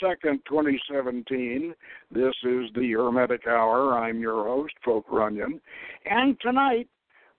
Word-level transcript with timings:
November 0.00 0.18
2nd, 0.24 0.38
2017. 0.48 1.74
This 2.10 2.34
is 2.44 2.70
the 2.74 2.92
Hermetic 2.92 3.46
Hour. 3.46 3.98
I'm 3.98 4.20
your 4.20 4.44
host, 4.44 4.74
Poke 4.84 5.10
Runyon. 5.10 5.60
And 6.04 6.38
tonight 6.40 6.88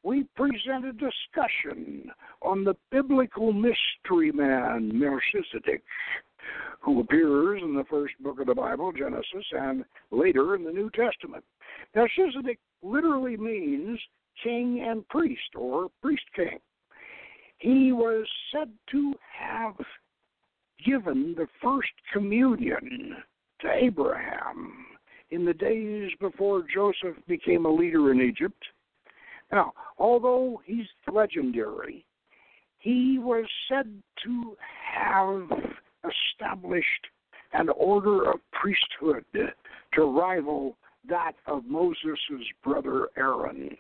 we 0.03 0.25
present 0.35 0.85
a 0.85 0.93
discussion 0.93 2.11
on 2.41 2.63
the 2.63 2.75
biblical 2.91 3.51
mystery 3.51 4.31
man, 4.31 4.91
Melchizedek, 4.93 5.83
who 6.79 7.01
appears 7.01 7.61
in 7.63 7.75
the 7.75 7.85
first 7.89 8.13
book 8.21 8.39
of 8.39 8.47
the 8.47 8.55
Bible, 8.55 8.91
Genesis, 8.91 9.45
and 9.51 9.83
later 10.11 10.55
in 10.55 10.63
the 10.63 10.71
New 10.71 10.89
Testament. 10.91 11.44
Melchizedek 11.95 12.59
literally 12.81 13.38
means 13.38 13.99
king 14.44 14.85
and 14.88 15.07
priest, 15.09 15.55
or 15.55 15.89
priest 16.01 16.23
king. 16.35 16.59
He 17.57 17.91
was 17.91 18.25
said 18.53 18.69
to 18.91 19.13
have 19.38 19.75
given 20.85 21.35
the 21.38 21.47
first 21.61 21.91
communion 22.13 23.17
to 23.61 23.72
Abraham 23.72 24.85
in 25.31 25.45
the 25.45 25.53
days 25.53 26.11
before 26.19 26.63
Joseph 26.73 27.17
became 27.27 27.66
a 27.66 27.72
leader 27.72 28.11
in 28.11 28.22
Egypt. 28.22 28.63
Now, 29.52 29.73
although 29.97 30.61
he's 30.66 30.85
legendary, 31.11 32.05
he 32.80 33.19
was 33.19 33.45
said 33.67 34.02
to 34.23 34.55
have 34.94 35.50
established 36.03 37.07
an 37.53 37.69
order 37.69 38.30
of 38.30 38.39
priesthood 38.52 39.25
to 39.94 40.02
rival 40.03 40.77
that 41.07 41.33
of 41.47 41.66
Moses' 41.66 42.19
brother 42.63 43.09
Aaron. 43.17 43.75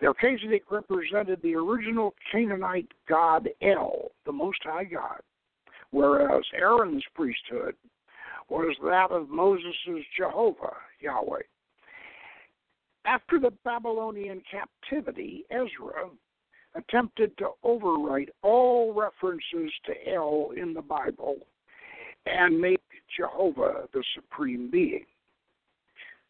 Melchizedek 0.00 0.70
represented 0.70 1.40
the 1.42 1.54
original 1.54 2.14
Canaanite 2.30 2.88
god 3.08 3.48
El, 3.62 4.10
the 4.26 4.32
Most 4.32 4.60
High 4.62 4.84
God, 4.84 5.20
whereas 5.90 6.44
Aaron's 6.54 7.04
priesthood 7.14 7.74
was 8.48 8.74
that 8.82 9.10
of 9.10 9.28
Moses' 9.28 10.04
Jehovah, 10.16 10.74
Yahweh. 11.00 11.42
After 13.04 13.38
the 13.38 13.52
Babylonian 13.64 14.42
captivity, 14.50 15.44
Ezra 15.50 16.08
attempted 16.74 17.36
to 17.38 17.50
overwrite 17.64 18.28
all 18.42 18.92
references 18.92 19.72
to 19.86 20.12
El 20.12 20.50
in 20.56 20.74
the 20.74 20.82
Bible 20.82 21.36
and 22.26 22.60
make 22.60 22.82
Jehovah 23.16 23.88
the 23.92 24.04
supreme 24.14 24.70
being. 24.70 25.04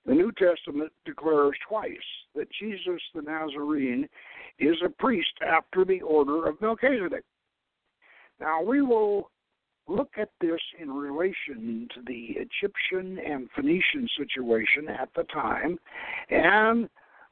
The 0.07 0.15
New 0.15 0.33
Testament 0.33 0.93
declares 1.05 1.57
twice 1.69 1.97
that 2.35 2.49
Jesus 2.59 3.01
the 3.15 3.23
Nazarene 3.23 4.09
is 4.59 4.77
a 4.85 4.89
priest 4.89 5.33
after 5.47 5.85
the 5.85 6.01
order 6.01 6.47
of 6.47 6.61
Melchizedek. 6.61 7.25
Now, 8.41 8.63
we 8.63 8.83
will 8.83 9.31
look 9.89 10.11
at 10.19 10.31
this 10.41 10.61
in 10.81 10.91
relation 10.91 11.89
to 11.95 12.03
the 12.07 12.37
Egyptian 12.37 13.19
and 13.19 13.49
Phoenician 13.55 14.09
situation 14.17 14.89
at 14.89 15.09
the 15.17 15.25
time 15.25 15.79
and 16.31 16.89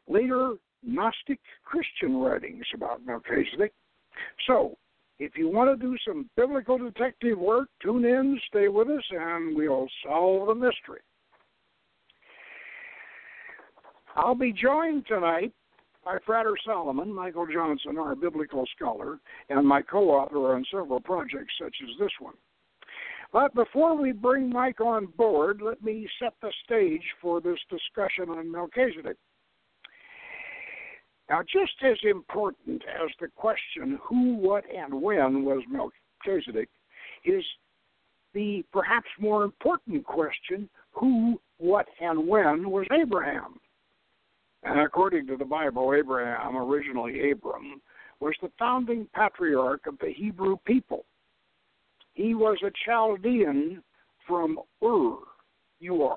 later 0.08 0.54
Gnostic 0.82 1.40
Christian 1.64 2.16
writings 2.16 2.64
about 2.74 3.04
Melchizedek. 3.04 3.72
So, 4.46 4.76
if 5.18 5.36
you 5.36 5.48
want 5.48 5.78
to 5.78 5.86
do 5.86 5.96
some 6.06 6.28
biblical 6.36 6.78
detective 6.78 7.38
work, 7.38 7.68
tune 7.82 8.04
in, 8.04 8.38
stay 8.48 8.68
with 8.68 8.88
us, 8.88 9.04
and 9.10 9.56
we'll 9.56 9.88
solve 10.04 10.48
the 10.48 10.54
mystery. 10.54 11.00
I'll 14.14 14.34
be 14.34 14.52
joined 14.52 15.06
tonight 15.06 15.52
by 16.04 16.18
Frater 16.24 16.54
Solomon, 16.64 17.12
Michael 17.12 17.46
Johnson, 17.52 17.98
our 17.98 18.14
biblical 18.14 18.64
scholar, 18.76 19.18
and 19.50 19.66
my 19.66 19.82
co 19.82 20.10
author 20.10 20.54
on 20.54 20.64
several 20.70 21.00
projects 21.00 21.52
such 21.60 21.74
as 21.82 21.98
this 21.98 22.12
one. 22.20 22.34
But 23.32 23.54
before 23.54 23.96
we 23.96 24.12
bring 24.12 24.50
Mike 24.50 24.80
on 24.80 25.06
board, 25.16 25.60
let 25.62 25.82
me 25.82 26.08
set 26.20 26.34
the 26.40 26.52
stage 26.64 27.02
for 27.20 27.40
this 27.40 27.58
discussion 27.68 28.30
on 28.30 28.50
Melchizedek. 28.50 29.16
Now, 31.28 31.42
just 31.42 31.72
as 31.82 31.98
important 32.08 32.82
as 32.84 33.10
the 33.20 33.28
question 33.34 33.98
who, 34.02 34.36
what, 34.36 34.64
and 34.72 35.02
when 35.02 35.44
was 35.44 35.62
Melchizedek 35.68 36.68
is 37.24 37.44
the 38.32 38.64
perhaps 38.72 39.08
more 39.18 39.42
important 39.42 40.04
question 40.04 40.68
who, 40.92 41.40
what, 41.58 41.86
and 42.00 42.28
when 42.28 42.70
was 42.70 42.86
Abraham? 42.92 43.58
And 44.62 44.80
according 44.80 45.26
to 45.28 45.36
the 45.36 45.44
Bible, 45.44 45.94
Abraham, 45.94 46.56
originally 46.56 47.30
Abram, 47.30 47.80
was 48.20 48.34
the 48.40 48.50
founding 48.58 49.08
patriarch 49.14 49.86
of 49.86 49.98
the 49.98 50.12
Hebrew 50.12 50.56
people. 50.64 51.04
He 52.16 52.34
was 52.34 52.56
a 52.64 52.70
Chaldean 52.86 53.82
from 54.26 54.58
Ur, 54.82 55.18
Ur, 55.86 56.16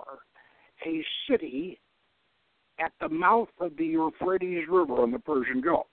a 0.85 1.05
city 1.29 1.77
at 2.79 2.93
the 3.01 3.09
mouth 3.09 3.49
of 3.59 3.75
the 3.75 3.85
Euphrates 3.85 4.63
River 4.69 5.03
in 5.03 5.11
the 5.11 5.19
Persian 5.19 5.59
Gulf. 5.59 5.87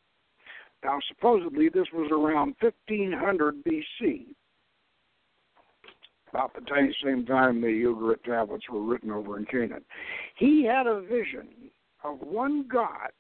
Now, 0.85 1.01
supposedly, 1.09 1.69
this 1.69 1.89
was 1.93 2.13
around 2.13 2.55
1500 2.61 3.65
BC, 3.65 4.27
about 6.31 6.55
the 6.55 6.93
same 7.03 7.27
time 7.27 7.61
the 7.61 7.67
Ugarit 7.67 8.23
tablets 8.23 8.71
were 8.71 8.83
written 8.83 9.11
over 9.11 9.37
in 9.37 9.45
Canaan. 9.47 9.85
He 10.37 10.65
had 10.65 10.87
a 10.87 11.01
vision 11.01 11.49
of 12.05 12.21
one 12.21 12.69
God 12.69 13.11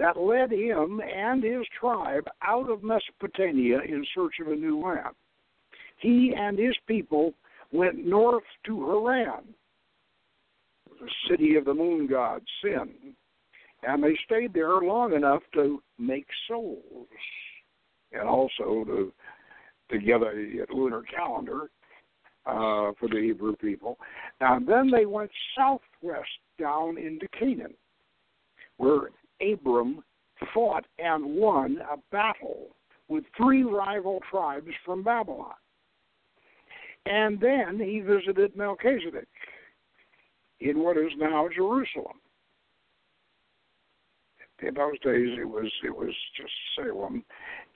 that 0.00 0.18
led 0.18 0.50
him 0.50 1.00
and 1.00 1.42
his 1.42 1.66
tribe 1.78 2.24
out 2.42 2.70
of 2.70 2.82
Mesopotamia 2.82 3.80
in 3.80 4.04
search 4.14 4.34
of 4.40 4.48
a 4.48 4.56
new 4.56 4.80
land. 4.80 5.14
He 5.98 6.32
and 6.36 6.58
his 6.58 6.74
people 6.86 7.34
went 7.70 8.06
north 8.06 8.44
to 8.64 8.86
Haran, 8.86 9.44
the 10.98 11.08
city 11.28 11.56
of 11.56 11.66
the 11.66 11.74
moon 11.74 12.06
god 12.06 12.42
Sin, 12.62 12.88
and 13.82 14.02
they 14.02 14.18
stayed 14.24 14.54
there 14.54 14.80
long 14.80 15.12
enough 15.12 15.42
to 15.54 15.82
make 15.98 16.26
souls 16.48 17.06
and 18.12 18.22
also 18.22 18.84
to 18.84 19.12
to 19.90 19.98
get 19.98 20.22
a, 20.22 20.66
lunar 20.72 21.02
calendar 21.02 21.62
uh, 22.46 22.92
for 22.98 23.08
the 23.10 23.20
Hebrew 23.20 23.56
people. 23.56 23.98
Now 24.40 24.58
then 24.60 24.90
they 24.90 25.04
went 25.04 25.30
southwest 25.56 26.28
down 26.58 26.96
into 26.96 27.26
Canaan, 27.38 27.74
where 28.76 29.08
Abram 29.40 30.02
fought 30.52 30.86
and 30.98 31.24
won 31.36 31.78
a 31.90 31.96
battle 32.10 32.76
with 33.08 33.24
three 33.36 33.64
rival 33.64 34.20
tribes 34.30 34.70
from 34.84 35.02
Babylon. 35.02 35.54
And 37.06 37.40
then 37.40 37.80
he 37.80 38.00
visited 38.00 38.56
Melchizedek 38.56 39.28
in 40.60 40.80
what 40.80 40.96
is 40.96 41.12
now 41.18 41.48
Jerusalem. 41.54 42.20
In 44.62 44.74
those 44.74 44.98
days, 45.00 45.38
it 45.40 45.48
was 45.48 45.72
it 45.82 45.96
was 45.96 46.14
just 46.36 46.52
Salem, 46.76 47.24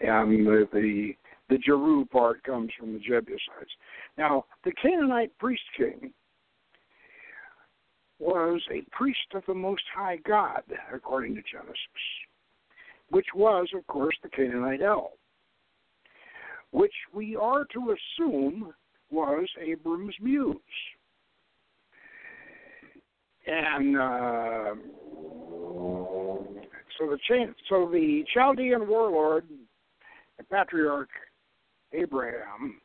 and 0.00 0.46
the 0.46 0.68
the, 0.70 1.14
the 1.48 1.56
Jeru 1.56 2.04
part 2.04 2.42
comes 2.44 2.70
from 2.78 2.92
the 2.92 2.98
Jebusites. 2.98 3.72
Now, 4.18 4.44
the 4.64 4.72
Canaanite 4.72 5.36
priest 5.38 5.62
king 5.78 6.12
was 8.24 8.62
a 8.72 8.80
priest 8.90 9.18
of 9.34 9.42
the 9.46 9.54
Most 9.54 9.82
High 9.94 10.16
God, 10.26 10.62
according 10.92 11.34
to 11.34 11.42
Genesis, 11.42 11.76
which 13.10 13.26
was, 13.34 13.68
of 13.76 13.86
course, 13.86 14.16
the 14.22 14.30
Canaanite 14.30 14.80
El, 14.80 15.12
which 16.70 16.94
we 17.12 17.36
are 17.36 17.66
to 17.66 17.94
assume 17.94 18.72
was 19.10 19.46
Abram's 19.62 20.14
muse. 20.22 20.56
And 23.46 23.98
uh, 23.98 24.74
so 26.98 27.06
the 27.10 27.18
so 27.68 27.90
the 27.92 28.24
Chaldean 28.32 28.88
warlord, 28.88 29.44
the 30.38 30.44
patriarch 30.44 31.10
Abraham, 31.92 32.80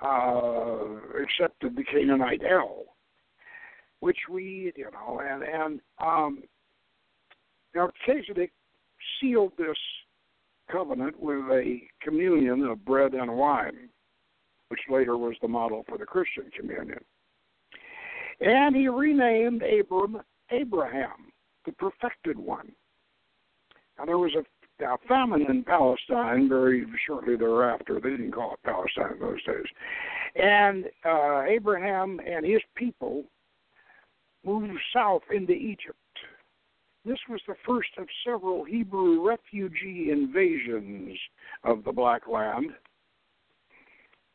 uh, 0.00 1.20
accepted 1.20 1.74
the 1.74 1.82
Canaanite 1.82 2.42
El 2.48 2.84
which 4.00 4.18
we, 4.30 4.72
you 4.76 4.90
know, 4.92 5.20
and 5.20 5.42
and 5.42 5.80
um, 6.00 6.42
now 7.74 7.90
Melchizedek 8.06 8.52
sealed 9.20 9.52
this 9.58 9.76
covenant 10.70 11.20
with 11.20 11.44
a 11.50 11.80
communion 12.02 12.64
of 12.64 12.84
bread 12.84 13.14
and 13.14 13.36
wine, 13.36 13.88
which 14.68 14.80
later 14.90 15.16
was 15.16 15.34
the 15.40 15.48
model 15.48 15.84
for 15.88 15.98
the 15.98 16.06
Christian 16.06 16.44
communion. 16.56 17.00
And 18.40 18.76
he 18.76 18.88
renamed 18.88 19.62
Abram 19.62 20.20
Abraham, 20.50 21.32
the 21.66 21.72
perfected 21.72 22.38
one. 22.38 22.72
Now 23.98 24.04
there 24.06 24.18
was 24.18 24.32
a, 24.34 24.44
famine 25.08 25.44
in 25.48 25.64
Palestine 25.64 26.48
very 26.48 26.86
shortly 27.04 27.34
thereafter. 27.34 27.98
They 28.00 28.10
didn't 28.10 28.30
call 28.30 28.52
it 28.54 28.60
Palestine 28.62 29.14
in 29.14 29.18
those 29.18 29.42
days. 29.42 29.66
And 30.36 30.84
uh, 31.04 31.42
Abraham 31.48 32.20
and 32.24 32.46
his 32.46 32.60
people 32.76 33.24
moved 34.44 34.72
south 34.94 35.22
into 35.34 35.52
Egypt. 35.52 35.96
This 37.04 37.18
was 37.28 37.40
the 37.46 37.54
first 37.66 37.90
of 37.98 38.06
several 38.26 38.64
Hebrew 38.64 39.26
refugee 39.26 40.10
invasions 40.10 41.16
of 41.64 41.84
the 41.84 41.92
Black 41.92 42.28
Land. 42.28 42.72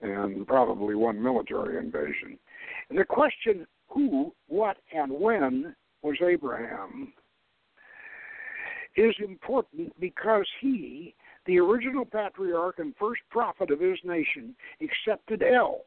and 0.04 0.46
probably 0.46 0.96
one 0.96 1.22
military 1.22 1.78
invasion. 1.78 2.38
And 2.90 3.00
the 3.00 3.06
question 3.06 3.66
who, 3.88 4.34
what, 4.48 4.78
and 4.94 5.12
when 5.12 5.76
was 6.02 6.18
Abraham 6.22 7.14
is 8.96 9.16
important 9.24 9.98
because 10.00 10.46
he, 10.60 11.16
the 11.46 11.58
original 11.60 12.06
patriarch 12.06 12.80
and 12.80 12.94
first 13.00 13.22
prophet 13.32 13.72
of 13.72 13.80
his 13.80 13.98
nation, 14.04 14.56
accepted 14.82 15.42
El, 15.42 15.82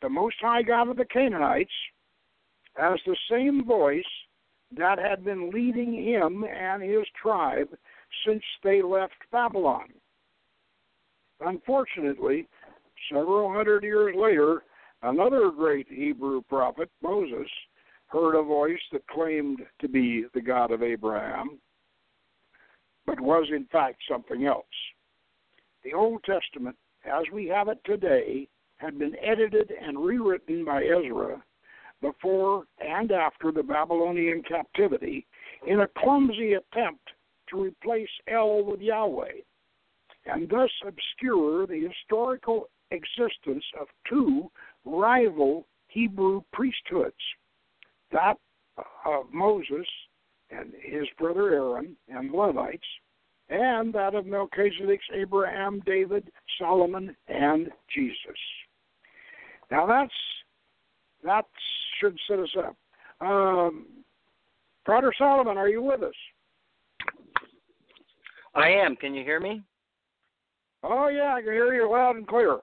the 0.00 0.08
Most 0.08 0.36
High 0.40 0.62
God 0.62 0.88
of 0.88 0.96
the 0.96 1.04
Canaanites, 1.04 1.70
as 2.78 2.98
the 3.06 3.16
same 3.30 3.64
voice 3.64 4.04
that 4.76 4.98
had 4.98 5.24
been 5.24 5.50
leading 5.50 5.94
him 5.94 6.44
and 6.44 6.82
his 6.82 7.04
tribe 7.20 7.68
since 8.26 8.42
they 8.62 8.82
left 8.82 9.14
Babylon. 9.32 9.88
Unfortunately, 11.40 12.46
several 13.12 13.52
hundred 13.52 13.84
years 13.84 14.14
later, 14.16 14.62
another 15.02 15.50
great 15.50 15.86
Hebrew 15.88 16.42
prophet, 16.42 16.90
Moses, 17.02 17.48
heard 18.06 18.38
a 18.38 18.42
voice 18.42 18.80
that 18.92 19.06
claimed 19.08 19.60
to 19.80 19.88
be 19.88 20.24
the 20.34 20.40
God 20.40 20.70
of 20.70 20.82
Abraham, 20.82 21.58
but 23.06 23.20
was 23.20 23.46
in 23.54 23.66
fact 23.66 23.98
something 24.10 24.46
else. 24.46 24.64
The 25.84 25.94
Old 25.94 26.22
Testament, 26.24 26.76
as 27.04 27.24
we 27.32 27.46
have 27.46 27.68
it 27.68 27.78
today, 27.84 28.48
had 28.76 28.98
been 28.98 29.16
edited 29.22 29.72
and 29.80 29.98
rewritten 29.98 30.64
by 30.64 30.84
Ezra 30.84 31.42
before 32.00 32.64
and 32.80 33.10
after 33.12 33.52
the 33.52 33.62
Babylonian 33.62 34.42
captivity 34.42 35.26
in 35.66 35.80
a 35.80 35.88
clumsy 35.98 36.54
attempt 36.54 37.02
to 37.50 37.62
replace 37.62 38.08
El 38.28 38.64
with 38.64 38.80
Yahweh, 38.80 39.40
and 40.26 40.48
thus 40.48 40.70
obscure 40.86 41.66
the 41.66 41.88
historical 41.88 42.68
existence 42.90 43.64
of 43.80 43.86
two 44.08 44.50
rival 44.84 45.66
Hebrew 45.88 46.42
priesthoods 46.52 47.14
that 48.12 48.36
of 49.04 49.32
Moses 49.32 49.86
and 50.50 50.72
his 50.80 51.06
brother 51.18 51.52
Aaron 51.52 51.96
and 52.08 52.32
Levites, 52.32 52.86
and 53.48 53.92
that 53.94 54.14
of 54.14 54.26
Melchizedek's 54.26 55.04
Abraham, 55.14 55.82
David, 55.84 56.30
Solomon, 56.58 57.16
and 57.28 57.70
Jesus. 57.94 58.38
Now 59.70 59.86
that's 59.86 60.12
that 61.24 61.44
should 62.00 62.18
set 62.28 62.38
us 62.38 62.54
up. 62.58 62.76
Um, 63.20 63.86
Brother 64.84 65.12
Solomon, 65.18 65.58
are 65.58 65.68
you 65.68 65.82
with 65.82 66.02
us? 66.02 66.14
I 68.54 68.68
am. 68.70 68.96
Can 68.96 69.14
you 69.14 69.22
hear 69.22 69.40
me? 69.40 69.62
Oh 70.82 71.08
yeah, 71.08 71.34
I 71.34 71.42
can 71.42 71.52
hear 71.52 71.74
you 71.74 71.90
loud 71.90 72.16
and 72.16 72.26
clear. 72.26 72.54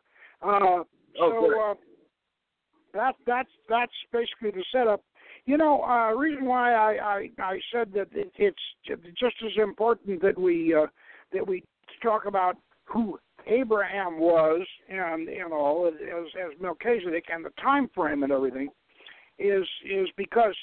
Uh, 0.41 0.83
oh, 0.83 0.85
so 1.19 1.61
uh, 1.61 1.73
that 2.93 3.15
that's 3.25 3.49
that's 3.69 3.91
basically 4.11 4.51
the 4.51 4.63
setup. 4.71 5.01
You 5.45 5.57
know, 5.57 5.83
uh, 5.83 6.11
reason 6.13 6.45
why 6.45 6.73
I, 6.73 6.91
I 6.93 7.29
I 7.39 7.59
said 7.71 7.91
that 7.93 8.07
it, 8.13 8.31
it's 8.37 8.57
just 9.19 9.35
as 9.45 9.51
important 9.57 10.21
that 10.21 10.39
we 10.39 10.73
uh, 10.73 10.87
that 11.33 11.45
we 11.45 11.63
talk 12.01 12.25
about 12.25 12.57
who 12.85 13.19
Abraham 13.47 14.19
was 14.19 14.65
and 14.89 15.27
you 15.27 15.47
know 15.49 15.87
as 15.87 16.25
as 16.35 16.59
Melchizedek 16.59 17.25
and 17.31 17.45
the 17.45 17.51
time 17.61 17.89
frame 17.93 18.23
and 18.23 18.31
everything 18.31 18.69
is 19.39 19.65
is 19.85 20.07
because 20.17 20.55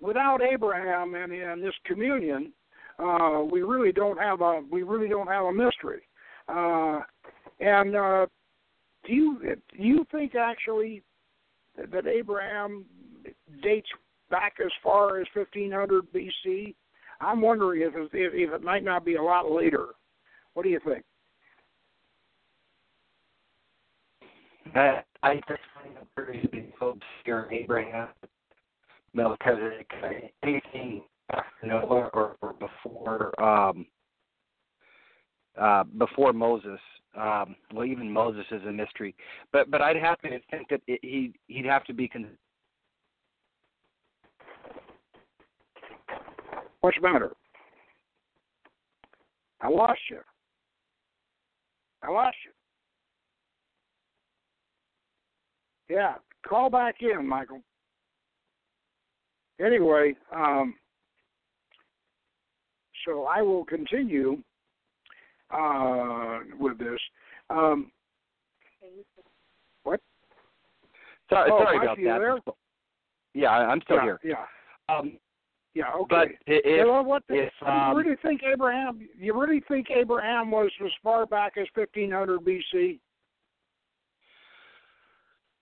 without 0.00 0.40
Abraham 0.42 1.14
and, 1.14 1.32
and 1.32 1.62
this 1.62 1.74
communion, 1.84 2.52
uh, 2.98 3.42
we 3.50 3.62
really 3.62 3.92
don't 3.92 4.18
have 4.18 4.40
a 4.40 4.62
we 4.70 4.82
really 4.82 5.08
don't 5.08 5.28
have 5.28 5.44
a 5.46 5.52
mystery. 5.52 6.02
Uh, 6.48 7.00
and 7.60 7.96
uh, 7.96 8.26
do 9.06 9.12
you 9.12 9.38
do 9.76 9.82
you 9.82 10.06
think 10.10 10.34
actually 10.34 11.02
that 11.92 12.06
Abraham 12.06 12.84
dates 13.62 13.88
back 14.30 14.54
as 14.64 14.72
far 14.82 15.20
as 15.20 15.26
1500 15.34 16.04
BC? 16.12 16.74
I'm 17.20 17.40
wondering 17.40 17.82
if 17.82 17.94
it, 17.94 18.10
if 18.12 18.52
it 18.52 18.62
might 18.62 18.84
not 18.84 19.04
be 19.04 19.16
a 19.16 19.22
lot 19.22 19.50
later. 19.50 19.88
What 20.54 20.62
do 20.62 20.68
you 20.68 20.80
think? 20.84 21.04
I 24.74 25.34
just 25.48 25.60
find 25.74 25.96
it 25.96 26.06
very 26.16 26.72
obscure 26.80 27.48
Abraham, 27.52 28.08
Melchizedek, 29.14 29.90
anything 30.42 31.02
after 31.30 31.66
Noah 31.66 32.10
or, 32.12 32.36
or 32.40 32.54
before 32.54 33.40
um, 33.42 33.86
uh, 35.58 35.84
before 35.84 36.32
Moses. 36.32 36.78
Um, 37.16 37.56
well, 37.74 37.86
even 37.86 38.10
Moses 38.12 38.44
is 38.50 38.62
a 38.64 38.72
mystery, 38.72 39.14
but 39.52 39.70
but 39.70 39.80
I'd 39.82 39.96
have 39.96 40.20
to 40.20 40.28
think 40.50 40.68
that 40.70 40.80
it, 40.86 41.00
he 41.02 41.32
he'd 41.48 41.64
have 41.64 41.84
to 41.84 41.94
be. 41.94 42.08
Con- 42.08 42.36
What's 46.80 46.96
the 47.00 47.02
matter? 47.10 47.32
I 49.60 49.68
lost 49.68 50.00
you. 50.10 50.20
I 52.02 52.10
lost 52.10 52.36
you. 52.44 52.52
Yeah, 55.88 56.14
call 56.46 56.70
back 56.70 56.96
in, 57.00 57.26
Michael. 57.26 57.62
Anyway, 59.60 60.14
um, 60.34 60.74
so 63.04 63.24
I 63.24 63.42
will 63.42 63.64
continue 63.64 64.38
uh, 65.50 66.40
with 66.58 66.78
this. 66.78 67.00
Um, 67.50 67.90
what? 69.82 70.00
Sorry, 71.30 71.50
oh, 71.52 71.64
sorry 71.64 71.78
about 71.78 71.96
that. 71.96 72.54
Yeah, 73.34 73.50
I'm 73.50 73.80
still 73.82 73.96
yeah, 73.96 74.02
here. 74.02 74.20
Yeah. 74.24 74.94
Um, 74.94 75.18
yeah. 75.74 75.92
Okay. 75.94 76.06
But 76.08 76.28
if, 76.46 76.86
well, 76.86 77.04
what 77.04 77.22
the, 77.28 77.44
if 77.44 77.52
um, 77.66 77.90
you 77.90 78.02
really 78.02 78.16
think 78.22 78.42
Abraham? 78.42 79.08
You 79.16 79.38
really 79.38 79.62
think 79.68 79.88
Abraham 79.90 80.50
was 80.50 80.70
as 80.84 80.90
far 81.02 81.26
back 81.26 81.54
as 81.56 81.66
1500 81.74 82.40
BC? 82.40 82.98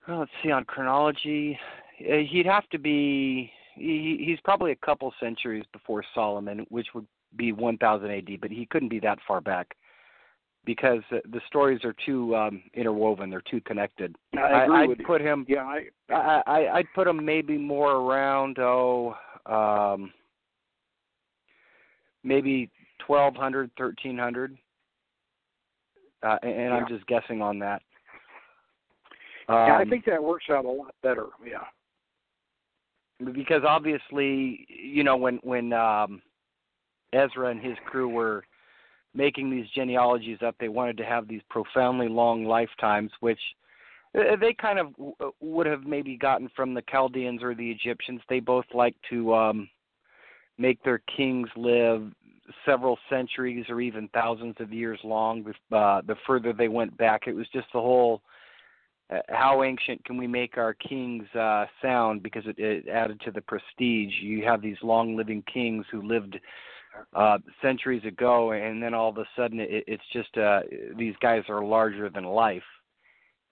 Well, 0.09 0.21
let's 0.21 0.31
see 0.43 0.51
on 0.51 0.65
chronology. 0.65 1.59
Uh, 2.01 2.19
he'd 2.31 2.47
have 2.47 2.69
to 2.71 2.79
be. 2.79 3.51
He, 3.75 4.25
he's 4.27 4.39
probably 4.45 4.73
a 4.73 4.77
couple 4.77 5.13
centuries 5.21 5.65
before 5.73 6.03
Solomon, 6.15 6.67
which 6.71 6.87
would 6.95 7.07
be 7.37 7.53
1000 7.53 8.11
AD, 8.11 8.41
but 8.41 8.51
he 8.51 8.67
couldn't 8.67 8.89
be 8.89 9.01
that 9.01 9.19
far 9.27 9.41
back 9.41 9.75
because 10.65 11.03
the 11.11 11.41
stories 11.47 11.81
are 11.85 11.95
too 12.05 12.35
um, 12.35 12.63
interwoven. 12.75 13.31
They're 13.31 13.43
too 13.51 13.61
connected. 13.61 14.15
I 14.37 14.65
agree 14.65 14.77
I, 14.77 14.81
with 14.87 14.99
would 14.99 15.07
put 15.07 15.21
him. 15.21 15.45
Yeah, 15.49 15.65
I, 15.65 15.89
I, 16.11 16.43
I 16.47 16.75
I'd 16.77 16.87
put 16.95 17.07
him 17.07 17.25
maybe 17.25 17.57
more 17.57 17.93
around 17.93 18.59
oh 18.59 19.15
um, 19.47 20.13
maybe 22.25 22.71
1200 23.07 23.71
1300 23.77 24.59
uh, 26.23 26.37
and, 26.43 26.51
and 26.51 26.61
yeah. 26.61 26.71
I'm 26.75 26.89
just 26.89 27.07
guessing 27.07 27.41
on 27.41 27.59
that. 27.61 27.83
Um, 29.49 29.57
yeah, 29.57 29.77
I 29.79 29.83
Um, 29.83 29.91
think 29.91 30.05
that 30.07 30.23
works 30.23 30.47
out 30.51 30.65
a 30.65 30.71
lot 30.71 30.95
better. 31.03 31.27
Yeah. 31.45 31.65
because 33.33 33.63
obviously, 33.67 34.67
you 34.69 35.03
know, 35.03 35.17
when 35.17 35.37
when 35.43 35.73
um, 35.73 36.21
Ezra 37.13 37.49
and 37.51 37.61
his 37.63 37.77
crew 37.87 38.09
were 38.09 38.45
making 39.15 39.51
these 39.51 39.69
genealogies 39.75 40.39
up, 40.45 40.55
they 40.59 40.69
wanted 40.69 40.97
to 40.99 41.05
have 41.05 41.27
these 41.27 41.41
profoundly 41.49 42.09
long 42.09 42.45
lifetimes, 42.45 43.11
which 43.21 43.41
uh, 44.19 44.37
they 44.39 44.53
kind 44.53 44.79
of 44.79 44.89
uh, 45.21 45.31
would 45.41 45.67
have 45.67 45.85
maybe 45.85 46.17
gotten 46.17 46.51
from 46.55 46.75
the 46.75 46.83
Chaldeans 46.91 47.43
or 47.43 47.55
the 47.55 47.71
Egyptians. 47.71 48.21
They 48.29 48.41
both 48.41 48.67
like 48.75 48.97
to 49.11 49.35
um, 49.35 49.69
make 50.59 50.83
their 50.83 51.01
kings 51.17 51.49
live 51.57 52.13
several 52.65 52.99
centuries 53.09 53.65
or 53.69 53.81
even 53.81 54.09
thousands 54.09 54.57
of 54.61 54.73
years 54.73 55.01
long. 55.03 55.45
Uh, 55.73 56.03
the 56.07 56.17
further 56.27 56.53
they 56.53 56.69
went 56.69 56.97
back, 56.99 57.23
it 57.27 57.35
was 57.35 57.49
just 57.53 57.67
the 57.73 57.81
whole 57.81 58.21
uh, 59.09 59.19
how 59.29 59.63
ancient 59.63 60.05
can 60.05 60.17
we 60.17 60.27
make 60.27 60.59
our 60.59 60.75
kings 60.75 61.27
uh, 61.35 61.67
sound 61.81 62.23
because 62.23 62.45
it, 62.47 62.59
it 62.59 62.89
added 62.89 63.21
to 63.25 63.31
the 63.31 63.41
prestige. 63.41 64.13
You 64.21 64.45
have 64.45 64.63
these 64.63 64.77
long 64.83 65.17
living 65.17 65.43
kings 65.53 65.85
who 65.91 66.03
lived 66.03 66.39
uh, 67.15 67.39
centuries 67.63 68.05
ago, 68.05 68.53
and 68.53 68.83
then 68.83 68.95
all 68.95 69.11
of 69.11 69.19
a 69.19 69.27
sudden 69.37 69.61
it, 69.61 69.85
it's 69.87 70.03
just 70.13 70.37
uh, 70.37 70.61
these 70.99 71.15
guys 71.21 71.43
are 71.49 71.65
larger 71.65 72.11
than 72.11 72.25
life. 72.25 72.63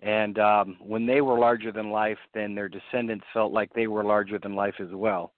And 0.00 0.38
um, 0.38 0.76
when 0.80 1.06
they 1.06 1.20
were 1.20 1.38
larger 1.38 1.72
than 1.72 1.90
life, 1.90 2.18
then 2.34 2.54
their 2.54 2.68
descendants 2.68 3.24
felt 3.32 3.52
like 3.52 3.72
they 3.72 3.86
were 3.86 4.04
larger 4.04 4.38
than 4.38 4.54
life 4.54 4.74
as 4.80 4.92
well. 4.92 5.32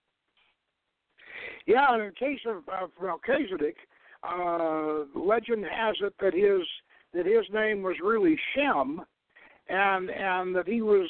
Yeah, 1.66 1.94
in 1.94 2.00
the 2.00 2.12
case 2.12 2.40
of, 2.46 2.62
of 2.68 2.90
Melchizedek, 3.00 3.76
uh, 4.23 5.04
legend 5.14 5.64
has 5.70 5.96
it 6.00 6.14
that 6.20 6.32
his 6.32 6.66
that 7.12 7.26
his 7.26 7.44
name 7.52 7.82
was 7.82 7.96
really 8.02 8.38
Shem, 8.54 9.00
and 9.68 10.11
and 10.11 10.54
that 10.54 10.66
he 10.66 10.82
was 10.82 11.08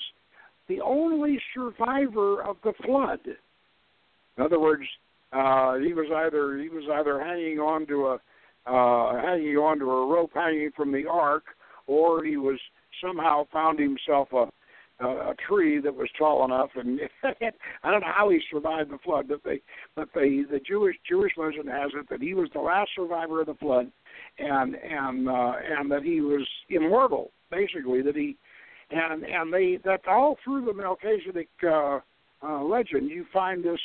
the 0.69 0.81
only 0.81 1.41
survivor 1.55 2.43
of 2.43 2.57
the 2.65 2.73
flood. 2.85 3.21
In 4.37 4.45
other 4.45 4.59
words, 4.59 4.83
uh, 5.33 5.77
he 5.77 5.93
was 5.93 6.07
either 6.15 6.59
he 6.59 6.69
was 6.69 6.85
either 6.93 7.21
hanging 7.21 7.59
on 7.59 7.87
to 7.87 8.07
a 8.07 8.15
uh, 8.69 9.21
hanging 9.23 9.57
on 9.57 9.79
to 9.79 9.91
a 9.91 10.07
rope 10.07 10.33
hanging 10.35 10.71
from 10.77 10.93
the 10.93 11.07
ark, 11.07 11.45
or 11.87 12.25
he 12.25 12.37
was 12.37 12.59
somehow 13.03 13.47
found 13.53 13.79
himself 13.79 14.29
a 14.33 14.47
a, 15.01 15.07
a 15.07 15.35
tree 15.47 15.81
that 15.81 15.95
was 15.95 16.09
tall 16.19 16.45
enough, 16.45 16.71
and 16.75 17.01
I 17.83 17.91
don't 17.91 18.01
know 18.01 18.13
how 18.15 18.31
he 18.31 18.41
survived 18.51 18.91
the 18.91 18.99
flood, 19.05 19.29
but 19.29 19.41
they, 19.45 19.61
but 19.95 20.09
they, 20.15 20.43
the 20.51 20.61
Jewish 20.67 20.97
Jewish 21.09 21.33
legend 21.37 21.69
has 21.69 21.91
it 21.95 22.09
that 22.09 22.23
he 22.23 22.35
was 22.35 22.49
the 22.55 22.61
last 22.61 22.91
survivor 22.97 23.41
of 23.41 23.47
the 23.47 23.55
flood, 23.55 23.91
and 24.39 24.75
and 24.77 25.29
uh, 25.29 25.53
and 25.79 25.91
that 25.91 26.03
he 26.03 26.21
was 26.21 26.47
immortal, 26.71 27.31
basically 27.51 28.03
that 28.03 28.17
he, 28.17 28.37
and 28.91 29.25
and 29.25 29.53
they 29.53 29.79
that 29.85 30.07
all 30.09 30.37
through 30.45 30.65
the 30.65 30.75
Melchizedek 30.75 31.49
uh, 31.65 32.01
uh, 32.43 32.63
legend 32.63 33.11
you 33.11 33.25
find 33.33 33.65
this 33.65 33.81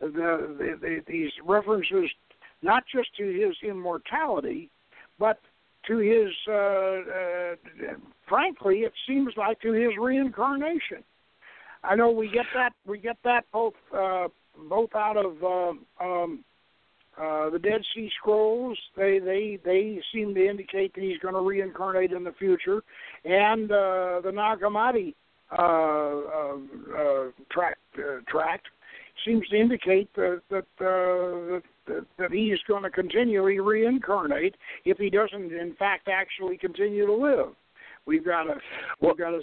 the, 0.00 0.06
the, 0.08 0.78
the 0.80 1.00
these 1.06 1.30
references 1.44 2.10
not 2.62 2.84
just 2.94 3.08
to 3.16 3.24
his 3.24 3.56
immortality, 3.68 4.70
but 5.18 5.38
to 5.86 5.98
his, 5.98 6.32
uh, 6.48 6.52
uh, 6.52 7.94
frankly, 8.28 8.80
it 8.80 8.92
seems 9.06 9.32
like 9.36 9.60
to 9.60 9.72
his 9.72 9.92
reincarnation. 9.98 11.02
I 11.82 11.94
know 11.94 12.10
we 12.10 12.30
get 12.30 12.44
that 12.54 12.72
we 12.86 12.98
get 12.98 13.16
that 13.24 13.44
both 13.52 13.72
uh, 13.96 14.28
both 14.68 14.94
out 14.94 15.16
of 15.16 15.42
uh, 15.42 16.04
um, 16.04 16.44
uh, 17.20 17.50
the 17.50 17.58
Dead 17.58 17.82
Sea 17.94 18.10
Scrolls. 18.18 18.78
They 18.96 19.18
they 19.18 19.58
they 19.64 20.00
seem 20.12 20.34
to 20.34 20.48
indicate 20.48 20.94
that 20.94 21.02
he's 21.02 21.18
going 21.18 21.34
to 21.34 21.40
reincarnate 21.40 22.12
in 22.12 22.24
the 22.24 22.32
future, 22.32 22.82
and 23.24 23.70
uh, 23.70 24.20
the 24.24 24.32
Nag 24.32 24.60
Hammadi 24.60 25.14
uh, 25.52 25.62
uh, 25.62 26.56
uh, 26.96 27.30
tract 27.50 27.80
uh, 27.98 28.20
tract 28.28 28.66
seems 29.24 29.46
to 29.48 29.56
indicate 29.56 30.08
that 30.14 30.40
that, 30.50 30.66
uh, 30.80 31.60
that 31.60 31.62
that, 31.86 32.06
that 32.18 32.32
he 32.32 32.46
is 32.52 32.60
going 32.66 32.82
to 32.82 32.90
continually 32.90 33.58
reincarnate 33.60 34.54
if 34.84 34.96
he 34.98 35.10
doesn't, 35.10 35.52
in 35.52 35.74
fact, 35.78 36.08
actually 36.08 36.56
continue 36.56 37.06
to 37.06 37.12
live. 37.12 37.54
We've 38.06 38.24
got 38.24 38.44
to, 38.44 38.54
we've 39.00 39.18
got 39.18 39.30
to, 39.30 39.40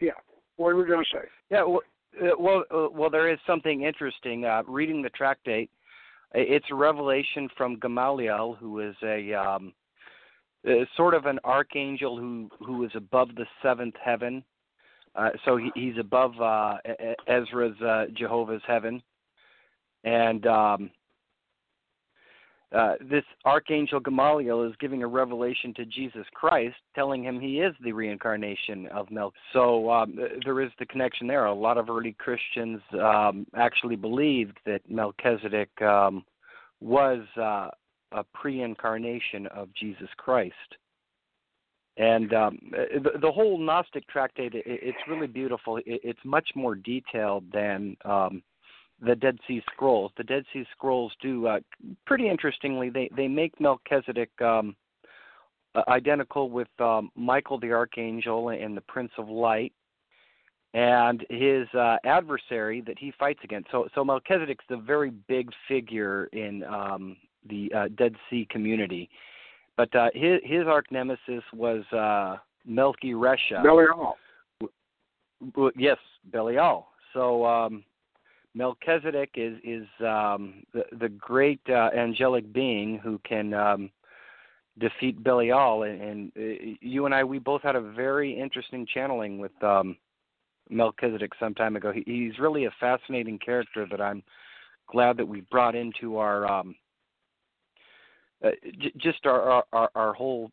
yeah. 0.00 0.12
What 0.56 0.74
were 0.74 0.82
we 0.82 0.88
going 0.88 1.04
to 1.04 1.16
say? 1.16 1.24
Yeah. 1.50 1.64
Well, 1.64 1.82
uh, 2.20 2.36
well, 2.38 2.64
uh, 2.70 2.88
well, 2.92 3.10
there 3.10 3.30
is 3.30 3.38
something 3.46 3.82
interesting. 3.82 4.44
Uh, 4.44 4.62
reading 4.66 5.00
the 5.00 5.10
tractate, 5.10 5.70
it's 6.34 6.66
a 6.70 6.74
revelation 6.74 7.48
from 7.56 7.78
Gamaliel, 7.78 8.56
who 8.58 8.80
is 8.80 8.94
a 9.02 9.34
um, 9.34 9.72
sort 10.96 11.14
of 11.14 11.26
an 11.26 11.38
archangel 11.44 12.16
who 12.16 12.48
who 12.64 12.84
is 12.84 12.92
above 12.94 13.34
the 13.34 13.46
seventh 13.62 13.94
heaven. 14.02 14.44
Uh, 15.16 15.30
so 15.44 15.56
he, 15.56 15.70
he's 15.74 15.98
above 15.98 16.40
uh, 16.40 16.76
Ezra's 17.26 17.80
uh, 17.80 18.04
Jehovah's 18.16 18.62
heaven, 18.66 19.02
and 20.04 20.46
um, 20.46 20.90
uh, 22.72 22.94
this 23.00 23.24
archangel 23.44 23.98
Gamaliel 23.98 24.62
is 24.62 24.74
giving 24.78 25.02
a 25.02 25.06
revelation 25.06 25.74
to 25.74 25.84
Jesus 25.84 26.24
Christ, 26.32 26.76
telling 26.94 27.24
him 27.24 27.40
he 27.40 27.60
is 27.60 27.74
the 27.82 27.92
reincarnation 27.92 28.86
of 28.88 29.08
Melch. 29.08 29.32
So 29.52 29.90
um, 29.90 30.16
there 30.44 30.60
is 30.60 30.70
the 30.78 30.86
connection 30.86 31.26
there. 31.26 31.46
A 31.46 31.54
lot 31.54 31.78
of 31.78 31.90
early 31.90 32.14
Christians 32.18 32.80
um, 32.92 33.46
actually 33.56 33.96
believed 33.96 34.58
that 34.66 34.82
Melchizedek 34.88 35.70
um, 35.82 36.24
was 36.80 37.20
uh, 37.36 37.68
a 38.12 38.24
pre-incarnation 38.34 39.46
of 39.48 39.68
Jesus 39.74 40.08
Christ. 40.16 40.54
And 41.96 42.32
um, 42.32 42.58
the, 42.70 43.18
the 43.20 43.30
whole 43.30 43.58
Gnostic 43.58 44.08
tractate, 44.08 44.54
it, 44.54 44.62
it's 44.64 44.98
really 45.08 45.26
beautiful. 45.26 45.78
It, 45.78 45.84
it's 45.86 46.20
much 46.24 46.48
more 46.54 46.74
detailed 46.76 47.44
than 47.52 47.96
um, 48.04 48.42
the 49.02 49.16
Dead 49.16 49.38
Sea 49.46 49.62
Scrolls. 49.72 50.12
The 50.16 50.24
Dead 50.24 50.44
Sea 50.52 50.64
Scrolls 50.72 51.12
do 51.22 51.46
uh, 51.46 51.60
pretty 52.06 52.28
interestingly. 52.28 52.90
They 52.90 53.10
they 53.16 53.28
make 53.28 53.58
Melchizedek 53.60 54.30
um, 54.40 54.76
uh, 55.74 55.82
identical 55.88 56.50
with 56.50 56.68
um, 56.78 57.10
Michael 57.14 57.58
the 57.58 57.72
Archangel 57.72 58.50
and 58.50 58.76
the 58.76 58.82
Prince 58.82 59.12
of 59.18 59.28
Light, 59.28 59.72
and 60.74 61.24
his 61.30 61.66
uh, 61.74 61.96
adversary 62.04 62.82
that 62.82 62.98
he 62.98 63.12
fights 63.18 63.40
against. 63.44 63.70
So 63.70 63.88
so 63.94 64.04
Melchizedek's 64.04 64.64
the 64.68 64.76
very 64.76 65.10
big 65.10 65.50
figure 65.66 66.26
in 66.32 66.62
um, 66.64 67.16
the 67.48 67.72
uh, 67.74 67.88
Dead 67.96 68.14
Sea 68.28 68.46
community, 68.50 69.08
but 69.76 69.94
uh, 69.94 70.10
his 70.14 70.40
his 70.44 70.66
arch 70.66 70.86
nemesis 70.90 71.42
was 71.54 71.84
uh, 71.92 72.36
Melchi 72.68 73.14
Resha. 73.14 73.62
Belial. 73.62 74.16
Yes, 75.74 75.96
Belial. 76.30 76.88
So 77.14 77.46
um, 77.46 77.82
Melchizedek 78.54 79.30
is 79.34 79.58
is 79.62 79.86
um, 80.00 80.62
the, 80.72 80.84
the 80.98 81.08
great 81.08 81.60
uh, 81.68 81.90
angelic 81.96 82.52
being 82.52 82.98
who 82.98 83.20
can 83.28 83.54
um, 83.54 83.90
defeat 84.78 85.22
Belial, 85.22 85.84
and, 85.84 86.02
and 86.02 86.32
uh, 86.36 86.76
you 86.80 87.06
and 87.06 87.14
I 87.14 87.22
we 87.22 87.38
both 87.38 87.62
had 87.62 87.76
a 87.76 87.80
very 87.80 88.38
interesting 88.38 88.86
channeling 88.92 89.38
with 89.38 89.52
um, 89.62 89.96
Melchizedek 90.68 91.32
some 91.38 91.54
time 91.54 91.76
ago. 91.76 91.92
He, 91.92 92.02
he's 92.06 92.38
really 92.38 92.64
a 92.64 92.74
fascinating 92.80 93.38
character 93.38 93.86
that 93.90 94.00
I'm 94.00 94.22
glad 94.90 95.16
that 95.18 95.26
we 95.26 95.42
brought 95.42 95.76
into 95.76 96.16
our 96.16 96.50
um, 96.50 96.74
uh, 98.44 98.50
j- 98.78 98.92
just 98.96 99.26
our, 99.26 99.64
our 99.72 99.90
our 99.94 100.12
whole 100.14 100.50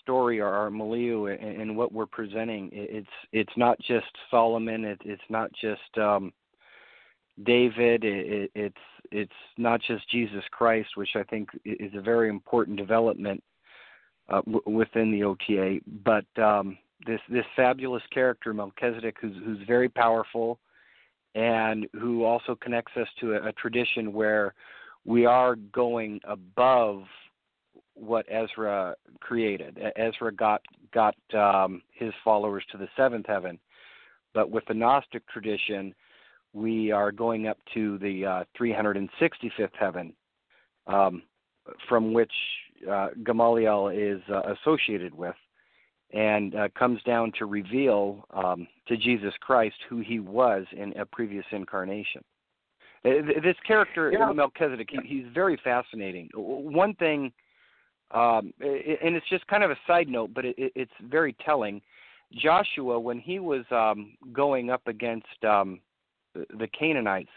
story 0.00 0.40
or 0.40 0.48
our 0.48 0.70
milieu 0.70 1.26
and, 1.26 1.60
and 1.60 1.76
what 1.76 1.92
we're 1.92 2.06
presenting. 2.06 2.70
It's 2.72 3.06
it's 3.32 3.52
not 3.56 3.78
just 3.80 4.06
Solomon. 4.30 4.84
It, 4.84 5.00
it's 5.04 5.22
not 5.28 5.50
just 5.60 5.98
um, 5.98 6.32
David. 7.42 8.04
It, 8.04 8.50
it's 8.54 8.76
it's 9.10 9.32
not 9.58 9.80
just 9.82 10.08
Jesus 10.10 10.42
Christ, 10.50 10.90
which 10.96 11.10
I 11.14 11.22
think 11.24 11.48
is 11.64 11.92
a 11.94 12.00
very 12.00 12.28
important 12.28 12.76
development 12.76 13.42
uh, 14.28 14.40
w- 14.42 14.62
within 14.66 15.10
the 15.10 15.24
OTA. 15.24 15.80
But 16.04 16.26
um, 16.42 16.78
this 17.06 17.20
this 17.28 17.44
fabulous 17.56 18.02
character 18.12 18.54
Melchizedek, 18.54 19.16
who's 19.20 19.36
who's 19.44 19.66
very 19.66 19.88
powerful, 19.88 20.58
and 21.34 21.86
who 21.92 22.24
also 22.24 22.54
connects 22.54 22.96
us 22.96 23.08
to 23.20 23.34
a, 23.34 23.48
a 23.48 23.52
tradition 23.52 24.12
where 24.12 24.54
we 25.04 25.26
are 25.26 25.56
going 25.56 26.20
above 26.26 27.02
what 27.94 28.26
Ezra 28.28 28.94
created. 29.20 29.78
Ezra 29.96 30.32
got 30.32 30.62
got 30.92 31.14
um, 31.34 31.82
his 31.92 32.12
followers 32.22 32.64
to 32.72 32.78
the 32.78 32.88
seventh 32.96 33.26
heaven, 33.26 33.58
but 34.32 34.50
with 34.50 34.64
the 34.66 34.74
Gnostic 34.74 35.26
tradition, 35.28 35.94
we 36.54 36.92
are 36.92 37.12
going 37.12 37.48
up 37.48 37.58
to 37.74 37.98
the 37.98 38.24
uh, 38.24 38.44
365th 38.58 39.68
heaven, 39.78 40.14
um, 40.86 41.22
from 41.88 42.12
which 42.12 42.32
uh, 42.90 43.08
Gamaliel 43.24 43.88
is 43.88 44.20
uh, 44.32 44.54
associated 44.54 45.12
with, 45.12 45.34
and 46.12 46.54
uh, 46.54 46.68
comes 46.78 47.02
down 47.02 47.32
to 47.38 47.46
reveal 47.46 48.24
um, 48.32 48.68
to 48.86 48.96
Jesus 48.96 49.34
Christ 49.40 49.76
who 49.88 49.98
he 49.98 50.20
was 50.20 50.64
in 50.72 50.92
a 50.96 51.04
previous 51.04 51.44
incarnation. 51.50 52.22
Uh, 53.04 53.10
this 53.42 53.56
character, 53.66 54.12
yeah. 54.12 54.32
Melchizedek, 54.32 54.88
he, 54.90 54.98
he's 55.04 55.26
very 55.34 55.58
fascinating. 55.62 56.30
One 56.34 56.94
thing, 56.94 57.32
um, 58.12 58.54
and 58.60 59.16
it's 59.16 59.28
just 59.28 59.46
kind 59.48 59.64
of 59.64 59.70
a 59.70 59.78
side 59.86 60.08
note, 60.08 60.30
but 60.32 60.44
it, 60.44 60.54
it's 60.56 60.92
very 61.02 61.34
telling. 61.44 61.82
Joshua, 62.32 62.98
when 62.98 63.18
he 63.18 63.40
was 63.40 63.64
um, 63.70 64.16
going 64.32 64.70
up 64.70 64.86
against 64.86 65.44
um, 65.44 65.80
the 66.34 66.68
Canaanites. 66.68 67.30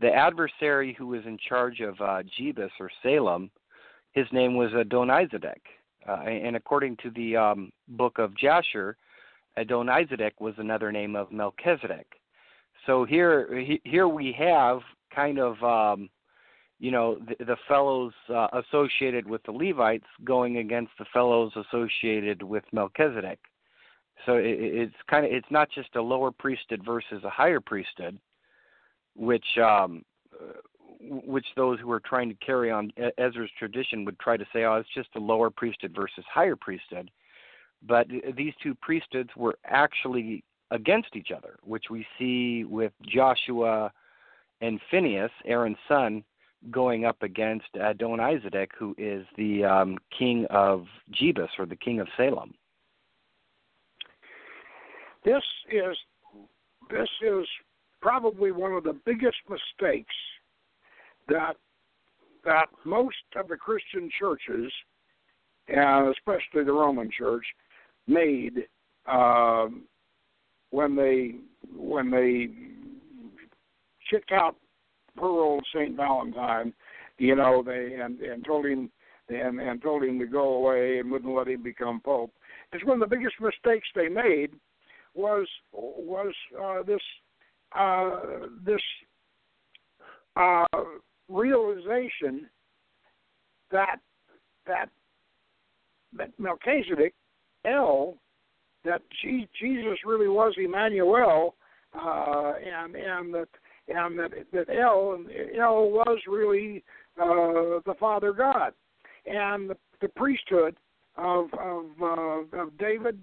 The 0.00 0.12
adversary 0.12 0.94
who 0.98 1.08
was 1.08 1.22
in 1.26 1.36
charge 1.36 1.80
of 1.80 2.00
uh, 2.00 2.22
Jebus 2.38 2.70
or 2.80 2.90
Salem, 3.02 3.50
his 4.12 4.26
name 4.32 4.56
was 4.56 4.70
Adonizedek. 4.72 5.60
Uh, 6.08 6.22
and 6.22 6.56
according 6.56 6.96
to 7.02 7.10
the 7.10 7.36
um, 7.36 7.70
book 7.88 8.18
of 8.18 8.36
Jasher, 8.36 8.96
Adonizedek 9.58 10.32
was 10.40 10.54
another 10.56 10.90
name 10.90 11.16
of 11.16 11.30
Melchizedek. 11.30 12.06
So 12.86 13.04
here, 13.04 13.78
here 13.84 14.08
we 14.08 14.34
have 14.38 14.80
kind 15.14 15.38
of, 15.38 15.62
um, 15.62 16.08
you 16.78 16.90
know, 16.90 17.18
the, 17.28 17.44
the 17.44 17.56
fellows 17.68 18.14
uh, 18.30 18.48
associated 18.52 19.28
with 19.28 19.42
the 19.42 19.52
Levites 19.52 20.06
going 20.24 20.56
against 20.56 20.92
the 20.98 21.04
fellows 21.12 21.52
associated 21.56 22.42
with 22.42 22.64
Melchizedek. 22.72 23.38
So 24.24 24.36
it, 24.36 24.56
it's 24.58 24.94
kind 25.10 25.26
of, 25.26 25.32
it's 25.32 25.50
not 25.50 25.68
just 25.70 25.94
a 25.96 26.02
lower 26.02 26.30
priesthood 26.30 26.82
versus 26.84 27.22
a 27.22 27.30
higher 27.30 27.60
priesthood 27.60 28.18
which 29.16 29.46
um, 29.58 30.02
which 31.00 31.46
those 31.56 31.80
who 31.80 31.90
are 31.90 32.00
trying 32.00 32.28
to 32.28 32.34
carry 32.44 32.70
on 32.70 32.92
Ezra's 33.18 33.50
tradition 33.58 34.04
would 34.04 34.18
try 34.18 34.36
to 34.36 34.44
say, 34.52 34.64
oh, 34.64 34.76
it's 34.76 34.88
just 34.94 35.08
the 35.14 35.20
lower 35.20 35.50
priesthood 35.50 35.92
versus 35.94 36.24
higher 36.32 36.56
priesthood. 36.56 37.10
But 37.86 38.06
these 38.36 38.52
two 38.62 38.74
priesthoods 38.74 39.30
were 39.36 39.58
actually 39.64 40.44
against 40.70 41.16
each 41.16 41.30
other, 41.34 41.58
which 41.64 41.84
we 41.90 42.06
see 42.18 42.64
with 42.64 42.92
Joshua 43.02 43.90
and 44.60 44.78
Phineas, 44.90 45.30
Aaron's 45.46 45.78
son, 45.88 46.22
going 46.70 47.06
up 47.06 47.22
against 47.22 47.72
Adonizedek, 47.74 48.68
who 48.78 48.94
is 48.98 49.26
the 49.38 49.64
um, 49.64 49.96
king 50.16 50.46
of 50.50 50.84
Jebus 51.10 51.48
or 51.58 51.64
the 51.64 51.76
king 51.76 52.00
of 52.00 52.08
Salem. 52.16 52.52
This 55.24 55.42
is 55.70 55.96
this 56.90 57.08
is 57.22 57.46
probably 58.00 58.52
one 58.52 58.72
of 58.72 58.84
the 58.84 58.96
biggest 59.04 59.38
mistakes 59.48 60.14
that 61.28 61.56
that 62.44 62.66
most 62.84 63.16
of 63.36 63.48
the 63.48 63.56
Christian 63.56 64.10
churches, 64.18 64.72
and 65.68 66.08
especially 66.08 66.64
the 66.64 66.72
Roman 66.72 67.10
Church, 67.10 67.44
made 68.06 68.66
um, 69.06 69.82
when 70.70 70.96
they 70.96 71.34
when 71.76 72.10
they 72.10 72.48
kicked 74.10 74.32
out 74.32 74.56
poor 75.16 75.42
old 75.42 75.64
Saint 75.74 75.96
Valentine, 75.96 76.72
you 77.18 77.36
know, 77.36 77.62
they 77.64 77.96
and 78.00 78.20
and 78.20 78.44
told 78.44 78.66
him 78.66 78.90
and 79.28 79.60
and 79.60 79.82
told 79.82 80.02
him 80.02 80.18
to 80.18 80.26
go 80.26 80.54
away 80.54 80.98
and 80.98 81.10
wouldn't 81.10 81.34
let 81.34 81.48
him 81.48 81.62
become 81.62 82.00
pope. 82.00 82.32
It's 82.72 82.84
one 82.84 83.02
of 83.02 83.08
the 83.08 83.16
biggest 83.16 83.34
mistakes 83.40 83.88
they 83.94 84.08
made 84.08 84.52
was 85.14 85.46
was 85.72 86.32
uh, 86.60 86.82
this 86.82 87.02
uh, 87.76 88.20
this 88.64 88.80
uh, 90.36 90.64
realization 91.28 92.48
that 93.70 93.96
that 94.66 94.88
Melchizedek, 96.38 97.14
El 97.64 98.16
that 98.84 99.02
Jesus 99.60 99.98
really 100.06 100.28
was 100.28 100.54
Emmanuel, 100.56 101.54
uh, 101.94 102.52
and 102.64 102.94
and 102.94 103.34
that 103.34 103.48
and 103.88 104.18
that 104.18 104.30
that 104.52 104.68
El 104.70 105.24
El 105.58 105.90
was 105.90 106.18
really 106.26 106.82
uh, 107.20 107.80
the 107.86 107.94
Father 107.98 108.32
God, 108.32 108.72
and 109.26 109.70
the, 109.70 109.76
the 110.00 110.08
priesthood 110.08 110.76
of 111.16 111.46
of 111.54 111.84
uh, 112.02 112.58
of 112.58 112.78
David, 112.78 113.22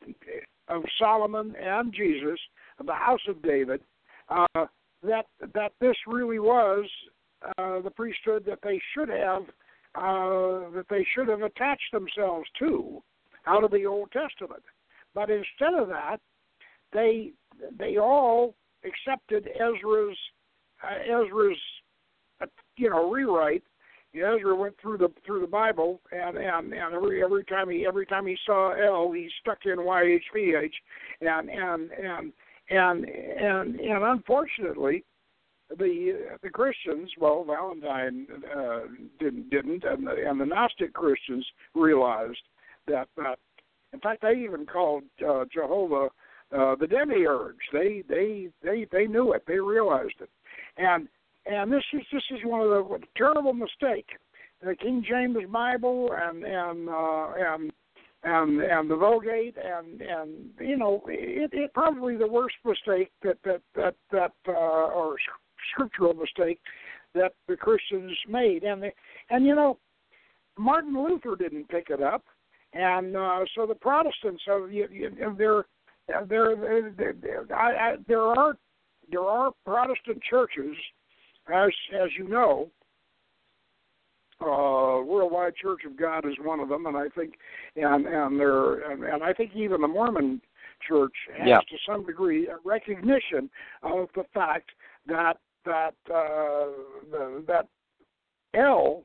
of 0.68 0.84
Solomon, 1.00 1.56
and 1.62 1.94
Jesus, 1.94 2.40
of 2.80 2.86
the 2.86 2.94
house 2.94 3.26
of 3.28 3.42
David, 3.42 3.82
uh, 4.30 4.66
that 5.04 5.26
that 5.54 5.72
this 5.80 5.96
really 6.08 6.40
was 6.40 6.86
uh, 7.58 7.80
the 7.82 7.92
priesthood 7.92 8.44
that 8.46 8.60
they 8.64 8.80
should 8.94 9.10
have 9.10 9.44
uh, 9.96 10.70
that 10.72 10.86
they 10.90 11.06
should 11.16 11.28
have 11.28 11.42
attached 11.42 11.92
themselves 11.92 12.48
to 12.60 13.02
out 13.46 13.64
of 13.64 13.72
the 13.72 13.86
Old 13.86 14.12
Testament. 14.12 14.64
But 15.14 15.30
instead 15.30 15.74
of 15.74 15.88
that, 15.90 16.18
they 16.94 17.32
they 17.78 17.98
all 17.98 18.56
accepted 18.86 19.50
Ezra's 19.56 20.18
uh, 20.84 21.24
Ezra's 21.24 21.58
uh, 22.42 22.46
you 22.76 22.90
know 22.90 23.10
rewrite. 23.10 23.64
Ezra 24.16 24.56
went 24.56 24.76
through 24.82 24.98
the 24.98 25.10
through 25.26 25.42
the 25.42 25.48
Bible, 25.48 26.02
and 26.12 26.38
and 26.38 26.74
and 26.74 26.96
every 26.96 27.24
every 27.24 27.44
time 27.46 27.70
he 27.70 27.86
every 27.86 28.06
time 28.06 28.26
he 28.26 28.38
saw 28.46 28.72
El, 28.72 29.12
he 29.12 29.30
stuck 29.42 29.60
in 29.66 29.78
YHVH, 29.78 30.72
and 31.22 31.50
and 31.50 31.92
and 31.92 32.34
and 32.70 33.06
and 33.06 33.80
and 33.80 34.04
unfortunately, 34.04 35.04
the 35.70 36.38
the 36.42 36.50
Christians, 36.50 37.12
well, 37.20 37.44
Valentine 37.44 38.28
uh, 38.56 38.80
didn't 39.20 39.50
didn't, 39.50 39.84
and 39.84 40.08
the, 40.08 40.16
and 40.28 40.40
the 40.40 40.46
Gnostic 40.46 40.94
Christians 40.94 41.46
realized 41.76 42.44
that 42.88 43.08
that. 43.18 43.40
In 43.94 44.02
fact, 44.02 44.22
they 44.22 44.34
even 44.34 44.66
called 44.66 45.04
uh, 45.26 45.46
Jehovah 45.52 46.10
uh, 46.56 46.76
the 46.76 46.88
demiurge. 46.88 47.56
They 47.74 48.04
they 48.08 48.50
they 48.64 48.88
they 48.92 49.08
knew 49.08 49.34
it. 49.34 49.44
They 49.48 49.60
realized 49.60 50.16
it, 50.22 50.30
and 50.78 51.08
and 51.46 51.72
this 51.72 51.84
is 51.94 52.02
this 52.12 52.24
is 52.32 52.40
one 52.44 52.62
of 52.62 52.70
the 52.70 53.00
terrible 53.16 53.54
mistake. 53.54 54.08
The 54.62 54.76
King 54.76 55.06
James 55.08 55.38
Bible 55.52 56.10
and 56.14 56.44
and 56.44 56.90
uh, 56.90 57.32
and 57.38 57.72
and 58.28 58.62
and 58.62 58.90
the 58.90 58.96
Vulgate 58.96 59.56
and 59.58 60.02
and 60.02 60.50
you 60.60 60.78
know 60.78 61.02
it, 61.08 61.52
it 61.54 61.74
probably 61.74 62.18
the 62.18 62.28
worst 62.28 62.56
mistake 62.66 63.12
that 63.24 63.38
that 63.44 63.62
that 63.76 63.96
that 64.12 64.34
uh, 64.48 64.52
or 64.52 65.16
scriptural 65.74 66.14
mistake 66.14 66.60
that 67.16 67.34
the 67.48 67.56
Christians 67.56 68.16
made, 68.28 68.64
and 68.64 68.82
the, 68.84 68.92
and 69.30 69.46
you 69.46 69.56
know, 69.56 69.78
Martin 70.58 70.94
Luther 70.94 71.36
didn't 71.36 71.70
pick 71.70 71.90
it 71.90 72.02
up, 72.02 72.24
and 72.74 73.16
uh, 73.16 73.40
so 73.56 73.66
the 73.66 73.76
Protestants, 73.76 74.44
so 74.46 74.66
you, 74.66 74.88
you, 74.92 75.10
there, 75.38 75.66
there, 76.28 76.56
there, 76.98 77.46
there 78.08 78.22
are 78.22 78.58
there 79.10 79.24
are 79.24 79.52
Protestant 79.66 80.22
churches, 80.30 80.76
as 81.54 81.70
as 82.00 82.10
you 82.18 82.28
know. 82.28 82.70
Uh, 84.40 85.02
Worldwide 85.04 85.56
Church 85.56 85.82
of 85.86 85.98
God 85.98 86.26
is 86.26 86.36
one 86.42 86.60
of 86.60 86.70
them, 86.70 86.86
and 86.86 86.96
I 86.96 87.08
think, 87.10 87.34
and 87.76 88.06
and 88.06 88.40
there, 88.40 88.92
and, 88.92 89.04
and 89.04 89.24
I 89.24 89.34
think 89.34 89.52
even 89.56 89.82
the 89.82 89.88
Mormon 89.88 90.42
Church 90.88 91.14
has 91.36 91.48
yeah. 91.48 91.60
to 91.60 91.78
some 91.88 92.06
degree 92.06 92.48
a 92.48 92.58
recognition 92.64 93.50
of 93.82 94.10
the 94.16 94.24
fact 94.34 94.70
that 95.08 95.38
that 95.66 95.96
uh, 96.10 96.70
the, 97.12 97.44
that 97.48 97.68
El 98.54 99.04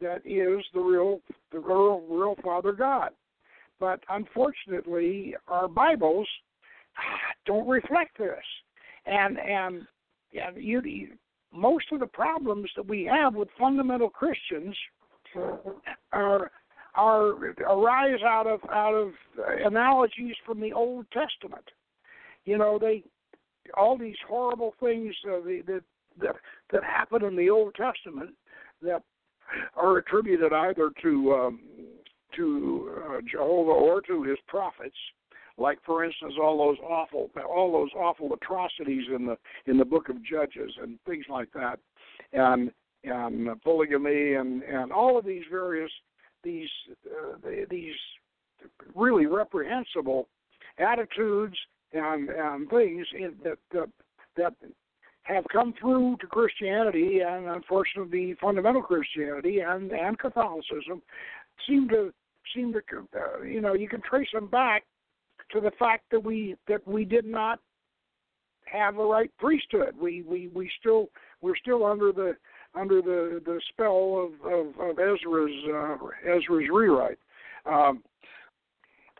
that 0.00 0.22
is 0.24 0.64
the 0.72 0.80
real 0.80 1.20
the 1.52 1.58
real, 1.58 2.02
real 2.08 2.36
Father 2.42 2.72
God. 2.72 3.10
But 3.78 4.00
unfortunately, 4.08 5.34
our 5.48 5.68
Bibles 5.68 6.28
don't 7.46 7.68
reflect 7.68 8.18
this, 8.18 8.44
and 9.06 9.38
and 9.38 9.86
and 10.32 10.56
you, 10.56 10.80
you 10.84 11.08
most 11.52 11.86
of 11.92 12.00
the 12.00 12.06
problems 12.06 12.70
that 12.76 12.86
we 12.86 13.04
have 13.04 13.34
with 13.34 13.48
fundamental 13.58 14.10
Christians 14.10 14.76
are 16.12 16.50
are 16.96 17.54
arise 17.68 18.20
out 18.26 18.46
of 18.46 18.60
out 18.70 18.94
of 18.94 19.12
analogies 19.64 20.34
from 20.44 20.60
the 20.60 20.72
Old 20.72 21.06
Testament. 21.12 21.64
You 22.44 22.58
know, 22.58 22.78
they 22.80 23.04
all 23.76 23.96
these 23.96 24.16
horrible 24.28 24.74
things 24.80 25.14
uh, 25.26 25.40
that 25.66 25.82
that 26.20 26.36
that 26.72 26.84
happen 26.84 27.24
in 27.24 27.36
the 27.36 27.50
Old 27.50 27.74
Testament 27.74 28.30
that 28.82 29.02
are 29.76 29.98
attributed 29.98 30.52
either 30.52 30.90
to 31.02 31.32
um, 31.32 31.60
to 32.36 32.90
uh, 33.08 33.20
Jehovah 33.30 33.72
or 33.72 34.00
to 34.02 34.22
his 34.22 34.38
prophets, 34.46 34.96
like 35.60 35.78
for 35.84 36.04
instance 36.04 36.34
all 36.40 36.58
those 36.58 36.78
awful 36.82 37.30
all 37.48 37.70
those 37.70 37.90
awful 37.94 38.32
atrocities 38.32 39.04
in 39.14 39.26
the 39.26 39.36
in 39.66 39.76
the 39.76 39.84
book 39.84 40.08
of 40.08 40.24
Judges 40.24 40.72
and 40.82 40.98
things 41.06 41.26
like 41.28 41.52
that, 41.52 41.78
and 42.32 42.72
and 43.04 43.62
polygamy 43.62 44.34
and 44.34 44.62
and 44.62 44.92
all 44.92 45.18
of 45.18 45.24
these 45.24 45.44
various 45.50 45.90
these 46.42 46.68
uh, 47.06 47.36
these 47.70 47.94
really 48.94 49.26
reprehensible 49.26 50.28
attitudes 50.78 51.56
and 51.92 52.30
and 52.30 52.68
things 52.70 53.06
in, 53.14 53.34
that 53.44 53.58
that 53.72 53.88
that 54.36 54.54
have 55.22 55.44
come 55.52 55.74
through 55.78 56.16
to 56.20 56.26
Christianity 56.26 57.20
and 57.20 57.46
unfortunately 57.46 58.34
fundamental 58.40 58.82
Christianity 58.82 59.60
and 59.60 59.92
and 59.92 60.18
Catholicism 60.18 61.02
seem 61.68 61.88
to 61.90 62.12
seem 62.54 62.72
to 62.72 62.80
uh, 63.14 63.42
you 63.42 63.60
know 63.60 63.74
you 63.74 63.88
can 63.88 64.00
trace 64.00 64.28
them 64.32 64.46
back 64.46 64.84
to 65.52 65.60
the 65.60 65.72
fact 65.78 66.04
that 66.10 66.22
we 66.22 66.56
that 66.68 66.86
we 66.86 67.04
did 67.04 67.24
not 67.24 67.60
have 68.66 68.98
a 68.98 69.04
right 69.04 69.30
priesthood. 69.38 69.94
We 70.00 70.22
we 70.22 70.48
we 70.48 70.70
still 70.78 71.08
we're 71.40 71.56
still 71.56 71.84
under 71.84 72.12
the 72.12 72.36
under 72.74 73.02
the 73.02 73.40
the 73.44 73.60
spell 73.70 74.28
of 74.28 74.52
of, 74.52 74.66
of 74.80 74.98
Ezra's 74.98 75.50
uh, 75.72 75.96
Ezra's 76.24 76.68
rewrite. 76.72 77.18
Um, 77.66 78.02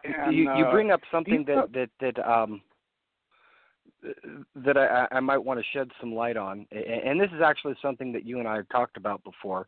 and, 0.05 0.35
you 0.35 0.45
you 0.45 0.65
uh, 0.65 0.71
bring 0.71 0.91
up 0.91 1.01
something 1.11 1.45
you, 1.47 1.55
that 1.55 1.73
that 1.73 1.91
that 2.01 2.29
um 2.31 2.63
that 4.55 4.77
I, 4.77 5.07
I 5.11 5.21
might 5.21 5.39
want 5.39 5.61
to 5.61 5.67
shed 5.73 5.91
some 6.01 6.15
light 6.15 6.37
on, 6.37 6.67
and 6.71 7.21
this 7.21 7.31
is 7.35 7.43
actually 7.45 7.75
something 7.83 8.13
that 8.13 8.25
you 8.25 8.39
and 8.39 8.49
I 8.49 8.57
have 8.57 8.69
talked 8.71 8.97
about 8.97 9.23
before. 9.25 9.67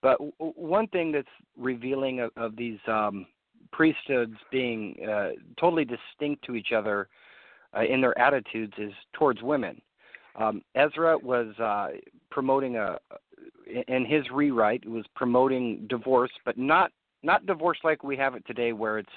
But 0.00 0.18
one 0.38 0.86
thing 0.88 1.12
that's 1.12 1.26
revealing 1.56 2.20
of, 2.20 2.30
of 2.36 2.56
these 2.56 2.78
um, 2.86 3.26
priesthoods 3.72 4.36
being 4.50 4.96
uh, 5.08 5.30
totally 5.58 5.84
distinct 5.84 6.44
to 6.44 6.54
each 6.54 6.72
other 6.72 7.08
uh, 7.76 7.82
in 7.82 8.00
their 8.00 8.18
attitudes 8.18 8.72
is 8.78 8.92
towards 9.12 9.42
women. 9.42 9.80
Um, 10.36 10.62
Ezra 10.74 11.18
was 11.18 11.58
uh, 11.58 11.88
promoting 12.30 12.76
a, 12.76 12.98
in 13.88 14.04
his 14.04 14.24
rewrite, 14.32 14.88
was 14.88 15.04
promoting 15.14 15.86
divorce, 15.88 16.30
but 16.44 16.56
not 16.56 16.92
not 17.22 17.46
divorce 17.46 17.78
like 17.82 18.04
we 18.04 18.16
have 18.16 18.36
it 18.36 18.46
today, 18.46 18.72
where 18.72 18.98
it's 18.98 19.08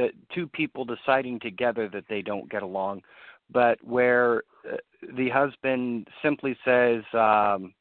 uh, 0.00 0.06
two 0.34 0.46
people 0.46 0.84
deciding 0.84 1.38
together 1.40 1.88
that 1.88 2.04
they 2.08 2.22
don't 2.22 2.50
get 2.50 2.62
along, 2.62 3.02
but 3.50 3.78
where 3.84 4.42
uh, 4.70 4.76
the 5.16 5.28
husband 5.28 6.08
simply 6.22 6.56
says, 6.64 7.02
um, 7.12 7.74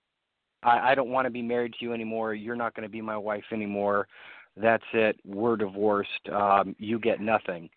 I, 0.63 0.91
I 0.91 0.95
don't 0.95 1.09
want 1.09 1.25
to 1.25 1.31
be 1.31 1.41
married 1.41 1.73
to 1.79 1.85
you 1.85 1.93
anymore. 1.93 2.33
You're 2.33 2.57
not 2.57 2.75
going 2.75 2.83
to 2.83 2.91
be 2.91 3.01
my 3.01 3.17
wife 3.17 3.45
anymore. 3.53 4.07
That's 4.57 4.83
it. 4.93 5.19
We're 5.25 5.55
divorced. 5.55 6.29
Um, 6.31 6.75
you 6.77 6.99
get 6.99 7.21
nothing. 7.21 7.69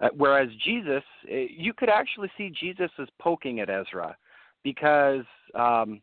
Uh, 0.00 0.08
whereas 0.16 0.48
Jesus, 0.64 1.02
uh, 1.30 1.34
you 1.34 1.72
could 1.72 1.88
actually 1.88 2.30
see 2.36 2.50
Jesus 2.50 2.90
is 2.98 3.08
poking 3.20 3.60
at 3.60 3.68
Ezra 3.68 4.16
because 4.62 5.24
um, 5.54 6.00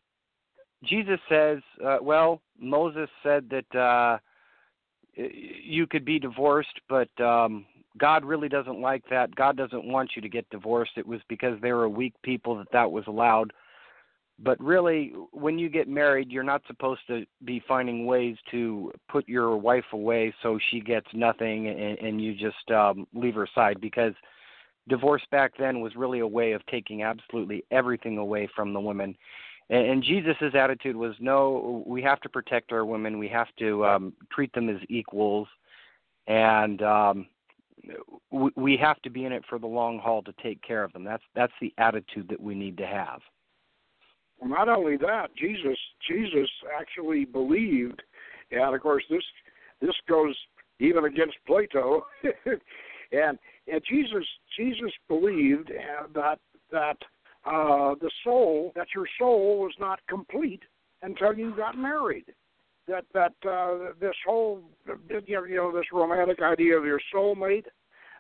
Jesus 0.84 1.20
says, 1.30 1.60
uh, 1.86 1.98
well, 2.02 2.42
Moses 2.60 3.10
said 3.24 3.50
that 3.50 3.80
uh, 3.80 4.18
you 5.16 5.88
could 5.88 6.06
be 6.06 6.20
divorced, 6.20 6.80
but 6.88 7.10
um, 7.20 7.66
God 7.98 8.24
really 8.24 8.50
doesn't 8.50 8.80
like 8.80 9.04
that. 9.10 9.36
God 9.36 9.58
doesn't 9.58 9.86
want 9.86 10.12
you 10.16 10.22
to 10.22 10.30
get 10.30 10.50
divorced. 10.50 10.92
It 10.98 11.08
was 11.08 11.22
because 11.28 11.60
they 11.62 11.74
were 11.74 11.90
weak 11.90 12.14
people 12.24 12.56
that 12.58 12.72
that 12.72 12.92
was 12.92 13.06
allowed. 13.08 13.52
But 14.40 14.60
really, 14.62 15.14
when 15.32 15.58
you 15.58 15.68
get 15.68 15.88
married, 15.88 16.32
you're 16.32 16.44
not 16.44 16.62
supposed 16.68 17.02
to 17.08 17.26
be 17.44 17.62
finding 17.68 18.06
ways 18.06 18.38
to 18.52 18.92
put 19.10 19.28
your 19.28 19.58
wife 19.58 19.86
away 19.94 20.34
so 20.44 20.60
she 20.70 20.80
gets 20.80 21.08
nothing 21.14 21.68
and, 21.68 21.98
and 21.98 22.22
you 22.22 22.36
just 22.36 22.70
um, 22.72 23.08
leave 23.14 23.34
her 23.34 23.48
side 23.56 23.82
because 23.82 24.14
divorce 24.88 25.24
back 25.32 25.54
then 25.58 25.82
was 25.82 25.96
really 25.96 26.20
a 26.20 26.28
way 26.28 26.52
of 26.52 26.64
taking 26.68 27.02
absolutely 27.02 27.66
everything 27.72 28.20
away 28.20 28.48
from 28.56 28.74
the 28.74 28.80
women. 28.80 29.18
And, 29.70 29.88
and 29.88 30.04
Jesus' 30.04 30.54
attitude 30.54 30.96
was 30.96 31.16
no, 31.20 31.84
we 31.88 32.04
have 32.04 32.22
to 32.22 32.30
protect 32.30 32.72
our 32.72 32.86
women, 32.86 33.18
we 33.18 33.28
have 33.30 33.48
to 33.58 33.86
um, 33.86 34.14
treat 34.32 34.54
them 34.54 34.70
as 34.70 34.78
equals, 34.88 35.48
and 36.28 36.82
um, 36.84 37.28
we, 38.32 38.52
we 38.56 38.78
have 38.78 39.02
to 39.02 39.10
be 39.10 39.26
in 39.26 39.32
it 39.32 39.44
for 39.50 39.58
the 39.58 39.68
long 39.68 39.98
haul 39.98 40.22
to 40.22 40.34
take 40.44 40.62
care 40.62 40.84
of 40.84 40.94
them. 40.94 41.04
That's 41.04 41.24
that's 41.36 41.54
the 41.60 41.74
attitude 41.78 42.28
that 42.30 42.40
we 42.40 42.54
need 42.54 42.78
to 42.78 42.86
have. 42.86 43.20
Well, 44.40 44.50
not 44.50 44.70
only 44.70 44.98
that, 44.98 45.36
Jesus 45.36 45.78
Jesus 46.10 46.50
actually 46.78 47.26
believed, 47.26 48.02
and 48.52 48.76
of 48.76 48.82
course 48.82 49.04
this 49.10 49.24
this 49.82 49.96
goes 50.08 50.36
even 50.80 51.06
against 51.06 51.36
Plato, 51.46 52.06
and 53.12 53.38
and 53.72 53.82
Jesus 53.90 54.26
Jesus 54.58 54.92
believed 55.08 55.72
uh, 55.72 56.08
that 56.14 56.40
that 56.72 56.98
uh, 57.46 57.96
the 58.02 58.12
soul 58.24 58.72
that 58.76 58.88
your 58.94 59.08
soul 59.20 59.60
was 59.60 59.74
not 59.80 60.00
complete 60.08 60.62
until 61.02 61.34
you 61.34 61.56
got 61.56 61.78
married. 61.78 62.26
That 62.88 63.06
that 63.14 63.34
uh, 63.48 63.94
this 64.00 64.16
whole 64.26 64.62
you 65.10 65.56
know 65.56 65.72
this 65.72 65.86
romantic 65.92 66.42
idea 66.42 66.78
of 66.78 66.86
your 66.86 67.02
soulmate 67.14 67.66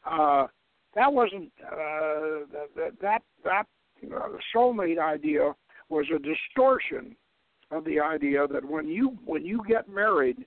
uh, 0.09 0.47
that 0.95 1.11
wasn't 1.11 1.51
uh, 1.63 2.45
that 2.75 2.91
that 3.01 3.21
that 3.43 3.65
uh, 4.13 4.29
soulmate 4.55 4.99
idea 4.99 5.53
was 5.89 6.05
a 6.13 6.19
distortion 6.19 7.15
of 7.71 7.83
the 7.85 7.99
idea 7.99 8.47
that 8.47 8.63
when 8.63 8.87
you 8.87 9.17
when 9.25 9.45
you 9.45 9.61
get 9.67 9.89
married, 9.89 10.45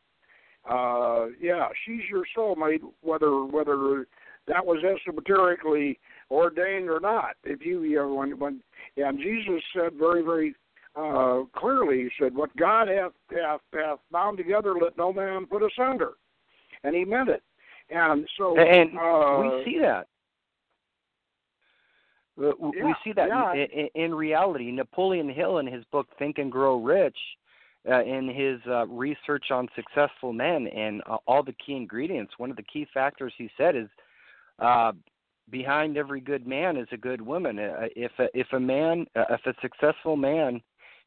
uh, 0.68 1.26
yeah, 1.40 1.68
she's 1.85 2.03
your 2.11 2.24
soulmate, 2.37 2.81
whether 3.03 3.44
whether 3.44 4.07
that 4.46 4.64
was 4.64 4.83
esoterically 4.85 5.98
ordained 6.31 6.88
or 6.88 7.00
not. 7.00 7.37
If 7.44 7.64
you 7.64 7.83
you 7.83 7.96
know 7.96 8.14
when 8.14 8.38
when 8.38 8.62
and 8.96 9.18
Jesus 9.18 9.62
said 9.74 9.94
very 9.98 10.22
very 10.22 10.55
uh, 10.96 11.42
clearly, 11.57 12.05
he 12.05 12.11
said, 12.18 12.35
"What 12.35 12.55
God 12.57 12.88
hath 12.88 13.12
hath 13.31 13.61
hath 13.72 13.98
bound 14.11 14.38
together, 14.38 14.74
let 14.74 14.96
no 14.96 15.12
man 15.12 15.46
put 15.46 15.62
asunder," 15.62 16.12
and 16.85 16.94
he 16.94 17.05
meant 17.05 17.29
it. 17.29 17.42
And 17.90 18.26
so 18.38 18.59
and 18.59 18.98
uh, 18.98 19.40
we 19.40 19.64
see 19.64 19.79
that 19.81 20.07
yeah, 22.38 22.53
we 22.61 22.95
see 23.05 23.12
that 23.12 23.29
yeah. 23.29 23.55
in, 23.55 23.88
in 23.95 24.14
reality. 24.14 24.71
Napoleon 24.71 25.29
Hill, 25.29 25.59
in 25.59 25.66
his 25.66 25.85
book 25.93 26.07
Think 26.19 26.38
and 26.38 26.51
Grow 26.51 26.83
Rich, 26.83 27.16
uh, 27.88 28.03
in 28.03 28.29
his 28.29 28.61
uh, 28.71 28.87
research 28.87 29.51
on 29.51 29.69
successful 29.75 30.33
men 30.33 30.66
and 30.69 31.03
uh, 31.09 31.16
all 31.27 31.43
the 31.43 31.55
key 31.64 31.75
ingredients, 31.75 32.35
one 32.37 32.51
of 32.51 32.57
the 32.57 32.62
key 32.62 32.87
factors 32.93 33.33
he 33.38 33.51
said 33.57 33.75
is 33.75 33.88
uh, 34.59 34.93
behind 35.51 35.97
every 35.97 36.21
good 36.21 36.47
man 36.47 36.77
is 36.77 36.88
a 36.93 36.97
good 36.97 37.21
woman. 37.21 37.59
Uh, 37.59 37.87
if 37.97 38.12
a, 38.19 38.27
if 38.35 38.47
a 38.53 38.61
man, 38.61 39.07
uh, 39.16 39.25
if 39.31 39.40
a 39.47 39.55
successful 39.62 40.16
man 40.16 40.61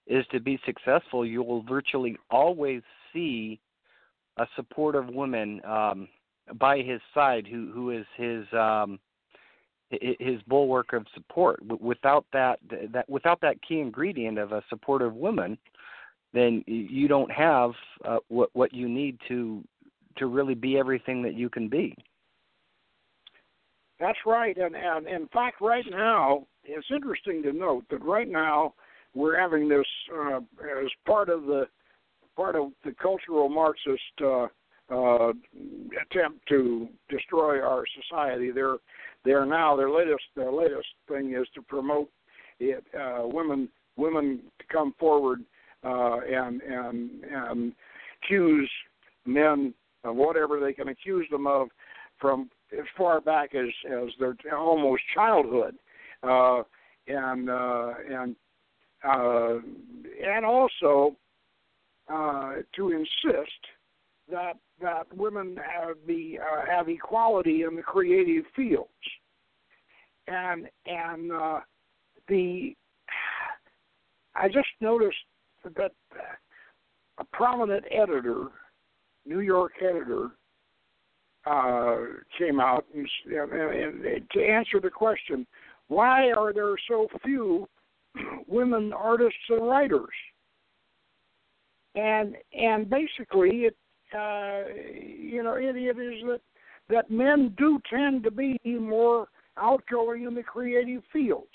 is 0.08 0.26
to 0.32 0.40
be 0.40 0.60
successful, 0.66 1.26
you 1.26 1.44
will 1.44 1.64
virtually 1.64 2.18
always 2.30 2.82
see 3.14 3.60
a 4.38 4.48
supportive 4.56 5.08
woman 5.10 5.62
um, 5.66 6.08
by 6.56 6.78
his 6.78 7.00
side 7.14 7.48
who 7.50 7.72
who 7.74 7.92
is 7.92 8.06
his 8.18 8.46
um, 8.54 9.00
his 10.20 10.42
bulwark 10.48 10.94
of 10.94 11.06
support. 11.14 11.62
Without 11.82 12.26
that, 12.34 12.60
that 12.92 13.10
without 13.10 13.42
that 13.42 13.62
key 13.68 13.80
ingredient 13.80 14.38
of 14.38 14.52
a 14.52 14.64
supportive 14.70 15.14
woman, 15.14 15.58
then 16.34 16.64
you 16.68 17.08
don't 17.08 17.32
have 17.32 17.72
uh, 18.06 18.18
what 18.28 18.50
what 18.54 18.74
you 18.74 18.90
need 18.90 19.18
to 19.28 19.64
to 20.18 20.28
really 20.28 20.56
be 20.56 20.78
everything 20.78 21.22
that 21.24 21.34
you 21.34 21.50
can 21.50 21.68
be. 21.68 21.96
That's 24.00 24.20
right, 24.26 24.58
and 24.58 24.76
and 24.76 25.08
in 25.08 25.28
fact, 25.30 25.62
right 25.62 25.86
now 25.90 26.48
it's 26.64 26.88
interesting 26.94 27.44
to 27.44 27.54
note 27.54 27.86
that 27.90 28.04
right 28.04 28.28
now 28.28 28.74
we're 29.14 29.40
having 29.40 29.70
this 29.70 29.86
uh, 30.14 30.38
as 30.38 30.90
part 31.06 31.30
of 31.30 31.46
the 31.46 31.68
part 32.36 32.56
of 32.56 32.72
the 32.84 32.94
cultural 33.02 33.48
Marxist 33.48 34.02
uh, 34.24 34.48
uh, 34.92 35.34
attempt 36.02 36.48
to 36.50 36.88
destroy 37.10 37.62
our 37.62 37.84
society. 38.02 38.52
They're 38.52 38.78
they 39.26 39.32
are 39.32 39.46
now 39.46 39.76
their 39.76 39.90
latest 39.90 40.24
their 40.36 40.52
latest 40.52 40.88
thing 41.08 41.34
is 41.34 41.48
to 41.56 41.62
promote 41.62 42.10
it 42.60 42.84
uh, 43.00 43.22
women 43.26 43.70
women 43.96 44.40
to 44.60 44.66
come 44.72 44.94
forward 45.00 45.42
uh, 45.84 46.20
and 46.20 46.62
and 46.62 47.24
and 47.24 47.74
accuse 48.22 48.70
men 49.26 49.74
of 50.04 50.16
whatever 50.16 50.60
they 50.60 50.74
can 50.74 50.90
accuse 50.90 51.28
them 51.30 51.48
of 51.48 51.70
from 52.20 52.50
as 52.72 52.86
far 52.98 53.22
back 53.22 53.56
as 53.56 53.68
as 53.86 54.10
their 54.20 54.36
almost 54.56 55.04
childhood. 55.14 55.76
Uh, 56.22 56.64
and 57.08 57.50
uh, 57.50 57.94
and 58.10 58.36
uh, 59.04 59.56
and 60.26 60.46
also 60.46 61.16
uh, 62.12 62.54
to 62.76 62.92
insist 62.92 63.52
that 64.34 64.58
that 64.82 65.06
women 65.16 65.56
have 65.58 65.96
the 66.08 66.40
uh, 66.40 66.66
have 66.70 66.90
equality 66.90 67.62
in 67.62 67.76
the 67.76 67.82
creative 67.82 68.44
fields, 68.56 68.90
and 70.28 70.68
and 70.86 71.32
uh, 71.32 71.60
the 72.28 72.76
I 74.36 74.48
just 74.48 74.68
noticed 74.82 75.18
that 75.64 75.92
a 77.20 77.24
prominent 77.32 77.86
editor, 77.92 78.48
New 79.26 79.42
York 79.42 79.74
editor, 79.82 80.32
uh, 81.46 81.98
came 82.38 82.60
out 82.60 82.86
and, 82.96 83.08
and, 83.28 84.06
and 84.06 84.30
to 84.32 84.44
answer 84.44 84.80
the 84.82 84.90
question, 84.90 85.46
why 85.88 86.32
are 86.32 86.54
there 86.54 86.76
so 86.88 87.08
few 87.24 87.68
women 88.48 88.92
artists 88.94 89.38
and 89.50 89.68
writers? 89.68 90.10
And 91.96 92.36
and 92.60 92.90
basically, 92.90 93.66
it 93.66 93.78
uh, 94.14 94.64
you 94.76 95.44
know, 95.44 95.56
it, 95.56 95.76
it 95.76 95.98
is 95.98 96.24
that 96.28 96.42
that 96.90 97.10
men 97.10 97.54
do 97.58 97.80
tend 97.90 98.24
to 98.24 98.32
be 98.32 98.60
more 98.66 99.28
outgoing 99.58 100.24
in 100.26 100.36
the 100.36 100.44
creative 100.44 101.02
fields. 101.12 101.48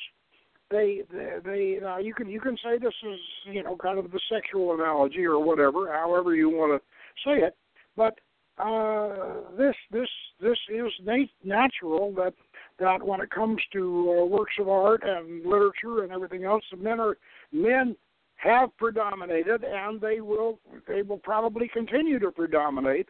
They, 0.70 1.02
they, 1.10 1.36
they 1.44 1.80
uh, 1.84 1.98
you 1.98 2.14
can 2.14 2.28
you 2.28 2.40
can 2.40 2.56
say 2.62 2.78
this 2.78 2.94
is 3.02 3.18
you 3.46 3.62
know 3.62 3.76
kind 3.76 3.98
of 3.98 4.10
the 4.10 4.20
sexual 4.30 4.74
analogy 4.74 5.24
or 5.24 5.42
whatever, 5.42 5.90
however 5.92 6.34
you 6.34 6.50
want 6.50 6.80
to 6.80 6.86
say 7.26 7.38
it, 7.44 7.56
but 7.96 8.18
uh, 8.58 9.40
this 9.56 9.74
this 9.90 10.08
this 10.40 10.58
is 10.68 10.92
nat- 11.04 11.30
natural 11.42 12.12
that 12.16 12.34
that 12.78 13.02
when 13.02 13.20
it 13.20 13.30
comes 13.30 13.60
to 13.72 14.18
uh, 14.20 14.24
works 14.26 14.54
of 14.60 14.68
art 14.68 15.02
and 15.04 15.44
literature 15.46 16.02
and 16.02 16.12
everything 16.12 16.44
else, 16.44 16.62
men 16.76 17.00
are 17.00 17.16
men 17.50 17.96
have 18.38 18.76
predominated, 18.76 19.64
and 19.64 20.00
they 20.00 20.20
will 20.20 20.58
they 20.86 21.02
will 21.02 21.18
probably 21.18 21.68
continue 21.68 22.18
to 22.18 22.30
predominate 22.30 23.08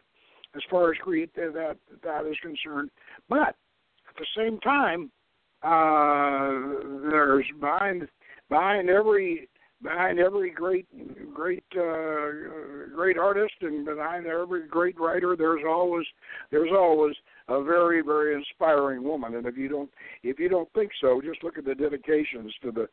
as 0.55 0.61
far 0.69 0.91
as 0.91 0.97
create 0.99 1.33
that 1.35 1.77
that 2.03 2.25
is 2.25 2.35
concerned. 2.41 2.89
But 3.29 3.55
at 4.09 4.15
the 4.17 4.25
same 4.35 4.59
time, 4.59 5.11
uh, 5.63 7.09
there's 7.09 7.45
behind 7.59 8.07
behind 8.49 8.89
every 8.89 9.47
behind 9.81 10.19
every 10.19 10.51
great 10.51 10.87
great 11.33 11.63
uh, 11.77 12.89
great 12.93 13.17
artist 13.17 13.53
and 13.61 13.85
behind 13.85 14.25
every 14.25 14.67
great 14.67 14.99
writer 14.99 15.35
there's 15.37 15.63
always 15.67 16.05
there's 16.51 16.71
always 16.71 17.15
a 17.47 17.63
very 17.63 18.01
very 18.01 18.35
inspiring 18.35 19.03
woman 19.03 19.35
and 19.35 19.45
if 19.45 19.57
you 19.57 19.69
don't 19.69 19.89
if 20.23 20.37
you 20.37 20.49
don't 20.49 20.71
think 20.73 20.91
so 20.99 21.21
just 21.21 21.43
look 21.43 21.57
at 21.57 21.65
the 21.65 21.75
dedications 21.75 22.53
to 22.61 22.71
the 22.71 22.87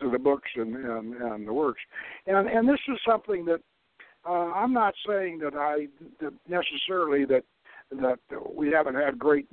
to 0.00 0.10
the 0.10 0.18
books 0.18 0.50
and 0.56 0.76
and, 0.76 1.14
and 1.14 1.46
the 1.46 1.52
works. 1.52 1.80
And 2.26 2.48
and 2.48 2.68
this 2.68 2.80
is 2.88 2.98
something 3.06 3.44
that 3.46 3.60
uh, 4.26 4.52
I'm 4.52 4.72
not 4.72 4.94
saying 5.06 5.38
that 5.40 5.54
I 5.54 5.86
that 6.20 6.32
necessarily 6.48 7.24
that 7.24 7.44
that 7.90 8.18
we 8.54 8.70
haven't 8.70 8.96
had 8.96 9.18
great 9.18 9.46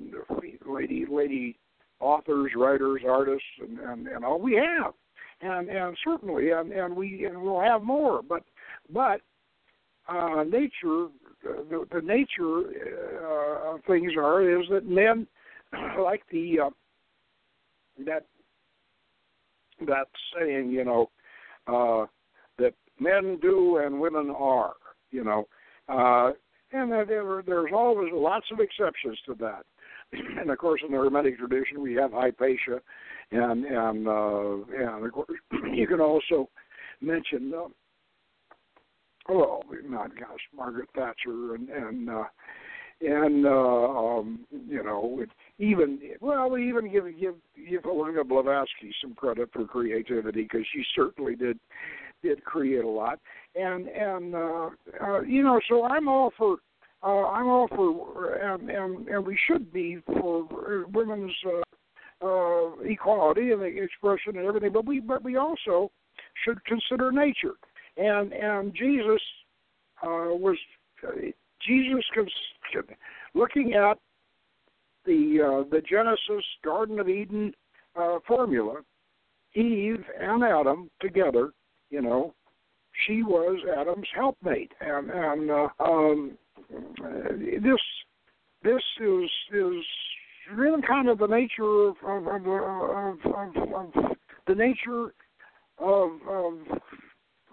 lady 0.65 1.05
lady 1.10 1.58
authors 1.99 2.51
writers 2.55 3.01
artists 3.08 3.45
and 3.62 3.79
and, 3.79 4.08
and 4.08 4.25
all. 4.25 4.39
We 4.39 4.55
have. 4.55 4.93
And 5.41 5.69
and 5.69 5.97
certainly 6.03 6.51
and 6.51 6.71
and 6.71 6.95
we 6.95 7.25
and 7.25 7.41
we'll 7.41 7.62
have 7.62 7.84
more. 7.84 8.21
But 8.21 8.43
but 8.91 9.21
uh 10.08 10.43
nature 10.43 11.08
the, 11.43 11.86
the 11.91 12.01
nature 12.01 12.63
uh, 13.21 13.75
of 13.75 13.84
things 13.86 14.13
are 14.17 14.60
is 14.60 14.65
that 14.71 14.88
men 14.88 15.27
like 15.99 16.23
the 16.31 16.60
uh, 16.60 16.69
that 18.05 18.25
that 19.88 20.07
saying 20.38 20.69
you 20.69 20.83
know 20.83 21.09
uh 21.67 22.05
that 22.57 22.73
men 22.99 23.38
do 23.41 23.77
and 23.77 23.99
women 23.99 24.33
are 24.38 24.73
you 25.11 25.23
know. 25.23 25.47
Uh 25.88 26.31
and 26.71 26.91
that 26.91 27.07
there, 27.07 27.43
there's 27.45 27.71
always 27.73 28.11
lots 28.13 28.47
of 28.51 28.59
exceptions 28.59 29.17
to 29.25 29.35
that. 29.35 29.63
And 30.39 30.49
of 30.49 30.57
course 30.57 30.81
in 30.85 30.91
the 30.91 30.97
hermetic 30.97 31.38
tradition 31.38 31.81
we 31.81 31.93
have 31.93 32.11
hypatia 32.11 32.81
and 33.31 33.65
and 33.65 34.07
uh, 34.07 34.55
and 34.77 35.05
of 35.05 35.11
course 35.11 35.39
you 35.73 35.88
can 35.88 35.99
also 35.99 36.49
mention, 37.01 37.53
uh, 37.53 37.67
well, 39.29 39.63
not 39.83 40.17
gosh, 40.17 40.39
Margaret 40.55 40.89
Thatcher 40.95 41.55
and 41.55 41.69
and 41.69 42.09
uh, 42.09 42.23
and 43.01 43.45
uh, 43.45 43.49
um, 43.49 44.45
you 44.67 44.84
know 44.84 45.23
even 45.60 45.99
well 46.21 46.49
we 46.49 46.67
even 46.67 46.91
give 46.91 47.05
give 47.19 47.36
give 47.69 47.86
Olga 47.86 48.23
Blavatsky 48.23 48.93
some 49.01 49.13
credit 49.15 49.49
for 49.51 49.65
creativity 49.65 50.43
because 50.43 50.65
she 50.73 50.84
certainly 50.95 51.36
did 51.36 51.60
did 52.23 52.43
create 52.43 52.84
a 52.84 52.88
lot. 52.88 53.19
And 53.55 53.88
and 53.88 54.36
uh, 54.36 54.69
uh, 55.01 55.21
you 55.21 55.43
know 55.43 55.60
so 55.69 55.86
I'm 55.86 56.08
all 56.08 56.31
for 56.38 56.58
uh, 57.03 57.27
I'm 57.27 57.47
all 57.47 57.67
for 57.67 58.36
and 58.36 58.69
and 58.69 59.08
and 59.08 59.25
we 59.25 59.38
should 59.47 59.71
be 59.71 59.99
for 60.19 60.86
women's 60.93 61.34
uh, 61.45 62.25
uh, 62.25 62.71
equality 62.84 63.51
and 63.51 63.62
expression 63.62 64.38
and 64.38 64.47
everything 64.47 64.71
but 64.71 64.86
we 64.86 64.99
but 64.99 65.23
we 65.23 65.36
also 65.36 65.91
should 66.43 66.63
consider 66.65 67.12
nature. 67.12 67.55
And 67.97 68.34
and 68.34 68.73
Jesus 68.73 69.21
uh, 70.03 70.34
was 70.34 70.58
Jesus 71.65 72.05
looking 73.65 73.80
at 73.80 73.97
the 75.06 75.41
uh, 75.41 75.69
the 75.69 75.82
Genesis 75.82 76.45
Garden 76.63 76.99
of 76.99 77.10
Eden 77.10 77.54
uh, 77.95 78.19
formula, 78.28 78.82
Eve 79.54 80.04
and 80.19 80.43
Adam 80.43 80.89
together, 81.01 81.51
you 81.89 82.01
know, 82.01 82.34
she 83.06 83.23
was 83.23 83.60
Adam's 83.78 84.08
helpmate, 84.15 84.71
and 84.82 85.10
and 85.10 85.51
uh, 85.51 85.67
um, 85.80 86.38
this 87.62 87.80
this 88.63 88.84
is 88.99 89.30
is 89.54 89.86
really 90.54 90.82
kind 90.82 91.10
of 91.10 91.19
the 91.19 91.28
nature 91.28 91.88
of 91.88 91.95
of, 92.04 92.28
of, 92.28 92.47
of, 92.47 93.19
of, 93.25 93.73
of 93.73 94.15
the 94.47 94.56
nature 94.56 95.13
of 95.78 96.10
of, 96.28 96.54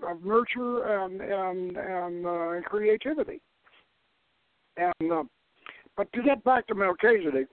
of 0.09 0.25
nurture 0.25 1.05
and 1.05 1.21
and 1.21 1.77
and 1.77 2.27
uh, 2.27 2.69
creativity. 2.69 3.41
And 4.79 5.13
uh, 5.13 5.25
but 5.97 6.13
to 6.13 6.23
get 6.23 6.43
back 6.45 6.67
to 6.69 6.75
Melchizedek, 6.75 7.49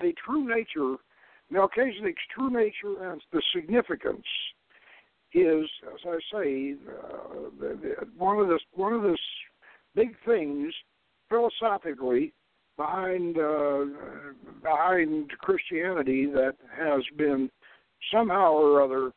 the 0.00 0.12
true 0.24 0.48
nature, 0.48 0.96
Melchizedek's 1.50 2.22
true 2.34 2.50
nature 2.50 3.10
and 3.10 3.20
the 3.32 3.42
significance 3.54 4.26
is, 5.34 5.64
as 5.92 6.00
I 6.06 6.18
say, 6.32 6.74
uh, 6.88 7.66
one 8.16 8.38
of 8.38 8.48
the 8.48 8.58
one 8.74 8.92
of 8.92 9.02
the 9.02 9.16
big 9.94 10.14
things 10.26 10.72
philosophically 11.28 12.32
behind 12.76 13.38
uh, 13.38 13.84
behind 14.62 15.30
Christianity 15.40 16.26
that 16.26 16.54
has 16.76 17.02
been 17.16 17.50
somehow 18.12 18.52
or 18.52 18.82
other 18.82 19.12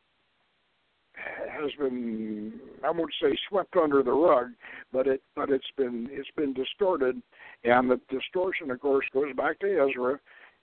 has 1.50 1.70
been 1.78 2.52
I 2.84 2.90
won't 2.90 3.12
say 3.20 3.36
swept 3.48 3.76
under 3.76 4.02
the 4.02 4.12
rug, 4.12 4.50
but 4.92 5.06
it 5.06 5.22
but 5.34 5.50
it's 5.50 5.70
been 5.76 6.08
it's 6.10 6.30
been 6.36 6.52
distorted, 6.52 7.20
and 7.64 7.90
the 7.90 8.00
distortion, 8.10 8.70
of 8.70 8.80
course, 8.80 9.06
goes 9.12 9.34
back 9.36 9.58
to 9.60 9.66
Ezra, 9.66 10.18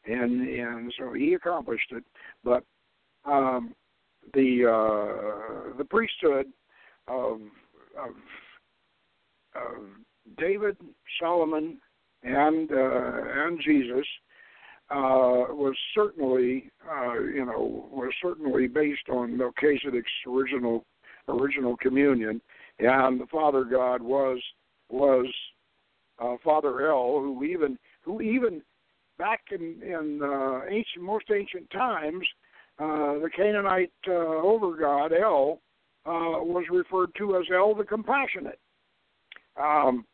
and 0.05 0.47
and 0.47 0.93
so 0.97 1.13
he 1.13 1.33
accomplished 1.33 1.91
it. 1.91 2.03
But 2.43 2.63
um, 3.25 3.73
the 4.33 4.65
uh, 4.65 5.77
the 5.77 5.85
priesthood 5.85 6.47
of 7.07 7.41
of, 7.97 8.15
of 9.55 9.83
David, 10.37 10.77
Solomon, 11.19 11.77
and 12.23 12.71
uh, 12.71 13.21
and 13.45 13.59
Jesus 13.63 14.05
uh, 14.89 15.49
was 15.49 15.75
certainly, 15.95 16.69
uh, 16.89 17.19
you 17.19 17.45
know, 17.45 17.89
was 17.91 18.11
certainly 18.21 18.67
based 18.67 19.09
on 19.09 19.37
Melchizedek's 19.37 20.11
original 20.27 20.85
original 21.27 21.77
communion, 21.77 22.41
and 22.79 23.19
the 23.19 23.27
Father 23.31 23.63
God 23.63 24.01
was 24.01 24.39
was 24.89 25.25
uh, 26.19 26.35
Father 26.43 26.89
El, 26.89 27.19
who 27.19 27.43
even 27.43 27.77
who 28.01 28.21
even 28.21 28.61
back 29.17 29.41
in 29.51 29.81
in 29.81 30.21
uh, 30.21 30.61
ancient 30.69 31.03
most 31.03 31.25
ancient 31.33 31.69
times, 31.71 32.25
uh, 32.79 33.13
the 33.19 33.29
Canaanite 33.35 33.91
uh, 34.07 34.11
overgod 34.11 35.11
El 35.19 35.59
uh, 36.05 36.43
was 36.43 36.65
referred 36.69 37.09
to 37.17 37.37
as 37.37 37.45
El 37.53 37.75
the 37.75 37.83
Compassionate. 37.83 38.59
Um, 39.61 40.05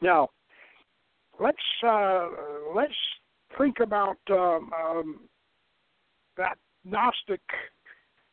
now, 0.00 0.28
let's 1.40 1.56
uh, 1.86 2.28
let's 2.74 2.92
think 3.58 3.80
about 3.80 4.18
um, 4.30 4.70
um, 4.72 5.20
that 6.36 6.56
Gnostic 6.84 7.40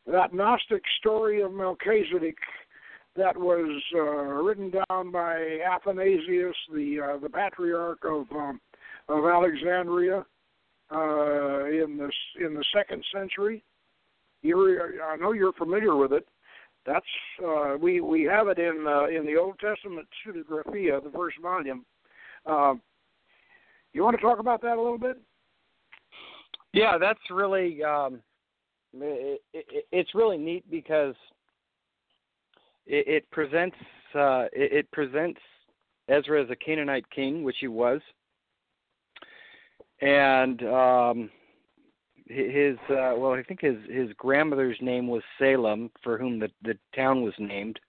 that 0.07 0.33
Gnostic 0.33 0.83
story 0.99 1.41
of 1.41 1.53
Melchizedek 1.53 2.38
that 3.15 3.35
was 3.38 3.81
uh, 3.95 3.99
written 3.99 4.71
down 4.71 5.12
by 5.12 5.59
Athanasius, 5.69 6.55
the 6.73 6.99
uh, 6.99 7.17
the 7.17 7.29
patriarch 7.29 7.99
of 8.05 8.25
um, 8.31 8.62
of 9.07 9.25
Alexandria 9.25 10.25
uh, 10.91 11.65
in 11.65 11.97
the 11.97 12.12
in 12.45 12.53
the 12.53 12.63
second 12.73 13.03
century. 13.13 13.63
You're, 14.41 15.03
I 15.03 15.17
know 15.17 15.33
you're 15.33 15.53
familiar 15.53 15.97
with 15.97 16.13
it. 16.13 16.25
That's 16.85 17.05
uh, 17.45 17.75
we 17.79 17.99
we 18.01 18.23
have 18.23 18.47
it 18.47 18.57
in 18.57 18.85
uh, 18.88 19.07
in 19.07 19.25
the 19.25 19.35
Old 19.38 19.59
Testament 19.59 20.07
Pseudepigrapha, 20.25 21.03
the 21.03 21.12
first 21.13 21.38
volume. 21.41 21.85
Uh, 22.45 22.75
you 23.93 24.04
want 24.04 24.15
to 24.15 24.21
talk 24.21 24.39
about 24.39 24.62
that 24.62 24.78
a 24.78 24.82
little 24.82 24.97
bit? 24.97 25.17
Yeah, 26.73 26.97
that's 26.99 27.19
really 27.32 27.84
um, 27.84 28.21
it, 28.93 29.41
it, 29.54 29.86
it's 29.91 30.15
really 30.15 30.38
neat 30.38 30.69
because 30.69 31.15
it, 32.86 33.08
it 33.08 33.32
presents 33.32 33.75
uh, 34.15 34.45
it, 34.54 34.73
it 34.73 34.91
presents 34.91 35.39
Ezra 36.08 36.43
as 36.43 36.49
a 36.49 36.56
Canaanite 36.56 37.10
king, 37.12 37.43
which 37.43 37.58
he 37.60 37.67
was, 37.67 38.02
and 40.02 40.63
um, 40.63 41.30
his 42.28 42.78
uh, 42.89 43.13
well, 43.17 43.34
I 43.34 43.43
think 43.43 43.62
his 43.62 43.78
his 43.89 44.10
grandmother's 44.17 44.78
name 44.82 45.08
was 45.08 45.23
Salem, 45.39 45.89
for 46.04 46.17
whom 46.17 46.39
the 46.39 46.49
the 46.63 46.78
town 46.95 47.23
was 47.23 47.34
named. 47.39 47.80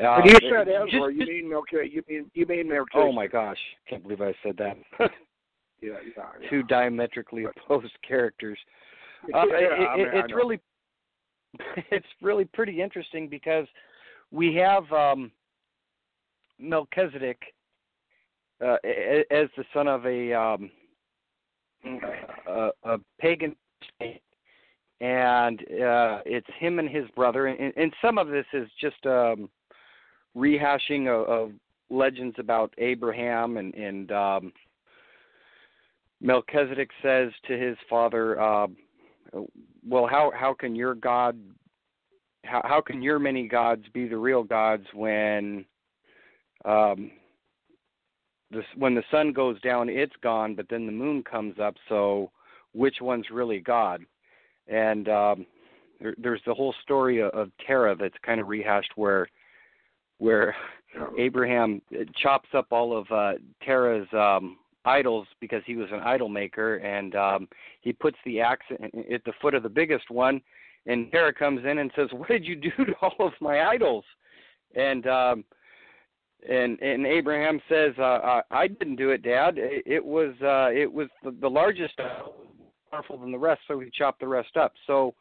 Uh, 0.00 0.20
when 0.20 0.28
you 0.28 0.50
said 0.50 0.68
Ezra, 0.68 1.12
you 1.12 1.26
mean 1.26 1.52
okay? 1.54 1.88
You 1.90 2.02
mean 2.08 2.30
you 2.34 2.46
mean 2.46 2.68
Melchizedek? 2.68 2.94
Oh 2.94 3.12
my 3.12 3.26
gosh! 3.26 3.58
Can't 3.88 4.02
believe 4.02 4.22
I 4.22 4.34
said 4.42 4.56
that. 4.58 4.76
yeah, 5.82 5.92
yeah, 6.16 6.48
Two 6.48 6.62
diametrically 6.64 7.44
opposed 7.44 7.92
characters. 8.06 8.58
Uh, 9.34 9.46
yeah, 9.46 9.56
it, 9.56 9.88
I 9.88 9.96
mean, 9.96 10.06
it, 10.06 10.14
it's 10.14 10.34
really 10.34 10.60
it's 11.90 12.06
really 12.22 12.44
pretty 12.46 12.80
interesting 12.80 13.28
because 13.28 13.66
we 14.30 14.54
have 14.54 14.90
um, 14.92 15.30
Melchizedek 16.58 17.40
uh, 18.64 18.76
as 19.30 19.48
the 19.56 19.64
son 19.74 19.88
of 19.88 20.06
a 20.06 20.32
um, 20.32 20.70
a, 22.46 22.70
a 22.84 22.98
pagan 23.20 23.56
and 25.00 25.60
uh, 25.60 26.20
it's 26.26 26.46
him 26.58 26.78
and 26.78 26.88
his 26.88 27.08
brother, 27.16 27.46
and, 27.46 27.72
and 27.76 27.92
some 28.02 28.18
of 28.18 28.28
this 28.28 28.44
is 28.52 28.68
just 28.78 29.04
um, 29.06 29.48
rehashing 30.36 31.08
of, 31.08 31.28
of 31.28 31.52
legends 31.90 32.36
about 32.38 32.72
Abraham 32.78 33.56
and 33.56 33.74
and 33.74 34.12
um, 34.12 34.52
Melchizedek 36.20 36.90
says 37.02 37.30
to 37.48 37.58
his 37.58 37.76
father, 37.88 38.40
uh, 38.40 38.66
"Well, 39.86 40.06
how 40.06 40.32
how 40.34 40.54
can 40.54 40.74
your 40.74 40.94
God, 40.94 41.38
how 42.44 42.62
how 42.64 42.80
can 42.80 43.02
your 43.02 43.18
many 43.18 43.48
gods 43.48 43.84
be 43.92 44.06
the 44.06 44.18
real 44.18 44.42
gods 44.42 44.86
when 44.94 45.64
um, 46.64 47.10
this 48.50 48.64
when 48.76 48.94
the 48.94 49.04
sun 49.10 49.32
goes 49.32 49.60
down, 49.62 49.88
it's 49.88 50.16
gone, 50.22 50.54
but 50.54 50.66
then 50.68 50.86
the 50.86 50.92
moon 50.92 51.22
comes 51.22 51.58
up. 51.58 51.74
So 51.88 52.30
which 52.72 52.96
one's 53.00 53.30
really 53.30 53.60
God?" 53.60 54.04
And 54.68 55.08
um, 55.08 55.46
there, 56.00 56.14
there's 56.18 56.42
the 56.46 56.54
whole 56.54 56.74
story 56.82 57.20
of, 57.20 57.30
of 57.30 57.50
that's 57.66 58.14
kind 58.24 58.40
of 58.40 58.48
rehashed 58.48 58.92
where 58.94 59.26
where 60.20 60.54
Abraham 61.18 61.80
chops 62.22 62.48
up 62.54 62.66
all 62.70 62.96
of 62.96 63.10
uh, 63.10 63.32
Terah's 63.64 64.06
um, 64.12 64.58
idols 64.84 65.26
because 65.40 65.62
he 65.66 65.76
was 65.76 65.88
an 65.92 66.00
idol 66.00 66.28
maker, 66.28 66.76
and 66.76 67.14
um, 67.16 67.48
he 67.80 67.92
puts 67.92 68.18
the 68.24 68.40
axe 68.40 68.66
at 68.70 69.24
the 69.24 69.32
foot 69.40 69.54
of 69.54 69.62
the 69.62 69.68
biggest 69.68 70.10
one. 70.10 70.40
And 70.86 71.10
Terah 71.10 71.32
comes 71.32 71.60
in 71.64 71.78
and 71.78 71.90
says, 71.96 72.08
"What 72.12 72.28
did 72.28 72.44
you 72.44 72.56
do 72.56 72.70
to 72.78 72.94
all 73.02 73.26
of 73.26 73.32
my 73.40 73.62
idols?" 73.62 74.04
And 74.74 75.06
um, 75.06 75.44
and 76.48 76.78
and 76.80 77.06
Abraham 77.06 77.60
says, 77.68 77.92
uh, 77.98 78.42
"I 78.50 78.66
didn't 78.68 78.96
do 78.96 79.10
it, 79.10 79.22
Dad. 79.22 79.54
It 79.56 80.04
was 80.04 80.34
uh, 80.42 80.70
it 80.70 80.90
was 80.92 81.08
the, 81.24 81.34
the 81.40 81.50
largest, 81.50 81.98
powerful 82.90 83.18
than 83.18 83.32
the 83.32 83.38
rest, 83.38 83.62
so 83.68 83.80
he 83.80 83.90
chopped 83.90 84.20
the 84.20 84.28
rest 84.28 84.56
up." 84.56 84.72
So 84.86 85.14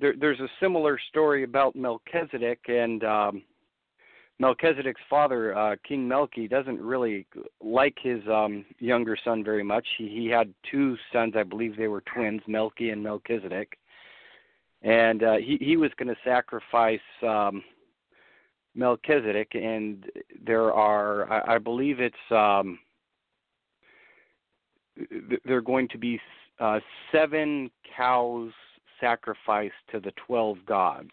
there, 0.00 0.14
there's 0.18 0.40
a 0.40 0.48
similar 0.60 0.98
story 1.08 1.42
about 1.42 1.74
Melchizedek 1.74 2.60
and 2.68 3.02
um, 3.04 3.42
Melchizedek's 4.38 5.00
father, 5.08 5.56
uh, 5.56 5.76
King 5.88 6.06
Melchi, 6.06 6.48
doesn't 6.48 6.80
really 6.80 7.26
like 7.62 7.96
his 8.02 8.20
um, 8.28 8.66
younger 8.78 9.16
son 9.24 9.42
very 9.42 9.62
much. 9.64 9.86
He, 9.96 10.08
he 10.08 10.26
had 10.26 10.52
two 10.70 10.96
sons, 11.12 11.34
I 11.36 11.42
believe 11.42 11.76
they 11.76 11.88
were 11.88 12.02
twins, 12.14 12.42
Melchi 12.46 12.92
and 12.92 13.02
Melchizedek. 13.02 13.78
and 14.82 15.22
uh, 15.22 15.36
he 15.36 15.58
he 15.60 15.76
was 15.76 15.90
going 15.98 16.08
to 16.08 16.20
sacrifice 16.24 17.00
um, 17.22 17.62
Melchizedek, 18.74 19.54
and 19.54 20.04
there 20.44 20.72
are 20.72 21.30
I, 21.32 21.56
I 21.56 21.58
believe 21.58 22.00
it's 22.00 22.16
um, 22.30 22.78
there 25.44 25.56
are 25.56 25.62
going 25.62 25.88
to 25.88 25.98
be 25.98 26.20
uh, 26.60 26.80
seven 27.12 27.70
cows 27.96 28.52
sacrificed 29.00 29.74
to 29.92 30.00
the 30.00 30.12
twelve 30.26 30.58
gods. 30.66 31.10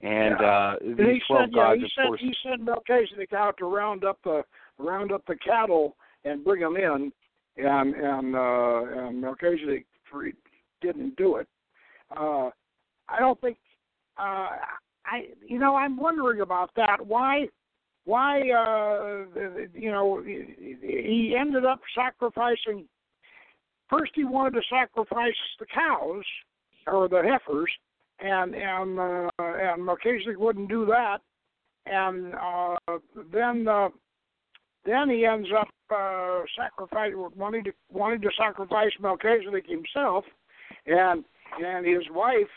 And 0.00 0.36
yeah. 0.40 0.46
uh 0.46 0.74
these 0.80 0.96
and 0.98 1.08
he 1.08 1.20
twelve 1.26 1.44
said, 1.46 1.54
gods 1.54 1.54
yeah, 1.54 1.74
he 1.76 1.84
of 1.84 1.90
said, 1.96 2.06
course 2.06 2.20
he 2.20 2.34
sent 2.48 2.62
Melchizedek 2.62 3.32
out 3.32 3.56
to 3.58 3.64
round 3.64 4.04
up 4.04 4.18
the 4.22 4.42
round 4.78 5.10
up 5.10 5.24
the 5.26 5.36
cattle 5.36 5.96
and 6.24 6.44
bring 6.44 6.60
them 6.60 6.76
in, 6.76 7.12
and 7.56 7.94
and 7.94 8.36
uh, 8.36 8.82
and 9.08 9.20
Melchizedek 9.20 9.86
didn't 10.80 11.16
do 11.16 11.36
it. 11.36 11.48
Uh, 12.16 12.50
I 13.08 13.18
don't 13.18 13.40
think. 13.40 13.56
Uh, 14.16 14.48
I 15.04 15.26
you 15.46 15.58
know 15.58 15.74
I'm 15.74 15.96
wondering 15.96 16.42
about 16.42 16.70
that. 16.76 17.04
Why 17.04 17.48
why 18.04 18.40
uh, 18.50 19.24
you 19.74 19.90
know 19.90 20.22
he 20.24 21.36
ended 21.38 21.64
up 21.64 21.80
sacrificing. 21.94 22.86
First, 23.90 24.12
he 24.14 24.24
wanted 24.24 24.52
to 24.54 24.62
sacrifice 24.70 25.32
the 25.58 25.66
cows 25.66 26.24
or 26.86 27.08
the 27.08 27.22
heifers, 27.22 27.70
and 28.20 28.54
and 28.54 28.98
uh, 28.98 29.28
and 29.38 29.84
Melchizedek 29.84 30.38
wouldn't 30.38 30.68
do 30.68 30.86
that, 30.86 31.18
and 31.86 32.34
uh, 32.34 32.98
then 33.32 33.66
uh, 33.68 33.88
then 34.84 35.10
he 35.10 35.24
ends 35.24 35.48
up 35.58 35.68
uh, 35.94 36.42
sacrificing 36.56 37.28
wanting 37.36 37.64
to 37.64 37.72
wanting 37.90 38.20
to 38.22 38.30
sacrifice 38.38 38.92
Melchizedek 39.00 39.66
himself, 39.66 40.24
and 40.86 41.24
and 41.64 41.86
his 41.86 42.04
wife, 42.10 42.48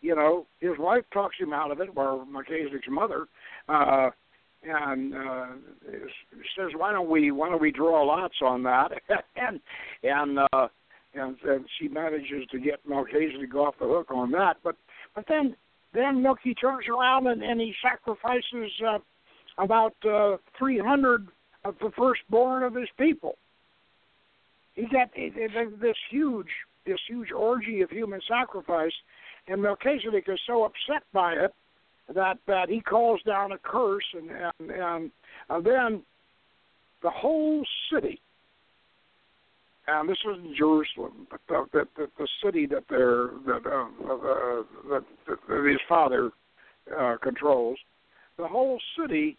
you 0.00 0.14
know, 0.14 0.46
his 0.60 0.78
wife 0.78 1.04
talks 1.12 1.36
him 1.38 1.52
out 1.52 1.70
of 1.70 1.80
it, 1.80 1.88
or 1.96 2.24
Melchizedek's 2.26 2.88
mother, 2.88 3.26
uh, 3.68 4.10
and 4.62 5.14
uh, 5.14 5.46
says, 6.56 6.70
"Why 6.76 6.92
don't 6.92 7.08
we 7.08 7.30
why 7.30 7.48
don't 7.48 7.62
we 7.62 7.72
draw 7.72 8.02
lots 8.04 8.36
on 8.42 8.62
that?" 8.64 8.92
and 9.36 9.60
and 10.02 10.38
uh, 10.52 10.68
and, 11.14 11.36
and 11.44 11.64
she 11.78 11.88
manages 11.88 12.46
to 12.50 12.58
get 12.58 12.80
Melchizedek 12.86 13.54
off 13.54 13.74
the 13.80 13.86
hook 13.86 14.10
on 14.10 14.30
that, 14.32 14.58
but 14.62 14.76
but 15.14 15.24
then 15.28 15.56
then 15.94 16.22
Milky 16.22 16.54
turns 16.54 16.86
around 16.88 17.26
and, 17.26 17.42
and 17.42 17.60
he 17.60 17.74
sacrifices 17.82 18.70
uh, 18.86 18.98
about 19.56 19.94
uh, 20.08 20.36
300 20.58 21.28
of 21.64 21.74
the 21.80 21.90
firstborn 21.96 22.62
of 22.62 22.74
his 22.74 22.88
people. 22.98 23.36
He 24.74 24.86
got 24.86 25.10
this 25.14 25.96
huge 26.10 26.48
this 26.86 27.00
huge 27.08 27.32
orgy 27.32 27.80
of 27.82 27.90
human 27.90 28.20
sacrifice, 28.28 28.92
and 29.46 29.60
Melchizedek 29.62 30.24
is 30.28 30.40
so 30.46 30.64
upset 30.64 31.02
by 31.12 31.32
it 31.32 31.54
that 32.14 32.38
that 32.46 32.68
he 32.68 32.80
calls 32.80 33.20
down 33.22 33.52
a 33.52 33.58
curse, 33.58 34.04
and 34.14 34.30
and, 34.30 34.70
and, 34.70 35.10
and 35.50 35.66
then 35.66 36.02
the 37.02 37.10
whole 37.10 37.64
city 37.92 38.20
and 39.88 40.08
this 40.08 40.18
is 40.18 40.36
in 40.44 40.54
Jerusalem, 40.56 41.26
but 41.30 41.40
the, 41.48 41.64
the, 41.72 41.84
the, 41.96 42.06
the 42.18 42.28
city 42.44 42.66
that 42.66 42.84
they're 42.90 43.30
that 43.46 43.66
uh, 43.66 44.12
uh, 44.12 44.62
that, 44.90 45.04
that 45.26 45.64
his 45.64 45.80
father 45.88 46.30
uh, 46.96 47.16
controls, 47.22 47.78
the 48.36 48.46
whole 48.46 48.78
city 49.00 49.38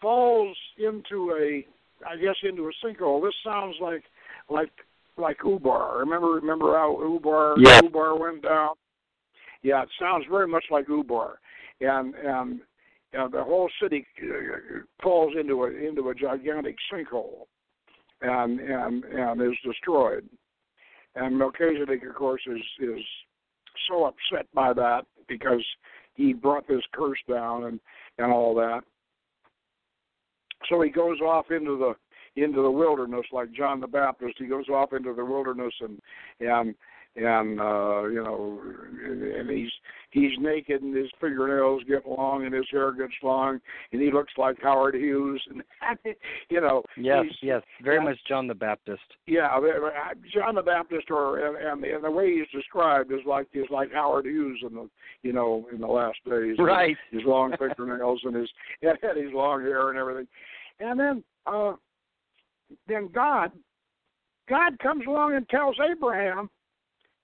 falls 0.00 0.56
into 0.78 1.32
a, 1.38 1.64
I 2.06 2.16
guess, 2.16 2.36
into 2.42 2.64
a 2.68 2.86
sinkhole. 2.86 3.22
This 3.22 3.34
sounds 3.44 3.76
like 3.80 4.02
like 4.48 4.70
like 5.16 5.38
Ubar. 5.38 6.00
Remember 6.00 6.28
remember 6.28 6.76
how 6.76 6.98
Ubar 7.00 7.54
yeah. 7.58 7.80
Ubar 7.80 8.18
went 8.18 8.42
down? 8.42 8.70
Yeah, 9.62 9.82
it 9.82 9.88
sounds 10.00 10.24
very 10.28 10.48
much 10.48 10.64
like 10.70 10.86
Ubar, 10.86 11.34
and 11.80 12.14
and. 12.14 12.60
And 13.12 13.34
the 13.34 13.42
whole 13.42 13.68
city 13.82 14.06
uh, 14.22 14.78
falls 15.02 15.32
into 15.36 15.64
a 15.64 15.68
into 15.68 16.10
a 16.10 16.14
gigantic 16.14 16.76
sinkhole 16.94 17.48
and 18.22 18.60
and 18.60 19.04
and 19.04 19.40
is 19.42 19.56
destroyed. 19.64 20.28
And 21.16 21.38
Melchizedek, 21.38 22.02
of 22.08 22.14
course, 22.14 22.42
is 22.46 22.62
is 22.80 23.04
so 23.88 24.04
upset 24.06 24.46
by 24.54 24.72
that 24.72 25.02
because 25.28 25.64
he 26.14 26.32
brought 26.32 26.68
this 26.68 26.82
curse 26.92 27.18
down 27.28 27.64
and 27.64 27.80
and 28.18 28.32
all 28.32 28.54
that. 28.56 28.82
So 30.68 30.82
he 30.82 30.90
goes 30.90 31.20
off 31.20 31.50
into 31.50 31.78
the 31.78 31.94
into 32.42 32.62
the 32.62 32.70
wilderness 32.70 33.26
like 33.32 33.52
John 33.52 33.80
the 33.80 33.86
Baptist. 33.86 34.36
He 34.38 34.46
goes 34.46 34.68
off 34.68 34.92
into 34.92 35.14
the 35.14 35.24
wilderness 35.24 35.74
and 35.80 36.00
and 36.40 36.74
and 37.16 37.60
uh 37.60 38.04
you 38.04 38.22
know 38.22 38.60
and 39.04 39.50
he's 39.50 39.70
he's 40.10 40.30
naked 40.38 40.82
and 40.82 40.96
his 40.96 41.10
fingernails 41.20 41.82
get 41.88 42.06
long 42.06 42.44
and 42.44 42.54
his 42.54 42.66
hair 42.70 42.92
gets 42.92 43.12
long 43.22 43.60
and 43.92 44.00
he 44.00 44.12
looks 44.12 44.32
like 44.38 44.56
Howard 44.62 44.94
Hughes 44.94 45.42
and 45.50 45.62
you 46.50 46.60
know 46.60 46.82
yes 46.96 47.24
yes 47.42 47.62
very 47.82 48.02
much 48.02 48.16
John 48.28 48.46
the 48.46 48.54
Baptist. 48.54 49.02
Yeah 49.26 49.48
John 50.32 50.54
the 50.54 50.62
Baptist 50.62 51.10
or 51.10 51.38
and, 51.56 51.84
and 51.84 52.04
the 52.04 52.10
way 52.10 52.34
he's 52.34 52.48
described 52.60 53.12
is 53.12 53.20
like 53.26 53.48
is 53.54 53.66
like 53.70 53.92
Howard 53.92 54.26
Hughes 54.26 54.62
in 54.68 54.74
the 54.74 54.88
you 55.22 55.32
know 55.32 55.66
in 55.72 55.80
the 55.80 55.88
last 55.88 56.18
days. 56.28 56.56
Right. 56.58 56.96
his 57.10 57.22
long 57.24 57.54
fingernails 57.58 58.20
and 58.24 58.36
his 58.36 58.50
and 58.82 59.24
his 59.24 59.34
long 59.34 59.62
hair 59.62 59.90
and 59.90 59.98
everything. 59.98 60.28
And 60.78 60.98
then 60.98 61.24
uh 61.46 61.72
then 62.86 63.08
God 63.12 63.50
God 64.48 64.78
comes 64.78 65.04
along 65.06 65.34
and 65.34 65.48
tells 65.48 65.76
Abraham 65.90 66.48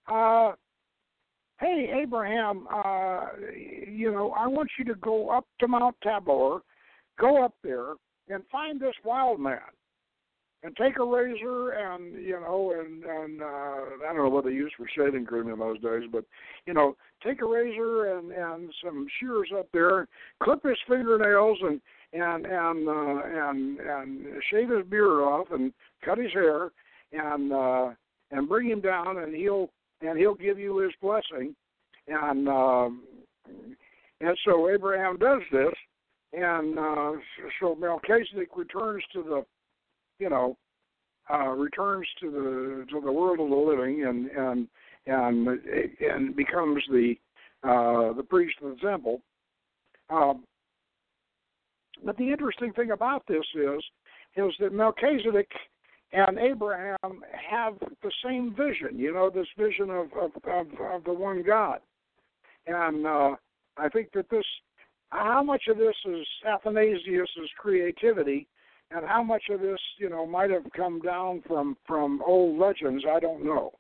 uh, 0.09 0.53
hey, 1.61 1.91
Abraham, 2.03 2.67
uh, 2.73 3.27
you 3.87 4.13
know, 4.13 4.33
I 4.33 4.47
want 4.47 4.69
you 4.79 4.85
to 4.87 4.95
go 4.97 5.31
up 5.31 5.47
to 5.61 5.69
Mount 5.69 5.97
Tabor, 6.03 6.61
go 7.19 7.45
up 7.45 7.55
there 7.63 7.95
and 8.29 8.43
find 8.51 8.81
this 8.81 8.95
wild 9.05 9.41
man. 9.41 9.59
And 10.63 10.75
take 10.75 10.99
a 10.99 11.05
razor 11.05 11.73
and 11.73 12.15
you 12.15 12.41
know 12.41 12.75
and 12.77 13.05
and 13.05 13.41
uh, 13.41 13.45
I 13.45 14.07
don't 14.07 14.17
know 14.17 14.31
what 14.31 14.47
they 14.47 14.51
used 14.51 14.75
for 14.77 14.89
shaving 14.97 15.25
cream 15.25 15.49
in 15.49 15.61
those 15.61 15.81
days, 15.81 16.09
but 16.11 16.25
you 16.67 16.73
know 16.73 16.97
take 17.23 17.41
a 17.41 17.47
razor 17.47 18.17
and 18.17 18.33
and 18.33 18.73
some 18.83 19.07
shears 19.21 19.51
up 19.57 19.69
there, 19.73 20.09
clip 20.43 20.65
his 20.65 20.79
fingernails 20.89 21.59
and 21.61 21.81
and 22.15 22.47
and 22.47 22.89
uh, 22.89 23.51
and 23.51 23.79
and 23.79 24.27
shave 24.51 24.71
his 24.71 24.85
beard 24.87 25.21
off 25.21 25.47
and 25.53 25.73
cut 26.05 26.19
his 26.19 26.33
hair 26.33 26.71
and 27.13 27.53
uh, 27.53 27.91
and 28.33 28.49
bring 28.49 28.69
him 28.69 28.81
down 28.81 29.19
and 29.19 29.35
he'll 29.37 29.71
and 30.01 30.19
he'll 30.19 30.35
give 30.35 30.59
you 30.59 30.79
his 30.79 30.93
blessing. 31.01 31.55
And 32.09 32.49
um, 32.49 33.03
and 34.21 34.37
so 34.45 34.69
Abraham 34.71 35.19
does 35.19 35.43
this, 35.53 35.73
and 36.33 36.79
uh, 36.79 37.13
so 37.61 37.75
Melchizedek 37.75 38.57
returns 38.57 39.03
to 39.13 39.23
the, 39.23 39.45
you 40.19 40.31
know, 40.31 40.57
uh, 41.33 41.49
returns 41.49 42.07
to 42.21 42.31
the 42.31 42.87
to 42.93 43.01
the 43.05 43.13
world 43.13 43.41
of 43.41 43.51
the 43.51 43.57
living, 43.57 44.05
and 44.05 44.31
and 44.31 44.69
and 45.07 45.49
and 46.01 46.37
becomes 46.37 46.83
the 46.91 47.15
uh, 47.65 48.13
the 48.13 48.23
priest 48.23 48.55
of 48.63 48.71
the 48.71 48.89
temple. 48.89 49.21
Um, 50.09 50.45
but 52.05 52.17
the 52.17 52.31
interesting 52.31 52.73
thing 52.73 52.93
about 52.93 53.23
this 53.27 53.45
is 53.55 53.83
is 54.37 54.53
that 54.61 54.73
Melchizedek 54.73 55.51
and 56.13 56.39
Abraham 56.39 57.23
have 57.51 57.75
the 58.03 58.13
same 58.25 58.55
vision, 58.55 58.99
you 58.99 59.13
know, 59.13 59.31
this 59.31 59.49
vision 59.59 59.91
of 59.91 60.07
of, 60.13 60.31
of, 60.45 60.67
of 60.81 61.05
the 61.05 61.13
one 61.13 61.43
God. 61.43 61.81
And 62.67 63.07
uh, 63.07 63.37
I 63.77 63.89
think 63.89 64.11
that 64.15 64.29
this, 64.31 64.45
how 65.11 65.43
much 65.43 65.63
of 65.69 65.79
this 65.79 65.95
is 66.05 66.27
Athanasius's 66.47 67.51
creativity, 67.59 68.49
and 68.91 69.05
how 69.07 69.23
much 69.23 69.45
of 69.51 69.61
this, 69.61 69.79
you 69.99 70.09
know, 70.09 70.27
might 70.27 70.51
have 70.51 70.65
come 70.77 71.01
down 71.01 71.43
from 71.47 71.77
from 71.87 72.23
old 72.27 72.59
legends, 72.59 73.05
I 73.09 73.21
don't 73.21 73.45
know. 73.45 73.73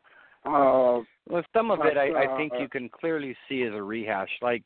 Uh, 0.44 1.02
well, 1.28 1.42
some 1.52 1.70
of 1.72 1.78
but, 1.78 1.88
it 1.88 1.96
I, 1.96 2.10
uh, 2.10 2.34
I 2.34 2.36
think 2.36 2.52
you 2.58 2.68
can 2.68 2.88
clearly 2.88 3.36
see 3.48 3.62
as 3.62 3.72
a 3.74 3.82
rehash. 3.82 4.28
Like 4.40 4.62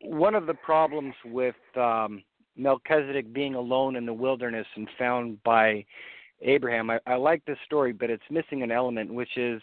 one 0.00 0.34
of 0.34 0.46
the 0.46 0.54
problems 0.54 1.14
with 1.26 1.56
um, 1.76 2.22
Melchizedek 2.56 3.32
being 3.32 3.54
alone 3.54 3.96
in 3.96 4.06
the 4.06 4.14
wilderness 4.14 4.66
and 4.76 4.88
found 4.98 5.42
by 5.42 5.84
Abraham. 6.42 6.90
I, 6.90 6.98
I 7.06 7.14
like 7.14 7.44
this 7.44 7.58
story, 7.64 7.92
but 7.92 8.10
it's 8.10 8.22
missing 8.30 8.62
an 8.62 8.70
element, 8.70 9.12
which 9.12 9.36
is 9.36 9.62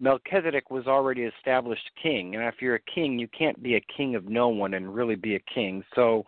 Melchizedek 0.00 0.70
was 0.70 0.86
already 0.86 1.22
established 1.22 1.90
king, 2.00 2.36
and 2.36 2.44
if 2.44 2.56
you're 2.60 2.76
a 2.76 2.92
king, 2.94 3.18
you 3.18 3.28
can't 3.36 3.60
be 3.62 3.74
a 3.74 3.80
king 3.96 4.14
of 4.14 4.28
no 4.28 4.48
one 4.48 4.74
and 4.74 4.94
really 4.94 5.16
be 5.16 5.34
a 5.34 5.40
king. 5.52 5.82
So 5.94 6.24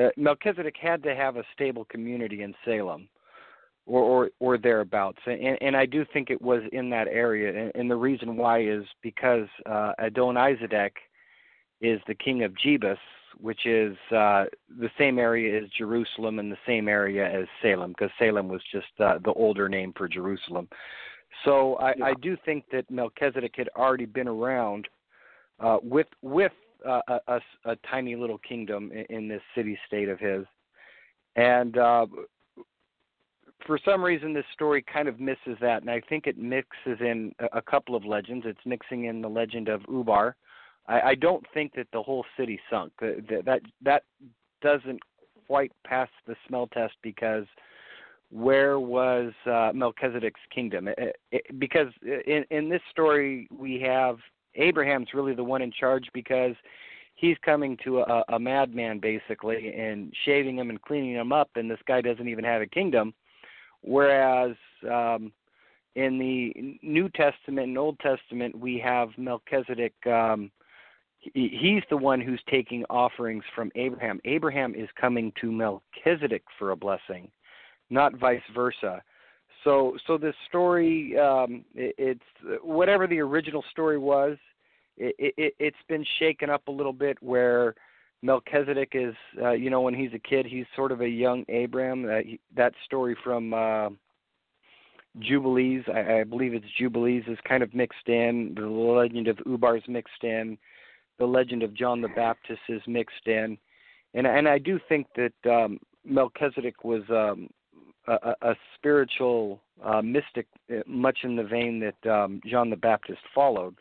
uh, 0.00 0.08
Melchizedek 0.16 0.76
had 0.80 1.02
to 1.02 1.14
have 1.14 1.36
a 1.36 1.44
stable 1.52 1.84
community 1.86 2.42
in 2.42 2.54
Salem, 2.64 3.08
or 3.86 4.02
or, 4.02 4.30
or 4.38 4.58
thereabouts, 4.58 5.18
and, 5.26 5.58
and 5.60 5.76
I 5.76 5.86
do 5.86 6.04
think 6.12 6.30
it 6.30 6.40
was 6.40 6.62
in 6.72 6.90
that 6.90 7.08
area. 7.08 7.64
And, 7.64 7.72
and 7.74 7.90
the 7.90 7.96
reason 7.96 8.36
why 8.36 8.62
is 8.62 8.84
because 9.02 9.48
uh, 9.66 9.92
Adonizedek 10.00 10.92
is 11.80 12.00
the 12.06 12.14
king 12.14 12.44
of 12.44 12.52
Jebus, 12.64 12.96
which 13.40 13.66
is 13.66 13.96
uh, 14.10 14.44
the 14.78 14.90
same 14.98 15.18
area 15.18 15.62
as 15.62 15.68
Jerusalem 15.70 16.38
and 16.38 16.50
the 16.50 16.58
same 16.66 16.88
area 16.88 17.28
as 17.28 17.46
Salem, 17.60 17.90
because 17.90 18.10
Salem 18.18 18.48
was 18.48 18.62
just 18.70 18.86
uh, 19.00 19.18
the 19.24 19.32
older 19.32 19.68
name 19.68 19.92
for 19.96 20.08
Jerusalem. 20.08 20.68
So 21.44 21.76
I, 21.76 21.94
yeah. 21.96 22.04
I 22.04 22.14
do 22.14 22.36
think 22.44 22.64
that 22.72 22.90
Melchizedek 22.90 23.54
had 23.56 23.68
already 23.76 24.04
been 24.04 24.28
around 24.28 24.88
uh, 25.60 25.78
with 25.82 26.08
with 26.20 26.52
uh, 26.86 27.00
a, 27.08 27.20
a, 27.28 27.40
a 27.64 27.76
tiny 27.90 28.16
little 28.16 28.38
kingdom 28.38 28.92
in, 28.92 29.16
in 29.16 29.28
this 29.28 29.42
city 29.54 29.78
state 29.86 30.08
of 30.08 30.18
his, 30.18 30.44
and 31.36 31.78
uh, 31.78 32.06
for 33.66 33.78
some 33.84 34.02
reason 34.02 34.32
this 34.32 34.44
story 34.52 34.82
kind 34.82 35.08
of 35.08 35.20
misses 35.20 35.56
that, 35.60 35.82
and 35.82 35.90
I 35.90 36.00
think 36.08 36.26
it 36.26 36.36
mixes 36.36 36.98
in 37.00 37.32
a, 37.38 37.58
a 37.58 37.62
couple 37.62 37.94
of 37.94 38.04
legends. 38.04 38.44
It's 38.46 38.66
mixing 38.66 39.04
in 39.04 39.22
the 39.22 39.28
legend 39.28 39.68
of 39.68 39.80
Ubar. 39.82 40.34
I, 40.86 41.00
I 41.00 41.14
don't 41.14 41.44
think 41.54 41.74
that 41.76 41.86
the 41.92 42.02
whole 42.02 42.24
city 42.36 42.60
sunk. 42.70 42.92
That 43.00 43.42
that 43.44 43.60
that 43.82 44.02
doesn't 44.60 45.00
quite 45.46 45.72
pass 45.86 46.08
the 46.26 46.36
smell 46.46 46.66
test 46.68 46.94
because 47.02 47.46
where 48.30 48.80
was 48.80 49.32
uh, 49.46 49.72
Melchizedek's 49.74 50.40
kingdom? 50.54 50.88
It, 50.88 51.16
it, 51.30 51.58
because 51.58 51.88
in 52.02 52.44
in 52.50 52.68
this 52.68 52.82
story 52.90 53.48
we 53.56 53.80
have 53.80 54.18
Abraham's 54.54 55.08
really 55.14 55.34
the 55.34 55.44
one 55.44 55.62
in 55.62 55.72
charge 55.72 56.06
because 56.12 56.54
he's 57.14 57.36
coming 57.44 57.76
to 57.84 58.00
a, 58.00 58.24
a 58.30 58.38
madman 58.38 58.98
basically 58.98 59.72
and 59.74 60.12
shaving 60.24 60.58
him 60.58 60.70
and 60.70 60.80
cleaning 60.82 61.14
him 61.14 61.32
up, 61.32 61.50
and 61.56 61.70
this 61.70 61.78
guy 61.86 62.00
doesn't 62.00 62.28
even 62.28 62.44
have 62.44 62.62
a 62.62 62.66
kingdom. 62.66 63.14
Whereas 63.82 64.56
um, 64.90 65.32
in 65.94 66.18
the 66.18 66.78
New 66.82 67.08
Testament 67.10 67.68
and 67.68 67.78
Old 67.78 67.98
Testament, 68.00 68.58
we 68.58 68.78
have 68.78 69.10
Melchizedek. 69.18 69.94
Um, 70.06 70.50
he, 71.22 71.56
he's 71.60 71.82
the 71.88 71.96
one 71.96 72.20
who's 72.20 72.42
taking 72.50 72.84
offerings 72.90 73.44
from 73.54 73.70
Abraham. 73.74 74.20
Abraham 74.24 74.74
is 74.74 74.88
coming 75.00 75.32
to 75.40 75.50
Melchizedek 75.50 76.42
for 76.58 76.72
a 76.72 76.76
blessing, 76.76 77.30
not 77.90 78.16
vice 78.16 78.42
versa. 78.54 79.02
So, 79.64 79.96
so 80.06 80.18
this 80.18 80.34
story, 80.48 81.16
um, 81.18 81.64
it, 81.74 81.94
it's 81.96 82.60
whatever 82.62 83.06
the 83.06 83.20
original 83.20 83.64
story 83.70 83.98
was. 83.98 84.36
It, 84.96 85.34
it, 85.38 85.54
it's 85.58 85.76
been 85.88 86.04
shaken 86.18 86.50
up 86.50 86.66
a 86.68 86.72
little 86.72 86.92
bit 86.92 87.16
where 87.22 87.74
Melchizedek 88.22 88.90
is, 88.94 89.14
uh, 89.40 89.52
you 89.52 89.70
know, 89.70 89.80
when 89.80 89.94
he's 89.94 90.12
a 90.14 90.18
kid, 90.18 90.46
he's 90.46 90.66
sort 90.76 90.92
of 90.92 91.00
a 91.00 91.08
young 91.08 91.44
Abraham. 91.48 92.04
Uh, 92.04 92.20
that 92.56 92.72
story 92.84 93.16
from 93.22 93.54
uh, 93.54 93.90
Jubilees, 95.20 95.84
I, 95.92 96.20
I 96.20 96.24
believe 96.24 96.54
it's 96.54 96.66
Jubilees, 96.78 97.24
is 97.26 97.38
kind 97.48 97.62
of 97.62 97.74
mixed 97.74 98.08
in. 98.08 98.54
The 98.56 98.66
legend 98.66 99.28
of 99.28 99.36
Ubar 99.38 99.78
is 99.78 99.84
mixed 99.88 100.24
in. 100.24 100.58
The 101.18 101.26
legend 101.26 101.62
of 101.62 101.74
John 101.74 102.00
the 102.00 102.08
Baptist 102.08 102.60
is 102.68 102.82
mixed 102.86 103.26
in, 103.26 103.58
and 104.14 104.26
and 104.26 104.48
I 104.48 104.58
do 104.58 104.80
think 104.88 105.06
that 105.16 105.50
um, 105.50 105.78
Melchizedek 106.04 106.84
was 106.84 107.02
um, 107.10 107.48
a, 108.06 108.34
a 108.42 108.54
spiritual 108.74 109.60
uh, 109.82 110.02
mystic, 110.02 110.46
uh, 110.70 110.80
much 110.86 111.18
in 111.22 111.36
the 111.36 111.44
vein 111.44 111.80
that 111.80 112.10
um, 112.10 112.40
John 112.46 112.70
the 112.70 112.76
Baptist 112.76 113.20
followed. 113.34 113.76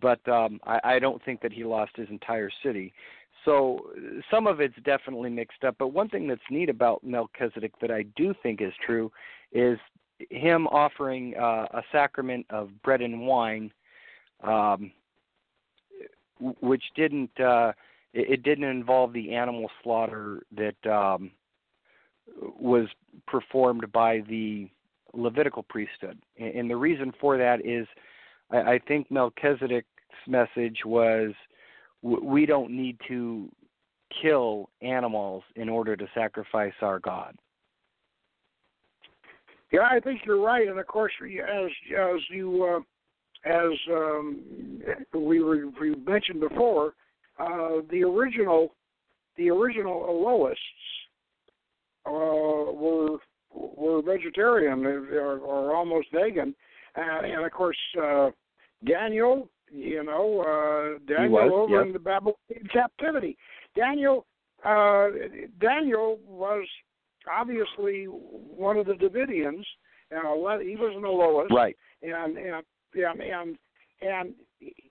But 0.00 0.26
um, 0.28 0.60
I, 0.64 0.80
I 0.84 0.98
don't 0.98 1.22
think 1.24 1.40
that 1.42 1.52
he 1.52 1.64
lost 1.64 1.92
his 1.96 2.08
entire 2.08 2.50
city. 2.62 2.92
So 3.44 3.90
some 4.30 4.46
of 4.46 4.60
it's 4.60 4.74
definitely 4.84 5.30
mixed 5.30 5.64
up. 5.64 5.76
But 5.78 5.88
one 5.88 6.08
thing 6.08 6.26
that's 6.28 6.40
neat 6.50 6.68
about 6.68 7.04
Melchizedek 7.04 7.72
that 7.80 7.90
I 7.90 8.04
do 8.16 8.34
think 8.42 8.60
is 8.60 8.72
true 8.84 9.10
is 9.52 9.78
him 10.30 10.66
offering 10.68 11.34
uh, 11.36 11.66
a 11.72 11.82
sacrament 11.92 12.46
of 12.50 12.70
bread 12.82 13.00
and 13.00 13.26
wine, 13.26 13.72
um, 14.42 14.92
which 16.40 16.82
didn't 16.94 17.30
uh, 17.40 17.72
it, 18.12 18.30
it 18.30 18.42
didn't 18.42 18.64
involve 18.64 19.12
the 19.12 19.34
animal 19.34 19.70
slaughter 19.82 20.42
that 20.56 20.90
um, 20.90 21.30
was 22.58 22.86
performed 23.26 23.90
by 23.92 24.20
the 24.28 24.68
Levitical 25.14 25.62
priesthood. 25.62 26.18
And 26.38 26.70
the 26.70 26.76
reason 26.76 27.12
for 27.20 27.38
that 27.38 27.64
is 27.64 27.86
I, 28.50 28.74
I 28.74 28.80
think 28.86 29.10
Melchizedek's 29.10 29.86
message 30.26 30.80
was 30.84 31.32
we 32.02 32.46
don't 32.46 32.70
need 32.70 32.98
to 33.08 33.50
kill 34.22 34.70
animals 34.82 35.42
in 35.56 35.68
order 35.68 35.96
to 35.96 36.06
sacrifice 36.14 36.72
our 36.80 36.98
God. 36.98 37.36
Yeah, 39.72 39.88
I 39.90 40.00
think 40.00 40.22
you're 40.24 40.40
right, 40.40 40.66
and 40.66 40.78
of 40.78 40.86
course, 40.86 41.12
as 41.22 41.70
as 41.98 42.20
you 42.30 42.64
uh, 42.64 42.80
as 43.44 43.70
um, 43.90 44.40
we 45.14 45.40
were 45.40 45.66
we 45.80 45.94
mentioned 45.94 46.40
before, 46.40 46.94
uh, 47.38 47.80
the 47.90 48.02
original 48.02 48.74
the 49.36 49.50
original 49.50 50.06
Elohists 50.08 50.56
uh, 52.06 52.72
were 52.72 53.18
were 53.52 54.02
vegetarian 54.02 54.84
or, 54.84 55.38
or 55.38 55.74
almost 55.74 56.08
vegan, 56.12 56.54
and, 56.96 57.26
and 57.26 57.44
of 57.44 57.52
course 57.52 57.76
uh, 58.02 58.30
Daniel 58.84 59.48
you 59.70 60.02
know, 60.04 60.40
uh, 60.40 60.98
Daniel 61.06 61.32
was, 61.32 61.50
over 61.52 61.82
in 61.82 61.92
the 61.92 61.98
Babylonian 61.98 62.68
captivity. 62.72 63.36
Daniel, 63.76 64.26
uh, 64.64 65.08
Daniel 65.60 66.18
was 66.26 66.66
obviously 67.30 68.04
one 68.04 68.76
of 68.76 68.86
the 68.86 68.94
Davidians. 68.94 69.64
Uh, 70.10 70.58
he 70.58 70.76
was 70.76 70.94
an 70.96 71.04
Elohist, 71.04 71.52
right? 71.52 71.76
And 72.02 72.38
and 72.38 72.64
and 72.94 73.20
and, 73.20 73.58
and 74.00 74.34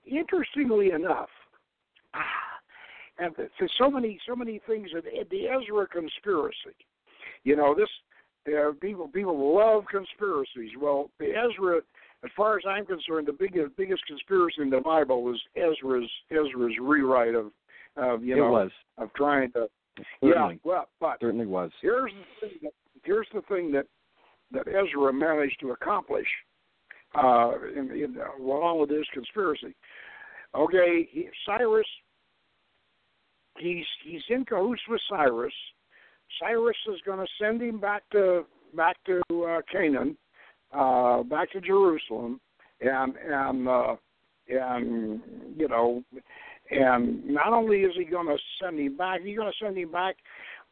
interestingly 0.06 0.91
enough, 0.91 1.30
ah, 2.14 2.22
and 3.20 3.34
there's 3.38 3.72
so 3.78 3.89
many 3.89 4.20
so 4.28 4.36
many 4.36 4.60
things 4.68 4.89
that 4.93 5.04
the 5.30 5.48
Ezra 5.48 5.88
conspiracy. 5.88 6.76
You 7.43 7.56
know, 7.56 7.76
this 7.76 7.89
uh, 8.48 8.72
people 8.82 9.08
people 9.08 9.56
love 9.56 9.84
conspiracies. 9.89 10.72
Well, 10.80 11.10
the 11.20 11.32
Ezra 11.32 11.82
as 12.24 12.32
far 12.36 12.58
as 12.58 12.64
I'm 12.68 12.86
concerned, 12.86 13.28
the 13.28 13.34
biggest 13.34 13.76
biggest 13.78 14.06
conspiracy 14.08 14.62
in 14.62 14.70
the 14.70 14.82
Bible 14.82 15.24
was 15.24 15.39
Ezra's 15.56 16.10
Ezra's 16.32 16.76
rewrite 16.82 17.36
of 17.36 17.52
of 17.95 18.24
you 18.24 18.36
it 18.36 18.39
know 18.39 18.52
was. 18.52 18.72
of 18.98 19.14
trying 19.14 19.52
to 19.54 19.68
Certainly. 20.22 20.56
yeah 20.56 20.70
well 20.70 20.88
but 21.00 21.18
certainly 21.20 21.45
was. 21.45 21.72
Here's 21.82 22.12
the 22.12 22.48
thing 22.48 22.58
that, 22.64 22.74
here's 23.04 23.28
the 23.34 23.41
thing 23.41 23.72
that 23.72 23.86
that 24.52 24.68
Ezra 24.68 25.12
managed 25.12 25.60
to 25.62 25.72
accomplish 25.72 26.28
uh, 27.18 27.51
in, 27.76 27.91
in, 27.91 28.18
along 28.39 28.80
with 28.80 28.89
his 28.89 29.05
conspiracy. 29.13 29.76
Okay, 30.55 31.07
he, 31.11 31.28
Cyrus 31.45 31.86
he's 33.59 33.86
he's 34.03 34.22
in 34.30 34.45
cahoots 34.45 34.82
with 34.88 35.01
Cyrus. 35.09 35.53
Cyrus 36.39 36.78
is 36.88 36.99
going 37.05 37.20
to 37.20 37.32
send 37.41 37.61
him 37.61 37.80
back 37.80 38.03
to 38.11 38.45
back 38.76 38.97
to 39.05 39.22
uh, 39.43 39.61
Canaan 39.72 40.18
uh, 40.74 41.24
back 41.24 41.51
to 41.51 41.61
Jerusalem, 41.61 42.39
and 42.82 43.13
and 43.18 43.68
uh, 43.68 43.95
and 44.49 45.22
you 45.57 45.68
know, 45.68 46.03
and 46.72 47.26
not 47.26 47.53
only 47.53 47.82
is 47.82 47.93
he 47.97 48.05
going 48.05 48.28
to 48.28 48.38
send 48.61 48.80
him 48.80 48.97
back, 48.97 49.22
he's 49.22 49.38
going 49.38 49.51
to 49.51 49.65
send 49.65 49.78
him 49.78 49.91
back 49.91 50.18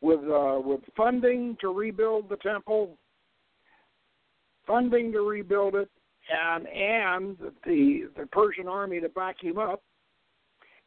with 0.01 0.19
uh, 0.19 0.59
with 0.63 0.81
funding 0.95 1.57
to 1.61 1.69
rebuild 1.69 2.29
the 2.29 2.37
temple, 2.37 2.97
funding 4.67 5.11
to 5.13 5.21
rebuild 5.21 5.75
it, 5.75 5.89
and 6.29 6.67
and 6.67 7.37
the 7.65 8.09
the 8.17 8.25
Persian 8.31 8.67
army 8.67 8.99
to 8.99 9.09
back 9.09 9.41
him 9.41 9.57
up. 9.57 9.81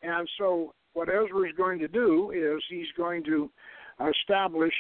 And 0.02 0.28
so, 0.38 0.74
what 0.92 1.08
Ezra 1.08 1.48
is 1.48 1.56
going 1.56 1.78
to 1.80 1.88
do 1.88 2.30
is 2.30 2.62
he's 2.68 2.86
going 2.96 3.24
to 3.24 3.50
establish 4.08 4.74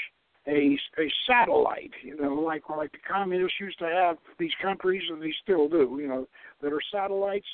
a 0.46 0.78
a 0.98 1.10
satellite, 1.26 1.92
you 2.02 2.16
know, 2.16 2.34
like 2.34 2.68
like 2.68 2.92
the 2.92 2.98
communists 2.98 3.60
used 3.60 3.78
to 3.80 3.86
have 3.86 4.16
these 4.38 4.52
countries, 4.62 5.02
and 5.10 5.22
they 5.22 5.32
still 5.42 5.68
do, 5.68 5.98
you 6.00 6.08
know, 6.08 6.26
that 6.62 6.72
are 6.72 6.80
satellites 6.92 7.46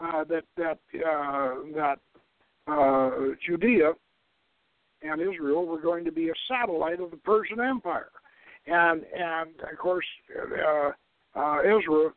uh, 0.00 0.24
that 0.24 0.44
that 0.56 0.78
uh, 1.06 1.54
that 1.74 1.98
uh, 2.66 3.34
Judea 3.46 3.92
and 5.02 5.20
Israel 5.20 5.66
were 5.66 5.80
going 5.80 6.04
to 6.04 6.12
be 6.12 6.28
a 6.28 6.34
satellite 6.48 7.00
of 7.00 7.10
the 7.10 7.16
Persian 7.18 7.60
Empire, 7.60 8.10
and 8.66 9.02
and 9.14 9.50
of 9.70 9.78
course 9.78 10.06
uh, 10.36 10.90
uh, 11.38 11.58
Ezra 11.60 12.10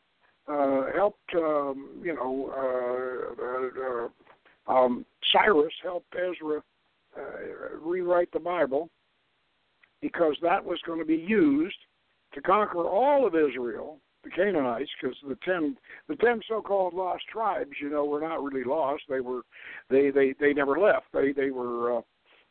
uh, 0.47 0.85
helped, 0.95 1.33
um, 1.35 1.89
you 2.01 2.13
know, 2.13 2.51
uh, 2.55 3.43
uh, 3.43 4.71
uh, 4.71 4.73
um, 4.73 5.05
Cyrus 5.31 5.73
helped 5.83 6.13
Ezra 6.15 6.61
uh, 7.17 7.77
rewrite 7.81 8.31
the 8.31 8.39
Bible 8.39 8.89
because 10.01 10.35
that 10.41 10.63
was 10.63 10.79
going 10.85 10.99
to 10.99 11.05
be 11.05 11.15
used 11.15 11.77
to 12.33 12.41
conquer 12.41 12.85
all 12.85 13.25
of 13.25 13.35
Israel, 13.35 13.99
the 14.23 14.29
Canaanites, 14.29 14.89
because 15.01 15.17
the 15.27 15.37
ten 15.43 15.75
the 16.07 16.15
ten 16.15 16.41
so-called 16.47 16.93
lost 16.93 17.23
tribes, 17.31 17.71
you 17.81 17.89
know, 17.89 18.05
were 18.05 18.21
not 18.21 18.43
really 18.43 18.63
lost. 18.63 19.03
They 19.09 19.21
were 19.21 19.41
they 19.89 20.11
they 20.11 20.33
they 20.39 20.53
never 20.53 20.77
left. 20.79 21.07
They 21.13 21.31
they 21.31 21.49
were 21.49 21.97
uh, 21.97 22.01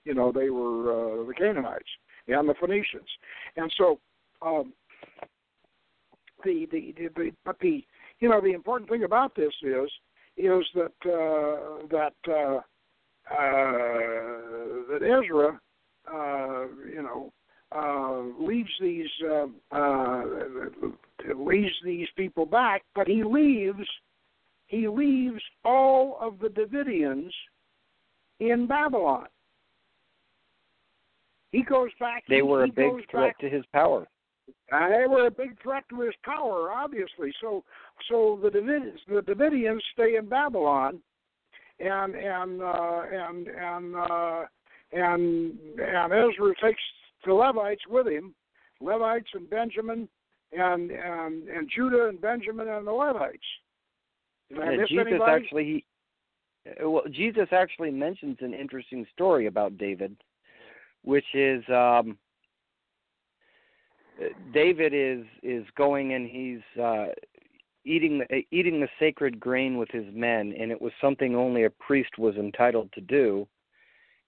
you 0.04 0.14
know 0.14 0.32
they 0.32 0.50
were 0.50 1.24
the 1.26 1.34
Canaanites 1.34 1.88
and 2.28 2.48
the 2.48 2.54
Phoenicians, 2.60 3.08
and 3.56 3.72
so 3.76 4.00
um, 4.42 4.72
the, 6.44 6.66
the 6.70 6.94
the 7.16 7.32
but 7.44 7.56
the 7.60 7.84
you 8.20 8.28
know 8.28 8.40
the 8.40 8.52
important 8.52 8.90
thing 8.90 9.04
about 9.04 9.34
this 9.34 9.52
is 9.62 9.90
is 10.36 10.64
that 10.74 10.92
uh, 11.04 11.86
that 11.90 12.14
uh, 12.28 12.60
uh, 13.30 13.72
that 14.90 15.02
Ezra 15.02 15.58
uh, 16.12 16.66
you 16.88 17.02
know, 17.02 17.32
uh, 17.74 18.44
leaves 18.44 18.70
these 18.80 19.08
uh, 19.28 19.46
uh, 19.72 20.22
leaves 21.36 21.74
these 21.84 22.06
people 22.16 22.46
back, 22.46 22.82
but 22.94 23.08
he 23.08 23.24
leaves 23.24 23.88
he 24.66 24.88
leaves 24.88 25.42
all 25.64 26.18
of 26.20 26.38
the 26.38 26.48
Davidians 26.48 27.30
in 28.40 28.66
Babylon. 28.66 29.26
He 31.50 31.62
goes 31.62 31.90
back. 31.98 32.24
They 32.28 32.42
were 32.42 32.64
a 32.64 32.68
big 32.68 32.92
threat 33.10 33.30
back, 33.30 33.38
to 33.38 33.48
his 33.48 33.64
power. 33.72 34.06
Uh, 34.72 34.88
they 34.88 35.06
were 35.08 35.26
a 35.26 35.30
big 35.30 35.60
threat 35.62 35.84
to 35.90 36.00
his 36.00 36.14
power, 36.24 36.70
obviously. 36.72 37.32
So, 37.40 37.64
so 38.08 38.38
the 38.42 38.50
Davidians, 38.50 38.98
the 39.08 39.22
Davidians 39.22 39.80
stay 39.92 40.16
in 40.16 40.28
Babylon, 40.28 41.00
and 41.78 42.14
and 42.14 42.62
uh, 42.62 43.02
and 43.12 43.48
and 43.48 43.96
uh, 43.96 44.44
and 44.92 45.58
and 45.78 46.12
Ezra 46.12 46.54
takes 46.62 46.82
the 47.24 47.34
Levites 47.34 47.82
with 47.88 48.06
him, 48.06 48.34
Levites 48.80 49.28
and 49.34 49.48
Benjamin, 49.48 50.08
and 50.52 50.90
and 50.90 51.48
and 51.48 51.70
Judah 51.74 52.08
and 52.08 52.20
Benjamin 52.20 52.68
and 52.68 52.86
the 52.86 52.92
Levites. 52.92 53.38
And 54.50 54.88
Jesus 54.88 55.06
anybody? 55.08 55.32
actually, 55.32 55.84
uh, 56.68 56.88
well, 56.88 57.02
Jesus 57.10 57.48
actually 57.50 57.90
mentions 57.90 58.36
an 58.40 58.54
interesting 58.54 59.06
story 59.12 59.46
about 59.46 59.76
David, 59.76 60.16
which 61.02 61.26
is 61.34 61.62
um, 61.68 62.16
David 64.52 64.92
is 64.94 65.26
is 65.42 65.64
going 65.76 66.14
and 66.14 66.28
he's 66.28 66.82
uh, 66.82 67.06
eating 67.84 68.18
the, 68.18 68.42
eating 68.50 68.80
the 68.80 68.88
sacred 68.98 69.38
grain 69.38 69.78
with 69.78 69.90
his 69.90 70.06
men, 70.12 70.52
and 70.58 70.70
it 70.70 70.80
was 70.80 70.92
something 71.00 71.34
only 71.36 71.64
a 71.64 71.70
priest 71.70 72.18
was 72.18 72.34
entitled 72.36 72.90
to 72.92 73.00
do. 73.00 73.46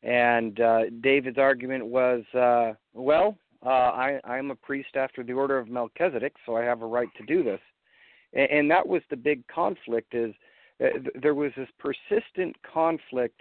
And 0.02 0.60
uh, 0.60 0.82
David's 1.00 1.38
argument 1.38 1.84
was, 1.84 2.22
uh, 2.34 2.74
well, 2.94 3.36
uh, 3.66 3.68
I, 3.68 4.20
I'm 4.24 4.52
a 4.52 4.54
priest 4.54 4.94
after 4.94 5.24
the 5.24 5.32
order 5.32 5.58
of 5.58 5.68
Melchizedek, 5.68 6.34
so 6.46 6.56
I 6.56 6.62
have 6.62 6.82
a 6.82 6.86
right 6.86 7.08
to 7.16 7.26
do 7.26 7.42
this. 7.42 7.60
And, 8.32 8.50
and 8.50 8.70
that 8.70 8.86
was 8.86 9.02
the 9.10 9.16
big 9.16 9.44
conflict. 9.48 10.14
Is 10.14 10.32
uh, 10.82 11.10
there 11.20 11.34
was 11.34 11.50
this 11.56 11.68
persistent 11.78 12.54
conflict 12.62 13.40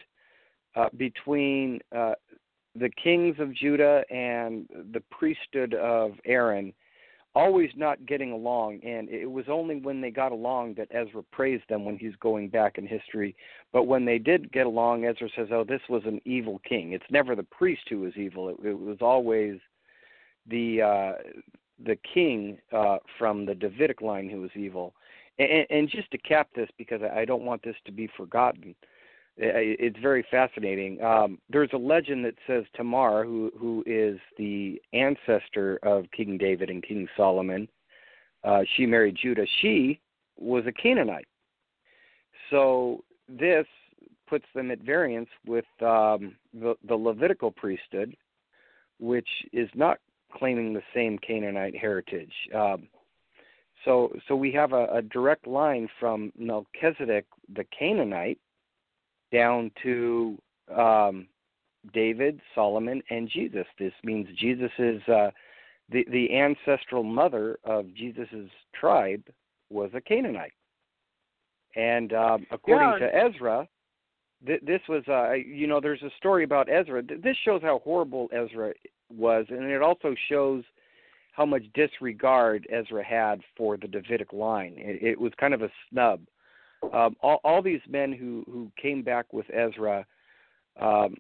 uh, 0.76 0.90
between 0.98 1.80
uh, 1.96 2.14
the 2.80 2.90
kings 3.02 3.36
of 3.40 3.54
Judah 3.56 4.04
and 4.10 4.68
the 4.92 5.02
priesthood 5.12 5.74
of 5.74 6.14
Aaron 6.26 6.74
always 7.36 7.70
not 7.76 8.04
getting 8.08 8.32
along 8.32 8.80
and 8.84 9.10
it 9.10 9.30
was 9.30 9.46
only 9.48 9.76
when 9.76 10.02
they 10.02 10.10
got 10.10 10.32
along 10.32 10.74
that 10.74 10.88
Ezra 10.92 11.22
praised 11.32 11.64
them 11.70 11.86
when 11.86 11.98
he's 11.98 12.16
going 12.20 12.50
back 12.50 12.80
in 12.80 12.88
history. 12.88 13.36
But 13.72 13.84
when 13.84 14.06
they 14.06 14.18
did 14.18 14.52
get 14.52 14.66
along 14.66 15.06
Ezra 15.06 15.30
says 15.36 15.50
oh 15.52 15.64
this 15.64 15.82
was 15.88 16.02
an 16.06 16.20
evil 16.26 16.60
king. 16.68 16.94
It's 16.94 17.06
never 17.12 17.36
the 17.36 17.44
priest 17.44 17.84
who 17.90 18.00
was 18.00 18.14
evil. 18.16 18.50
It, 18.50 18.58
it 18.64 18.80
was 18.80 18.98
always 19.02 19.60
the 20.50 20.82
uh 20.82 21.14
the 21.86 21.98
king 22.14 22.58
uh 22.72 22.98
from 23.20 23.46
the 23.46 23.56
Davidic 23.56 24.02
line 24.02 24.30
who 24.30 24.42
was 24.42 24.52
evil. 24.56 24.96
And, 25.38 25.68
and 25.70 25.90
just 25.90 26.10
to 26.12 26.18
cap 26.18 26.50
this 26.56 26.70
because 26.78 27.02
I 27.04 27.24
don't 27.24 27.44
want 27.44 27.62
this 27.62 27.76
to 27.86 27.92
be 27.92 28.10
forgotten 28.18 28.74
it's 29.38 30.00
very 30.00 30.26
fascinating. 30.32 31.02
Um, 31.04 31.40
there's 31.50 31.70
a 31.74 31.78
legend 31.78 32.26
that 32.26 32.36
says 32.48 32.64
Tamar, 32.76 33.24
who 33.24 33.52
who 33.58 33.84
is 33.86 34.20
the 34.38 34.82
ancestor 34.94 35.80
of 35.84 36.06
King 36.16 36.38
David 36.38 36.70
and 36.70 36.84
King 36.84 37.08
Solomon, 37.16 37.68
uh, 38.44 38.62
she 38.76 38.86
married 38.86 39.18
Judah. 39.22 39.46
She 39.62 40.00
was 40.38 40.66
a 40.66 40.72
Canaanite. 40.72 41.28
So 42.50 43.04
this 43.28 43.66
puts 44.28 44.46
them 44.54 44.72
at 44.72 44.80
variance 44.80 45.30
with 45.46 45.66
um, 45.82 46.36
the, 46.54 46.76
the 46.88 46.96
Levitical 46.96 47.52
priesthood, 47.52 48.16
which 49.00 49.28
is 49.54 49.70
not 49.74 50.00
claiming 50.34 50.74
the 50.74 50.82
same 50.94 51.18
Canaanite 51.20 51.76
heritage. 51.76 52.34
Um, 52.54 52.88
so, 53.86 54.12
so 54.28 54.36
we 54.36 54.52
have 54.52 54.74
a, 54.74 54.88
a 54.94 55.02
direct 55.02 55.48
line 55.48 55.88
from 56.00 56.32
Melchizedek, 56.38 57.26
the 57.56 57.66
Canaanite, 57.78 58.40
down 59.32 59.72
to 59.84 60.38
um, 60.76 61.28
David, 61.94 62.40
Solomon, 62.56 63.02
and 63.10 63.30
Jesus. 63.30 63.66
This 63.80 63.94
means 64.04 64.28
Jesus 64.38 64.72
is 64.78 65.02
uh, 65.08 65.32
the 65.90 66.06
the 66.12 66.34
ancestral 66.36 67.04
mother 67.04 67.58
of 67.64 67.94
Jesus's 67.96 68.50
tribe 68.80 69.24
was 69.70 69.90
a 69.94 70.02
Canaanite, 70.02 70.54
and 71.76 72.14
um, 72.14 72.46
according 72.52 73.02
yeah. 73.02 73.08
to 73.08 73.16
Ezra, 73.16 73.68
th- 74.46 74.62
this 74.66 74.82
was 74.90 75.04
uh, 75.08 75.34
you 75.34 75.68
know 75.68 75.80
there's 75.80 76.04
a 76.04 76.12
story 76.18 76.44
about 76.44 76.70
Ezra. 76.70 77.02
This 77.02 77.38
shows 77.46 77.62
how 77.62 77.80
horrible 77.84 78.30
Ezra 78.34 78.74
was, 79.16 79.46
and 79.50 79.64
it 79.64 79.82
also 79.82 80.16
shows 80.30 80.64
how 81.32 81.46
much 81.46 81.64
disregard 81.74 82.68
Ezra 82.72 83.04
had 83.04 83.42
for 83.56 83.78
the 83.78 83.88
Davidic 83.88 84.34
line. 84.34 84.74
It, 84.78 85.04
it 85.04 85.20
was 85.20 85.32
kind 85.40 85.54
of 85.54 85.62
a 85.62 85.70
snub 85.90 86.22
um, 86.94 87.16
all, 87.22 87.40
all 87.44 87.62
these 87.62 87.82
men 87.88 88.12
who 88.12 88.44
who 88.46 88.72
came 88.82 89.02
back 89.02 89.32
with 89.34 89.46
Ezra, 89.54 90.06
um, 90.80 91.16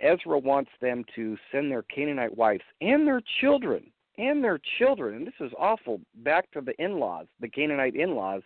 Ezra 0.00 0.38
wants 0.38 0.70
them 0.80 1.04
to 1.14 1.36
send 1.52 1.70
their 1.70 1.82
Canaanite 1.82 2.36
wives 2.36 2.64
and 2.80 3.06
their 3.06 3.22
children 3.40 3.90
and 4.18 4.44
their 4.44 4.60
children, 4.78 5.14
and 5.14 5.26
this 5.26 5.34
is 5.40 5.52
awful, 5.58 6.00
back 6.16 6.50
to 6.52 6.60
the 6.60 6.74
in-laws, 6.82 7.26
the 7.40 7.48
Canaanite 7.48 7.94
in-laws. 7.94 8.42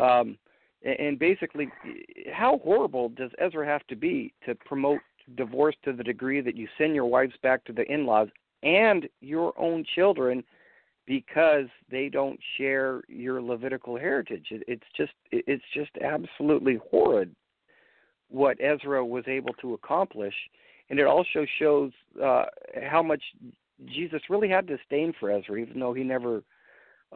Um, 0.00 0.38
and 0.84 1.18
basically, 1.18 1.68
how 2.32 2.60
horrible 2.62 3.08
does 3.08 3.30
Ezra 3.38 3.66
have 3.66 3.84
to 3.88 3.96
be 3.96 4.32
to 4.44 4.54
promote 4.54 5.00
divorce 5.36 5.74
to 5.84 5.92
the 5.92 6.04
degree 6.04 6.40
that 6.40 6.56
you 6.56 6.68
send 6.78 6.94
your 6.94 7.06
wives 7.06 7.34
back 7.42 7.64
to 7.64 7.72
the 7.72 7.90
in-laws 7.90 8.28
and 8.62 9.08
your 9.20 9.52
own 9.58 9.84
children 9.94 10.44
because 11.06 11.66
they 11.90 12.08
don't 12.08 12.38
share 12.58 13.02
your 13.08 13.40
Levitical 13.40 13.96
heritage. 13.96 14.46
It, 14.50 14.62
it's 14.66 14.86
just 14.96 15.12
it's 15.30 15.64
just 15.74 15.90
absolutely 16.02 16.78
horrid 16.90 17.34
what 18.28 18.58
Ezra 18.60 19.04
was 19.04 19.24
able 19.28 19.54
to 19.54 19.74
accomplish, 19.74 20.34
and 20.90 20.98
it 20.98 21.06
also 21.06 21.46
shows 21.58 21.92
uh, 22.22 22.46
how 22.82 23.02
much 23.02 23.22
Jesus 23.86 24.20
really 24.28 24.48
had 24.48 24.66
disdain 24.66 25.12
for 25.18 25.30
Ezra, 25.30 25.56
even 25.56 25.78
though 25.78 25.92
he 25.92 26.02
never 26.02 26.42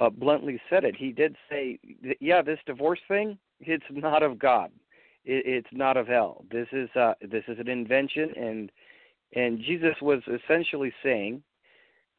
uh, 0.00 0.08
bluntly 0.08 0.60
said 0.70 0.84
it. 0.84 0.94
He 0.96 1.10
did 1.12 1.34
say, 1.50 1.78
"Yeah, 2.20 2.42
this 2.42 2.60
divorce 2.66 3.00
thing, 3.08 3.38
it's 3.58 3.84
not 3.90 4.22
of 4.22 4.38
God. 4.38 4.70
It, 5.24 5.44
it's 5.46 5.72
not 5.72 5.96
of 5.96 6.06
hell. 6.06 6.44
This 6.50 6.68
is 6.72 6.88
uh, 6.94 7.14
this 7.20 7.44
is 7.48 7.58
an 7.58 7.68
invention." 7.68 8.30
And 8.36 8.72
and 9.34 9.58
Jesus 9.58 9.94
was 10.00 10.20
essentially 10.26 10.92
saying, 11.02 11.42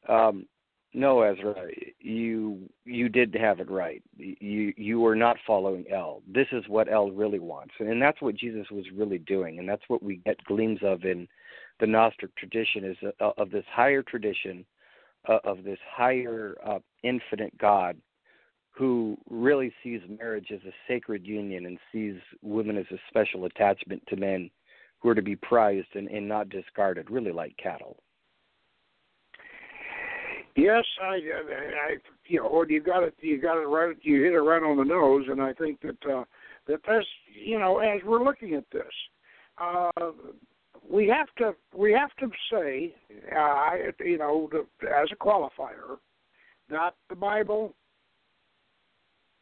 um, 0.07 0.45
no, 0.93 1.21
Ezra, 1.21 1.67
you 1.99 2.69
you 2.83 3.07
did 3.07 3.33
have 3.33 3.59
it 3.59 3.71
right. 3.71 4.03
You 4.17 4.73
you 4.75 4.99
were 4.99 5.15
not 5.15 5.37
following 5.47 5.85
El. 5.89 6.21
This 6.27 6.47
is 6.51 6.63
what 6.67 6.91
El 6.91 7.11
really 7.11 7.39
wants, 7.39 7.73
and 7.79 8.01
that's 8.01 8.21
what 8.21 8.35
Jesus 8.35 8.69
was 8.69 8.85
really 8.93 9.19
doing, 9.19 9.59
and 9.59 9.69
that's 9.69 9.87
what 9.87 10.03
we 10.03 10.17
get 10.17 10.43
gleams 10.43 10.79
of 10.83 11.05
in 11.05 11.27
the 11.79 11.87
Gnostic 11.87 12.35
tradition 12.35 12.83
is 12.83 12.97
uh, 13.21 13.31
of 13.37 13.51
this 13.51 13.65
higher 13.71 14.03
tradition 14.03 14.65
uh, 15.27 15.39
of 15.43 15.63
this 15.63 15.79
higher 15.89 16.55
uh, 16.65 16.79
infinite 17.03 17.57
God 17.57 17.97
who 18.71 19.17
really 19.29 19.73
sees 19.83 20.01
marriage 20.19 20.47
as 20.53 20.61
a 20.65 20.73
sacred 20.87 21.25
union 21.25 21.65
and 21.65 21.77
sees 21.91 22.15
women 22.41 22.77
as 22.77 22.85
a 22.91 22.99
special 23.09 23.45
attachment 23.45 24.01
to 24.07 24.15
men 24.15 24.49
who 24.99 25.09
are 25.09 25.15
to 25.15 25.21
be 25.21 25.35
prized 25.35 25.93
and, 25.95 26.07
and 26.07 26.27
not 26.27 26.49
discarded, 26.49 27.09
really 27.09 27.31
like 27.31 27.55
cattle. 27.57 27.97
Yes, 30.55 30.83
I, 31.01 31.05
I, 31.05 31.95
you 32.25 32.39
know, 32.39 32.65
you 32.67 32.81
got 32.81 33.03
it, 33.03 33.15
you 33.21 33.41
got 33.41 33.61
it 33.61 33.67
right, 33.67 33.95
you 34.01 34.23
hit 34.23 34.33
it 34.33 34.39
right 34.39 34.61
on 34.61 34.77
the 34.77 34.83
nose, 34.83 35.25
and 35.29 35.41
I 35.41 35.53
think 35.53 35.79
that 35.81 36.11
uh, 36.11 36.23
that 36.67 36.79
that's, 36.87 37.05
you 37.33 37.57
know, 37.57 37.79
as 37.79 38.01
we're 38.05 38.23
looking 38.23 38.55
at 38.55 38.65
this, 38.71 38.83
uh, 39.57 39.91
we 40.89 41.07
have 41.07 41.27
to, 41.37 41.55
we 41.75 41.93
have 41.93 42.09
to 42.19 42.29
say, 42.51 42.93
uh, 43.35 43.69
you 44.03 44.17
know, 44.17 44.49
the, 44.51 44.65
as 44.87 45.09
a 45.11 45.15
qualifier, 45.15 45.97
that 46.69 46.95
the 47.09 47.15
Bible, 47.15 47.73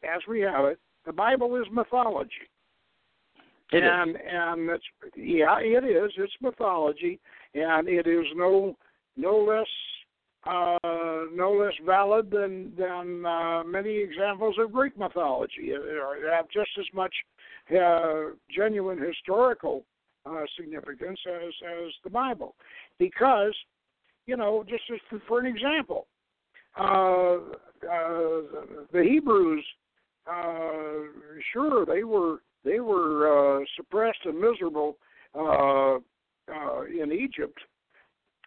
as 0.04 0.20
we 0.28 0.40
have 0.40 0.64
it, 0.66 0.78
the 1.06 1.12
Bible 1.12 1.56
is 1.56 1.66
mythology. 1.72 2.30
It 3.72 3.82
and 3.82 4.10
is. 4.10 4.16
and 4.28 4.68
that's 4.68 4.82
yeah, 5.16 5.58
it 5.60 5.84
is. 5.84 6.12
It's 6.16 6.32
mythology, 6.40 7.20
and 7.54 7.88
it 7.88 8.06
is 8.06 8.26
no 8.34 8.76
no 9.16 9.38
less 9.38 9.66
uh, 10.44 10.78
no 11.32 11.52
less 11.52 11.74
valid 11.84 12.30
than 12.30 12.72
than 12.78 13.24
uh, 13.24 13.62
many 13.64 13.98
examples 13.98 14.56
of 14.58 14.72
Greek 14.72 14.96
mythology. 14.98 15.72
They 15.72 16.30
have 16.30 16.48
just 16.50 16.70
as 16.78 16.86
much 16.94 17.14
uh, 17.70 18.34
genuine 18.54 18.98
historical 18.98 19.84
uh, 20.26 20.44
significance 20.58 21.18
as 21.26 21.52
as 21.64 21.92
the 22.04 22.10
Bible, 22.10 22.54
because 22.98 23.54
you 24.26 24.36
know, 24.36 24.64
just 24.68 24.84
as 24.92 25.20
for 25.26 25.40
an 25.40 25.46
example, 25.46 26.06
uh, 26.78 27.36
uh, 27.90 28.42
the 28.92 29.02
Hebrews, 29.02 29.64
uh, 30.30 30.82
sure 31.52 31.86
they 31.86 32.04
were 32.04 32.38
they 32.64 32.80
were 32.80 33.60
uh, 33.60 33.64
suppressed 33.76 34.20
and 34.24 34.38
miserable 34.38 34.96
uh, 35.34 35.96
uh, 36.52 36.82
in 36.84 37.12
Egypt 37.12 37.58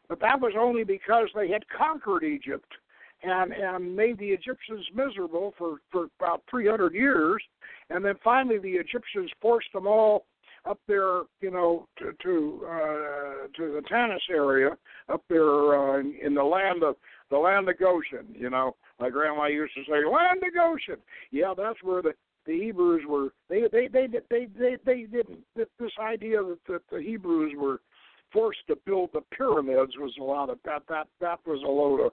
but 0.10 0.20
that 0.20 0.40
was 0.40 0.54
only 0.58 0.84
because 0.84 1.28
they 1.36 1.50
had 1.50 1.64
conquered 1.70 2.24
Egypt 2.24 2.72
and 3.24 3.54
and 3.54 3.96
made 3.96 4.18
the 4.20 4.30
Egyptians 4.30 4.86
miserable 4.94 5.54
for 5.58 5.78
for 5.92 6.08
about 6.20 6.44
300 6.50 6.94
years, 6.94 7.42
and 7.90 8.04
then 8.04 8.16
finally 8.24 8.60
the 8.60 8.74
Egyptians 8.74 9.32
forced 9.42 9.72
them 9.74 9.88
all 9.88 10.26
up 10.66 10.80
there, 10.88 11.24
you 11.42 11.52
know, 11.52 11.88
to 11.98 12.14
to, 12.22 12.62
uh, 12.66 13.48
to 13.56 13.74
the 13.74 13.84
Tanis 13.92 14.30
area 14.30 14.72
up 15.10 15.24
there 15.30 15.76
uh, 15.76 16.00
in, 16.00 16.16
in 16.22 16.34
the 16.34 16.44
land 16.44 16.84
of 16.84 16.96
the 17.30 17.38
land 17.38 17.68
of 17.70 17.80
Goshen. 17.80 18.28
You 18.34 18.50
know, 18.50 18.76
my 19.00 19.10
grandma 19.10 19.46
used 19.46 19.74
to 19.76 19.84
say, 19.84 20.06
"Land 20.06 20.42
of 20.46 20.54
Goshen." 20.54 21.02
Yeah, 21.32 21.54
that's 21.56 21.82
where 21.84 22.02
the 22.02 22.14
the 22.46 22.60
Hebrews 22.60 23.04
were. 23.08 23.30
They 23.50 23.64
they 23.72 23.88
they 23.88 24.08
they 24.08 24.48
they 24.58 24.78
they, 24.86 25.04
didn't. 25.04 25.40
This 25.56 25.68
idea 26.00 26.44
that, 26.44 26.60
that 26.68 26.82
the 26.92 27.02
Hebrews 27.02 27.54
were 27.58 27.82
forced 28.34 28.66
to 28.68 28.76
build 28.86 29.12
the 29.14 29.22
pyramids 29.36 29.94
was 29.98 30.12
a 30.20 30.24
lot 30.24 30.50
of 30.50 30.58
that 30.66 30.84
that 30.90 31.08
that 31.22 31.40
was 31.46 31.62
a 31.64 31.70
load 31.70 32.06
of 32.06 32.12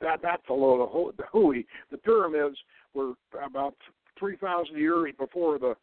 that 0.00 0.20
that's 0.22 0.48
a 0.48 0.52
load 0.52 0.82
of 0.82 1.14
hooey. 1.30 1.66
The 1.90 1.98
pyramids 1.98 2.56
were 2.94 3.12
about 3.44 3.74
three 4.18 4.36
thousand 4.36 4.78
years 4.78 5.12
before 5.18 5.58
the 5.58 5.74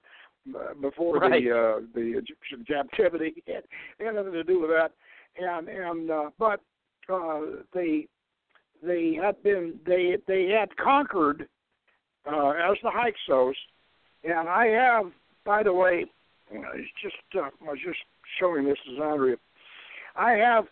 before 0.82 1.18
right. 1.18 1.44
the 1.44 1.52
uh, 1.52 1.82
the 1.94 2.18
Egyptian 2.18 2.66
captivity. 2.68 3.44
It 3.48 4.06
had 4.06 4.16
nothing 4.16 4.34
to 4.34 4.44
do 4.44 4.62
with 4.62 4.72
that, 4.72 4.92
and 5.38 5.68
and 5.68 6.12
uh, 6.12 6.30
but 6.40 6.60
uh, 7.10 7.42
they 7.74 8.08
they 8.82 9.18
had 9.22 9.42
been 9.44 9.80
they 9.86 10.18
they 10.28 10.48
had 10.50 10.76
conquered 10.78 11.48
uh, 12.26 12.50
as 12.52 12.78
the 12.84 12.92
Hyksos, 12.92 13.56
and 14.24 14.50
I 14.50 14.68
have, 14.68 15.12
by 15.46 15.64
the 15.64 15.74
way, 15.74 16.06
it's 16.52 16.90
just 17.02 17.16
uh, 17.36 17.50
I 17.66 17.70
was 17.70 17.80
just 17.86 18.00
showing 18.40 18.66
this 18.66 18.78
to 18.86 19.04
Andrea. 19.04 19.36
I 20.16 20.32
have 20.34 20.66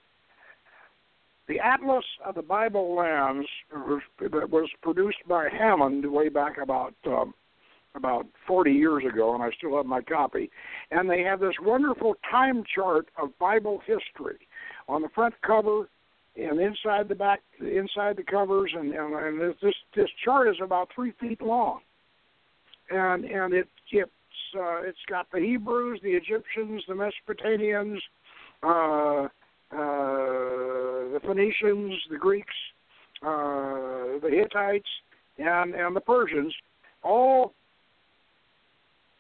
the 1.48 1.60
Atlas 1.60 2.06
of 2.26 2.36
the 2.36 2.42
Bible 2.42 2.96
lands 2.96 3.48
that 3.72 4.50
was 4.50 4.70
produced 4.82 5.18
by 5.28 5.50
Hammond 5.50 6.10
way 6.10 6.30
back 6.30 6.58
about 6.58 6.94
um, 7.06 7.34
about 7.94 8.26
40 8.48 8.72
years 8.72 9.04
ago, 9.06 9.34
and 9.34 9.44
I 9.44 9.50
still 9.58 9.76
have 9.76 9.86
my 9.86 10.02
copy. 10.02 10.50
And 10.92 11.10
they 11.10 11.22
have 11.24 11.42
this 11.42 11.56
wonderful 11.62 12.16
time 12.30 12.64
chart 12.74 13.08
of 13.22 13.38
Bible 13.38 13.82
history 13.86 14.40
on 14.88 15.02
the 15.02 15.10
front 15.10 15.34
cover 15.46 15.90
and 16.38 16.60
inside 16.62 17.10
the 17.10 17.16
back, 17.16 17.42
inside 17.60 18.16
the 18.16 18.24
covers, 18.24 18.72
and 18.74 18.94
and, 18.94 19.14
and 19.14 19.56
this 19.62 19.74
this 19.96 20.10
chart 20.24 20.48
is 20.48 20.56
about 20.64 20.90
three 20.96 21.12
feet 21.20 21.42
long, 21.42 21.82
and 22.90 23.26
and 23.26 23.54
it 23.54 23.68
it's 23.92 24.12
uh, 24.56 24.82
it's 24.84 24.98
got 25.10 25.28
the 25.32 25.40
Hebrews, 25.40 26.00
the 26.02 26.12
Egyptians, 26.12 26.84
the 26.88 26.94
Mesopotamians, 26.94 28.00
uh, 28.64 29.28
uh, 29.28 29.28
the 29.72 31.20
Phoenicians, 31.26 31.94
the 32.10 32.18
Greeks, 32.18 32.54
uh, 33.24 34.20
the 34.22 34.30
Hittites, 34.30 34.90
and 35.38 35.74
and 35.74 35.96
the 35.96 36.02
Persians, 36.02 36.54
all 37.04 37.54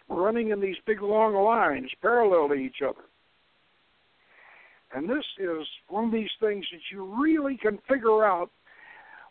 running 0.09 0.49
in 0.49 0.59
these 0.59 0.75
big 0.85 1.01
long 1.01 1.33
lines 1.35 1.89
parallel 2.01 2.49
to 2.49 2.55
each 2.55 2.81
other. 2.87 3.03
And 4.93 5.09
this 5.09 5.23
is 5.39 5.65
one 5.87 6.05
of 6.05 6.11
these 6.11 6.29
things 6.41 6.65
that 6.71 6.81
you 6.91 7.03
really 7.21 7.57
can 7.57 7.79
figure 7.89 8.25
out 8.25 8.49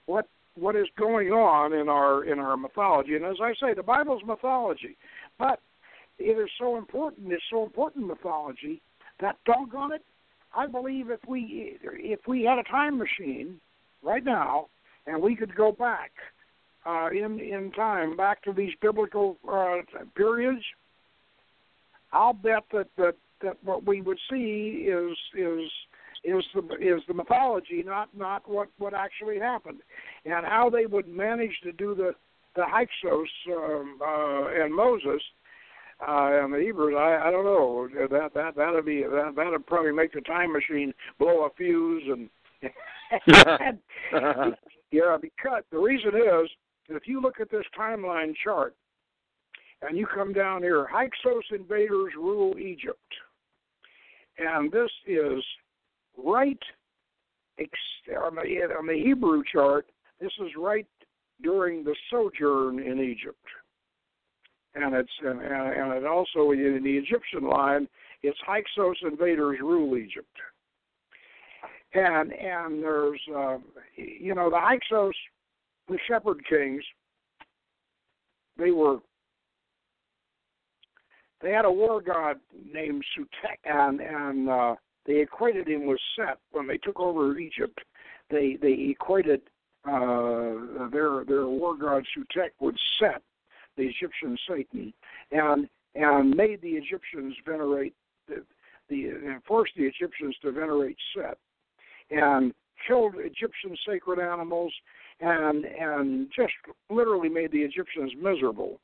what 0.06 0.26
what 0.54 0.74
is 0.74 0.86
going 0.98 1.28
on 1.28 1.72
in 1.72 1.88
our 1.88 2.24
in 2.24 2.38
our 2.38 2.56
mythology. 2.56 3.14
And 3.14 3.24
as 3.24 3.36
I 3.42 3.52
say, 3.60 3.74
the 3.74 3.82
Bible's 3.82 4.22
mythology, 4.26 4.96
but 5.38 5.60
it 6.18 6.38
is 6.38 6.48
so 6.58 6.76
important. 6.76 7.32
It's 7.32 7.42
so 7.50 7.62
important 7.64 8.06
mythology 8.06 8.80
that 9.20 9.36
doggone 9.44 9.92
it, 9.92 10.04
I 10.54 10.66
believe 10.66 11.10
if 11.10 11.20
we 11.26 11.76
if 11.82 12.20
we 12.26 12.42
had 12.42 12.58
a 12.58 12.64
time 12.64 12.98
machine 12.98 13.60
right 14.02 14.24
now 14.24 14.66
and 15.06 15.22
we 15.22 15.36
could 15.36 15.54
go 15.54 15.72
back 15.72 16.10
uh, 16.86 17.08
in 17.10 17.38
in 17.38 17.72
time 17.72 18.16
back 18.16 18.42
to 18.44 18.52
these 18.52 18.72
biblical 18.80 19.36
uh, 19.50 19.76
periods, 20.16 20.62
I'll 22.12 22.32
bet 22.32 22.64
that, 22.72 22.88
that 22.96 23.14
that 23.42 23.56
what 23.64 23.86
we 23.86 24.00
would 24.02 24.18
see 24.30 24.88
is 24.88 25.16
is 25.34 25.70
is 26.24 26.44
the 26.54 26.60
is 26.80 27.02
the 27.06 27.14
mythology, 27.14 27.82
not 27.84 28.08
not 28.16 28.48
what 28.48 28.68
what 28.78 28.94
actually 28.94 29.38
happened, 29.38 29.80
and 30.24 30.44
how 30.44 30.68
they 30.70 30.86
would 30.86 31.08
manage 31.08 31.58
to 31.62 31.72
do 31.72 31.94
the 31.94 32.12
the 32.56 32.64
Hyksos 32.66 33.28
um, 33.52 34.00
uh, 34.02 34.48
and 34.48 34.74
Moses 34.74 35.22
uh, 36.06 36.44
and 36.44 36.52
the 36.52 36.60
Hebrews. 36.60 36.94
I 36.98 37.28
I 37.28 37.30
don't 37.30 37.44
know 37.44 37.88
that 38.10 38.34
that 38.34 38.56
that'd 38.56 38.84
be 38.84 39.02
that 39.02 39.34
that'd 39.36 39.66
probably 39.66 39.92
make 39.92 40.12
the 40.12 40.20
time 40.22 40.52
machine 40.52 40.92
blow 41.18 41.44
a 41.44 41.50
fuse 41.50 42.04
and. 42.08 42.28
yeah, 44.92 45.16
because 45.20 45.62
the 45.72 45.78
reason 45.78 46.10
is 46.14 46.50
if 46.90 47.08
you 47.08 47.20
look 47.20 47.40
at 47.40 47.50
this 47.50 47.64
timeline 47.78 48.34
chart, 48.44 48.74
and 49.82 49.96
you 49.96 50.06
come 50.06 50.32
down 50.32 50.62
here, 50.62 50.86
Hyksos 50.90 51.44
invaders 51.52 52.12
rule 52.16 52.58
Egypt. 52.58 52.98
And 54.38 54.70
this 54.70 54.90
is 55.06 55.42
right 56.16 56.58
on 58.22 58.34
the, 58.34 58.76
on 58.78 58.86
the 58.86 59.02
Hebrew 59.02 59.42
chart, 59.50 59.86
this 60.20 60.32
is 60.40 60.50
right 60.56 60.86
during 61.42 61.84
the 61.84 61.94
sojourn 62.10 62.78
in 62.80 63.00
Egypt. 63.00 63.44
And 64.74 64.94
it's 64.94 65.10
and, 65.20 65.40
and 65.40 65.92
it 65.94 66.06
also 66.06 66.52
in 66.52 66.80
the 66.84 66.96
Egyptian 66.96 67.48
line, 67.48 67.88
it's 68.22 68.38
Hyksos 68.46 68.96
invaders 69.02 69.58
rule 69.60 69.96
Egypt. 69.96 70.28
And 71.94 72.32
and 72.32 72.82
there's 72.82 73.20
uh, 73.34 73.58
you 73.96 74.34
know 74.34 74.48
the 74.48 74.60
Hyksos, 74.60 75.14
the 75.88 75.98
shepherd 76.06 76.40
kings, 76.48 76.84
they 78.56 78.70
were 78.70 78.98
they 81.42 81.50
had 81.50 81.64
a 81.64 81.70
war 81.70 82.00
god 82.00 82.38
named 82.72 83.04
Sutek, 83.16 83.58
and 83.64 84.00
and 84.00 84.48
uh, 84.48 84.74
they 85.06 85.20
equated 85.20 85.66
him 85.66 85.86
with 85.86 85.98
Set 86.16 86.38
when 86.52 86.66
they 86.66 86.76
took 86.78 87.00
over 87.00 87.38
Egypt. 87.38 87.78
They 88.30 88.56
they 88.60 88.72
equated 88.90 89.40
uh, 89.84 90.88
their 90.92 91.24
their 91.24 91.46
war 91.46 91.76
god 91.76 92.04
Sutek 92.16 92.50
with 92.60 92.76
Set, 93.00 93.22
the 93.76 93.84
Egyptian 93.84 94.36
Satan, 94.48 94.92
and 95.32 95.68
and 95.94 96.30
made 96.36 96.60
the 96.62 96.68
Egyptians 96.68 97.34
venerate 97.44 97.94
the, 98.28 98.44
the 98.88 99.40
forced 99.46 99.72
the 99.76 99.84
Egyptians 99.84 100.36
to 100.42 100.52
venerate 100.52 100.96
Set, 101.14 101.38
and 102.10 102.52
killed 102.86 103.14
Egyptian 103.18 103.76
sacred 103.88 104.18
animals, 104.18 104.72
and 105.20 105.64
and 105.64 106.28
just 106.34 106.52
literally 106.88 107.28
made 107.28 107.52
the 107.52 107.62
Egyptians 107.62 108.12
miserable 108.20 108.80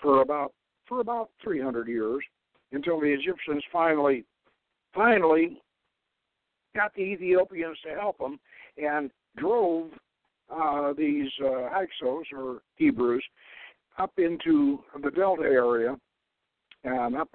for 0.00 0.22
about 0.22 0.52
for 0.88 1.00
about 1.00 1.30
300 1.42 1.86
years 1.86 2.24
until 2.72 3.00
the 3.00 3.06
Egyptians 3.06 3.62
finally, 3.72 4.24
finally 4.94 5.60
got 6.74 6.94
the 6.94 7.02
Ethiopians 7.02 7.76
to 7.84 7.94
help 7.98 8.18
them 8.18 8.38
and 8.76 9.10
drove 9.36 9.90
uh, 10.50 10.92
these 10.96 11.28
uh, 11.44 11.68
Hyksos 11.70 12.26
or 12.36 12.62
Hebrews 12.76 13.24
up 13.98 14.12
into 14.18 14.80
the 15.02 15.10
Delta 15.10 15.42
area 15.42 15.96
and 16.84 17.16
up 17.16 17.28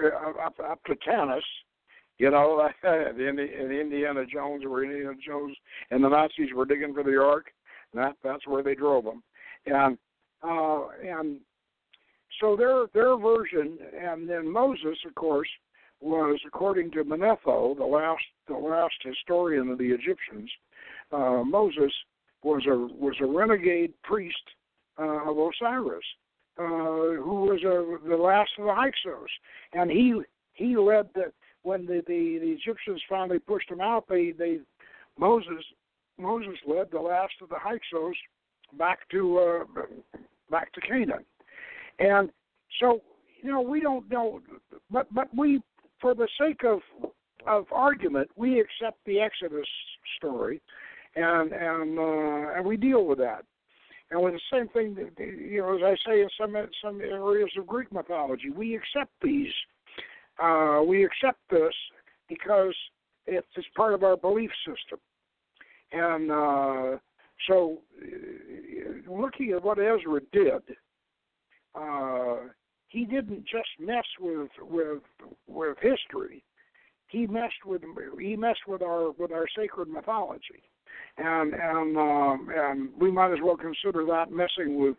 up 0.45 0.59
up 0.59 0.79
to 0.85 0.95
Tanis. 1.07 1.41
You 2.19 2.31
know, 2.31 2.69
in, 2.83 3.39
in 3.39 3.71
Indiana 3.71 4.23
Jones, 4.25 4.63
where 4.65 4.83
Indiana 4.83 5.17
Jones 5.25 5.55
and 5.91 6.03
the 6.03 6.09
Nazis 6.09 6.53
were 6.55 6.65
digging 6.65 6.93
for 6.93 7.03
the 7.03 7.19
Ark. 7.19 7.47
That 7.93 8.15
that's 8.23 8.47
where 8.47 8.63
they 8.63 8.75
drove 8.75 9.03
them, 9.03 9.23
and 9.65 9.97
uh, 10.41 10.87
and 11.03 11.37
so 12.41 12.55
their 12.55 12.87
their 12.93 13.17
version, 13.17 13.77
and 13.99 14.27
then 14.27 14.51
Moses, 14.51 14.97
of 15.07 15.13
course, 15.15 15.49
was 16.01 16.39
according 16.45 16.91
to 16.91 17.03
Manetho, 17.03 17.77
the 17.77 17.85
last 17.85 18.23
the 18.47 18.55
last 18.55 18.95
historian 19.03 19.69
of 19.69 19.77
the 19.77 19.91
Egyptians. 19.91 20.49
Uh, 21.11 21.43
Moses 21.43 21.91
was 22.43 22.63
a 22.67 22.75
was 22.75 23.15
a 23.21 23.25
renegade 23.25 23.93
priest 24.03 24.43
uh, 24.99 25.29
of 25.29 25.37
Osiris, 25.37 26.03
uh, 26.57 26.63
who 26.63 27.47
was 27.49 27.61
a, 27.63 28.07
the 28.07 28.15
last 28.15 28.51
of 28.59 28.65
the 28.65 28.73
Hyksos, 28.73 29.29
and 29.73 29.89
he 29.89 30.21
he 30.53 30.77
led 30.77 31.09
the 31.15 31.31
when 31.63 31.85
the, 31.85 32.03
the 32.07 32.39
the 32.39 32.51
Egyptians 32.51 33.01
finally 33.09 33.39
pushed 33.39 33.69
him 33.69 33.81
out. 33.81 34.05
They 34.07 34.31
they 34.31 34.59
Moses 35.17 35.63
Moses 36.17 36.57
led 36.67 36.91
the 36.91 36.99
last 36.99 37.33
of 37.41 37.49
the 37.49 37.57
Hyksos 37.59 38.15
back 38.77 38.99
to 39.09 39.39
uh, 39.39 39.81
back 40.49 40.71
to 40.73 40.81
Canaan. 40.81 41.25
And 41.99 42.29
so, 42.79 43.01
you 43.41 43.51
know, 43.51 43.61
we 43.61 43.81
don't 43.81 44.09
know, 44.09 44.41
but 44.91 45.13
but 45.13 45.27
we, 45.35 45.61
for 45.99 46.13
the 46.13 46.27
sake 46.39 46.63
of 46.63 46.79
of 47.47 47.65
argument, 47.71 48.29
we 48.35 48.59
accept 48.59 48.97
the 49.05 49.19
Exodus 49.19 49.67
story, 50.17 50.61
and 51.15 51.51
and 51.51 51.99
uh, 51.99 52.53
and 52.55 52.65
we 52.65 52.77
deal 52.77 53.05
with 53.05 53.19
that. 53.19 53.43
And 54.13 54.21
with 54.21 54.35
the 54.35 54.39
same 54.51 54.67
thing, 54.67 54.95
you 55.17 55.61
know, 55.61 55.75
as 55.75 55.81
I 55.83 55.95
say 56.07 56.21
in 56.21 56.29
some 56.39 56.55
some 56.83 57.01
areas 57.01 57.49
of 57.57 57.65
Greek 57.65 57.91
mythology, 57.91 58.51
we 58.51 58.75
accept 58.75 59.11
these. 59.23 59.51
Uh, 60.41 60.81
we 60.85 61.03
accept 61.03 61.39
this 61.49 61.73
because 62.29 62.75
it's, 63.25 63.47
it's 63.55 63.67
part 63.75 63.95
of 63.95 64.03
our 64.03 64.15
belief 64.15 64.51
system. 64.67 64.99
And 65.91 66.31
uh, 66.31 66.97
so, 67.47 67.79
uh, 68.03 69.11
looking 69.11 69.51
at 69.51 69.63
what 69.63 69.79
Ezra 69.79 70.21
did, 70.31 70.61
uh, 71.73 72.35
he 72.89 73.05
didn't 73.05 73.45
just 73.45 73.69
mess 73.79 74.05
with 74.19 74.49
with 74.61 75.01
with 75.47 75.77
history. 75.81 76.43
He 77.07 77.25
messed 77.25 77.65
with 77.65 77.81
he 78.19 78.35
messed 78.35 78.67
with 78.67 78.83
our 78.83 79.09
with 79.13 79.31
our 79.31 79.47
sacred 79.57 79.87
mythology, 79.87 80.61
and 81.17 81.53
and 81.53 81.97
um, 81.97 82.49
and 82.55 82.89
we 82.99 83.11
might 83.11 83.31
as 83.31 83.39
well 83.43 83.57
consider 83.57 84.05
that 84.05 84.31
messing 84.31 84.79
with 84.79 84.95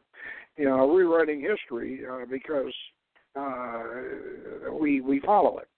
you 0.57 0.65
know 0.65 0.91
rewriting 0.91 1.41
history 1.41 2.01
uh, 2.11 2.25
because 2.31 2.73
uh, 3.37 3.83
we 4.79 5.01
we 5.01 5.21
follow 5.21 5.59
it, 5.59 5.69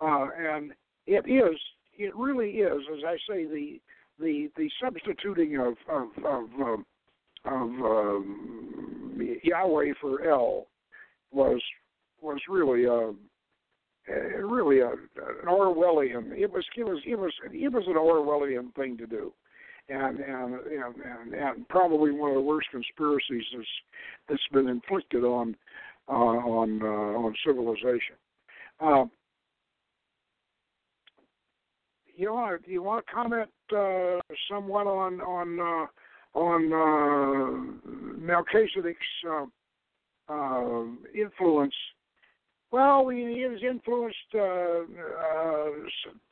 uh, 0.00 0.26
and 0.36 0.72
it 1.06 1.28
is 1.30 1.58
it 1.96 2.14
really 2.16 2.50
is 2.50 2.82
as 2.96 3.04
I 3.06 3.16
say 3.28 3.44
the 3.44 3.80
the 4.18 4.50
the 4.56 4.70
substituting 4.82 5.58
of 5.58 5.74
of 5.88 6.08
of, 6.24 6.60
um, 6.60 6.86
of 7.44 7.62
um, 7.62 9.38
Yahweh 9.42 9.92
for 10.00 10.28
El 10.28 10.66
was 11.30 11.62
was 12.20 12.40
really 12.48 12.84
a 12.84 13.12
really 14.44 14.80
a, 14.80 14.90
an 14.90 15.46
Orwellian. 15.46 16.32
It 16.36 16.50
was 16.50 16.64
it 16.76 16.84
was 16.84 17.00
it 17.06 17.16
was 17.18 17.32
it 17.52 17.72
was 17.72 17.84
an 17.86 17.94
Orwellian 17.94 18.74
thing 18.74 18.96
to 18.98 19.06
do, 19.06 19.32
and 19.88 20.20
and 20.20 20.54
and 20.54 21.34
and, 21.34 21.68
probably 21.68 22.10
one 22.10 22.30
of 22.30 22.36
the 22.36 22.40
worst 22.40 22.68
conspiracies 22.70 23.44
that's 23.54 23.68
that's 24.28 24.48
been 24.52 24.68
inflicted 24.68 25.24
on 25.24 25.56
uh, 26.08 26.12
on 26.12 26.82
uh, 26.82 27.18
on 27.18 27.34
civilization. 27.46 28.16
Uh, 28.80 29.04
you 32.14 32.32
want 32.32 32.62
you 32.66 32.82
want 32.82 33.06
to 33.06 33.12
comment 33.12 33.48
uh, 33.76 34.20
somewhat 34.50 34.86
on 34.86 35.20
on 35.20 35.60
uh, 35.60 35.86
on 36.38 36.72
uh, 36.72 37.88
Melchizedek's 38.18 38.98
uh, 39.28 39.46
uh, 40.28 40.84
influence. 41.14 41.74
Well, 42.70 43.08
he 43.08 43.46
has 43.48 43.60
influenced 43.62 44.16
uh, 44.34 44.40
uh, 44.40 45.70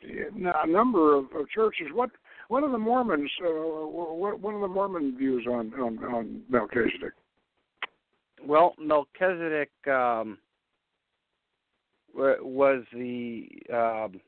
a 0.03 0.67
number 0.67 1.17
of, 1.17 1.25
of 1.35 1.49
churches. 1.49 1.87
What 1.95 2.11
what 2.49 2.63
are 2.63 2.71
the 2.71 2.79
Mormons? 2.79 3.31
Uh, 3.41 3.49
what 3.49 4.55
are 4.55 4.61
the 4.61 4.69
Mormon 4.69 5.17
views 5.17 5.47
on 5.49 5.73
on, 5.75 5.99
on 6.05 6.43
Melchizedek? 6.49 7.13
Well, 8.45 8.75
Melchizedek 8.79 9.71
um, 9.89 10.39
was 12.15 12.85
the 12.93 13.49
um, 13.73 14.21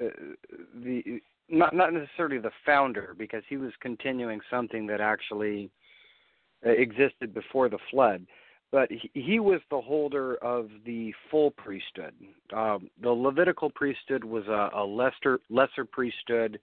uh, 0.00 0.08
the 0.82 1.20
not 1.48 1.74
not 1.74 1.92
necessarily 1.92 2.38
the 2.38 2.50
founder 2.64 3.14
because 3.18 3.42
he 3.48 3.56
was 3.56 3.72
continuing 3.80 4.40
something 4.50 4.86
that 4.86 5.00
actually 5.00 5.70
uh, 6.66 6.70
existed 6.70 7.34
before 7.34 7.68
the 7.68 7.78
flood 7.90 8.26
but 8.74 8.90
he, 8.90 9.08
he 9.14 9.38
was 9.38 9.60
the 9.70 9.80
holder 9.80 10.34
of 10.42 10.68
the 10.84 11.12
full 11.30 11.52
priesthood. 11.52 12.12
Um, 12.52 12.90
the 13.00 13.10
Levitical 13.10 13.70
priesthood 13.70 14.24
was 14.24 14.44
a, 14.48 14.70
a 14.74 14.84
lesser 14.84 15.38
lesser 15.48 15.84
priesthood, 15.84 16.58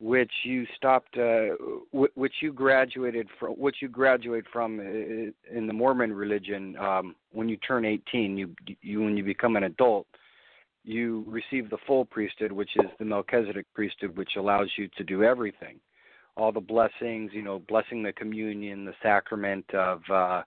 which 0.00 0.32
you 0.44 0.66
stopped, 0.76 1.16
uh, 1.16 1.54
which 1.92 2.34
you 2.42 2.52
graduated 2.52 3.28
from, 3.38 3.52
which 3.52 3.76
you 3.80 3.88
graduate 3.88 4.44
from 4.52 4.80
in 4.80 5.66
the 5.66 5.72
Mormon 5.72 6.12
religion 6.12 6.76
um, 6.76 7.14
when 7.32 7.48
you 7.48 7.56
turn 7.58 7.84
18. 7.84 8.36
You, 8.36 8.54
you 8.82 9.02
when 9.02 9.16
you 9.16 9.24
become 9.24 9.56
an 9.56 9.64
adult, 9.64 10.06
you 10.82 11.24
receive 11.26 11.70
the 11.70 11.78
full 11.86 12.04
priesthood, 12.04 12.52
which 12.52 12.70
is 12.76 12.90
the 12.98 13.04
Melchizedek 13.04 13.66
priesthood, 13.72 14.16
which 14.16 14.32
allows 14.36 14.68
you 14.76 14.88
to 14.96 15.04
do 15.04 15.22
everything, 15.22 15.78
all 16.36 16.52
the 16.52 16.60
blessings, 16.60 17.30
you 17.32 17.42
know, 17.42 17.60
blessing 17.60 18.02
the 18.02 18.12
communion, 18.12 18.84
the 18.84 18.94
sacrament 19.02 19.64
of 19.72 20.02
uh, 20.10 20.42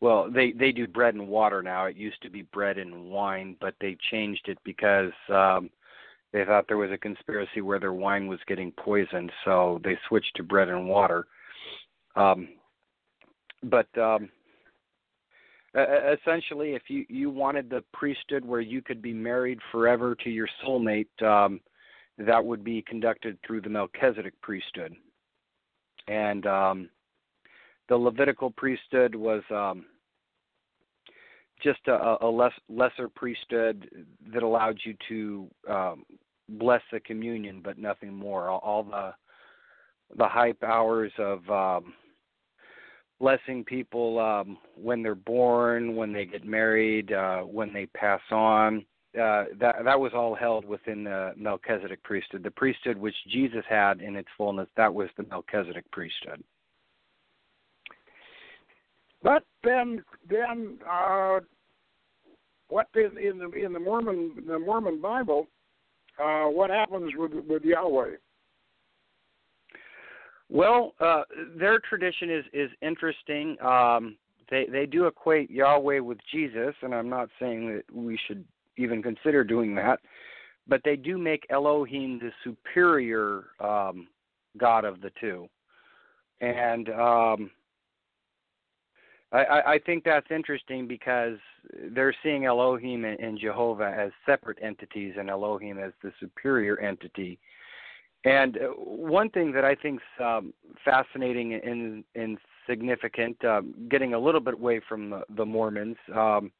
well 0.00 0.30
they 0.30 0.52
they 0.52 0.72
do 0.72 0.86
bread 0.86 1.14
and 1.14 1.28
water 1.28 1.62
now 1.62 1.86
it 1.86 1.96
used 1.96 2.20
to 2.22 2.30
be 2.30 2.42
bread 2.42 2.78
and 2.78 3.10
wine 3.10 3.54
but 3.60 3.74
they 3.80 3.96
changed 4.10 4.48
it 4.48 4.58
because 4.64 5.12
um 5.28 5.70
they 6.32 6.44
thought 6.44 6.66
there 6.68 6.76
was 6.76 6.90
a 6.92 6.98
conspiracy 6.98 7.60
where 7.60 7.80
their 7.80 7.92
wine 7.92 8.26
was 8.26 8.38
getting 8.46 8.72
poisoned 8.72 9.32
so 9.44 9.80
they 9.84 9.98
switched 10.08 10.34
to 10.36 10.42
bread 10.42 10.68
and 10.68 10.88
water. 10.88 11.26
Um 12.16 12.48
but 13.62 13.86
um 13.98 14.28
essentially 15.74 16.74
if 16.74 16.82
you 16.88 17.04
you 17.08 17.30
wanted 17.30 17.70
the 17.70 17.84
priesthood 17.92 18.44
where 18.44 18.60
you 18.60 18.82
could 18.82 19.00
be 19.00 19.12
married 19.12 19.58
forever 19.70 20.16
to 20.16 20.30
your 20.30 20.48
soulmate 20.64 21.22
um 21.22 21.60
that 22.18 22.44
would 22.44 22.64
be 22.64 22.82
conducted 22.82 23.38
through 23.46 23.60
the 23.62 23.68
Melchizedek 23.68 24.34
priesthood. 24.42 24.94
And 26.08 26.46
um 26.46 26.90
the 27.90 27.96
Levitical 27.96 28.52
priesthood 28.52 29.14
was 29.16 29.42
um, 29.50 29.84
just 31.62 31.80
a, 31.86 32.16
a 32.24 32.28
less, 32.28 32.52
lesser 32.68 33.08
priesthood 33.08 33.88
that 34.32 34.42
allowed 34.42 34.78
you 34.84 34.94
to 35.08 35.48
um, 35.72 36.04
bless 36.48 36.82
the 36.92 37.00
communion, 37.00 37.60
but 37.62 37.78
nothing 37.78 38.14
more. 38.14 38.48
All, 38.48 38.60
all 38.62 38.82
the 38.82 39.14
the 40.16 40.26
high 40.26 40.52
powers 40.52 41.12
of 41.18 41.48
um, 41.48 41.94
blessing 43.20 43.62
people 43.64 44.18
um, 44.18 44.58
when 44.74 45.02
they're 45.02 45.14
born, 45.14 45.94
when 45.94 46.12
they 46.12 46.24
get 46.24 46.44
married, 46.44 47.12
uh, 47.12 47.42
when 47.42 47.72
they 47.72 47.86
pass 47.86 48.20
on. 48.30 48.84
Uh, 49.14 49.44
that 49.58 49.76
that 49.84 49.98
was 49.98 50.12
all 50.14 50.36
held 50.36 50.64
within 50.64 51.04
the 51.04 51.32
Melchizedek 51.36 52.02
priesthood. 52.04 52.44
The 52.44 52.50
priesthood 52.50 52.96
which 52.96 53.14
Jesus 53.28 53.64
had 53.68 54.00
in 54.00 54.14
its 54.14 54.28
fullness, 54.36 54.68
that 54.76 54.92
was 54.92 55.08
the 55.16 55.24
Melchizedek 55.24 55.90
priesthood. 55.90 56.42
But 59.22 59.44
then, 59.62 60.02
then 60.28 60.78
uh, 60.90 61.40
what 62.68 62.86
in, 62.94 63.18
in 63.18 63.38
the 63.38 63.50
in 63.52 63.72
the 63.72 63.80
Mormon 63.80 64.32
the 64.46 64.58
Mormon 64.58 65.00
Bible, 65.00 65.46
uh, 66.22 66.44
what 66.44 66.70
happens 66.70 67.12
with 67.16 67.32
with 67.46 67.64
Yahweh? 67.64 68.16
Well, 70.48 70.94
uh, 71.00 71.22
their 71.56 71.80
tradition 71.80 72.30
is 72.30 72.44
is 72.52 72.70
interesting. 72.82 73.56
Um, 73.60 74.16
they 74.50 74.66
they 74.70 74.86
do 74.86 75.06
equate 75.06 75.50
Yahweh 75.50 76.00
with 76.00 76.18
Jesus, 76.32 76.74
and 76.82 76.94
I'm 76.94 77.08
not 77.08 77.28
saying 77.38 77.68
that 77.74 77.94
we 77.94 78.18
should 78.26 78.44
even 78.76 79.02
consider 79.02 79.44
doing 79.44 79.74
that, 79.74 80.00
but 80.66 80.80
they 80.84 80.96
do 80.96 81.18
make 81.18 81.46
Elohim 81.50 82.18
the 82.18 82.30
superior 82.42 83.44
um, 83.60 84.08
God 84.56 84.84
of 84.84 85.00
the 85.00 85.12
two, 85.20 85.48
and 86.40 86.88
um, 86.88 87.50
I, 89.32 89.62
I 89.74 89.78
think 89.84 90.04
that's 90.04 90.26
interesting 90.30 90.88
because 90.88 91.38
they're 91.92 92.14
seeing 92.22 92.46
Elohim 92.46 93.04
and, 93.04 93.38
Jehovah 93.38 93.94
as 93.96 94.10
separate 94.26 94.58
entities 94.60 95.14
and 95.18 95.30
Elohim 95.30 95.78
as 95.78 95.92
the 96.02 96.12
superior 96.18 96.78
entity. 96.80 97.38
And 98.24 98.58
one 98.76 99.30
thing 99.30 99.52
that 99.52 99.64
I 99.64 99.74
think 99.74 100.00
is 100.00 100.24
um, 100.24 100.52
fascinating 100.84 101.54
and, 101.54 102.04
and 102.14 102.38
significant, 102.68 103.42
um, 103.44 103.74
getting 103.88 104.14
a 104.14 104.18
little 104.18 104.40
bit 104.40 104.54
away 104.54 104.80
from 104.88 105.10
the, 105.10 105.22
the 105.36 105.46
Mormons, 105.46 105.96
um, 106.14 106.50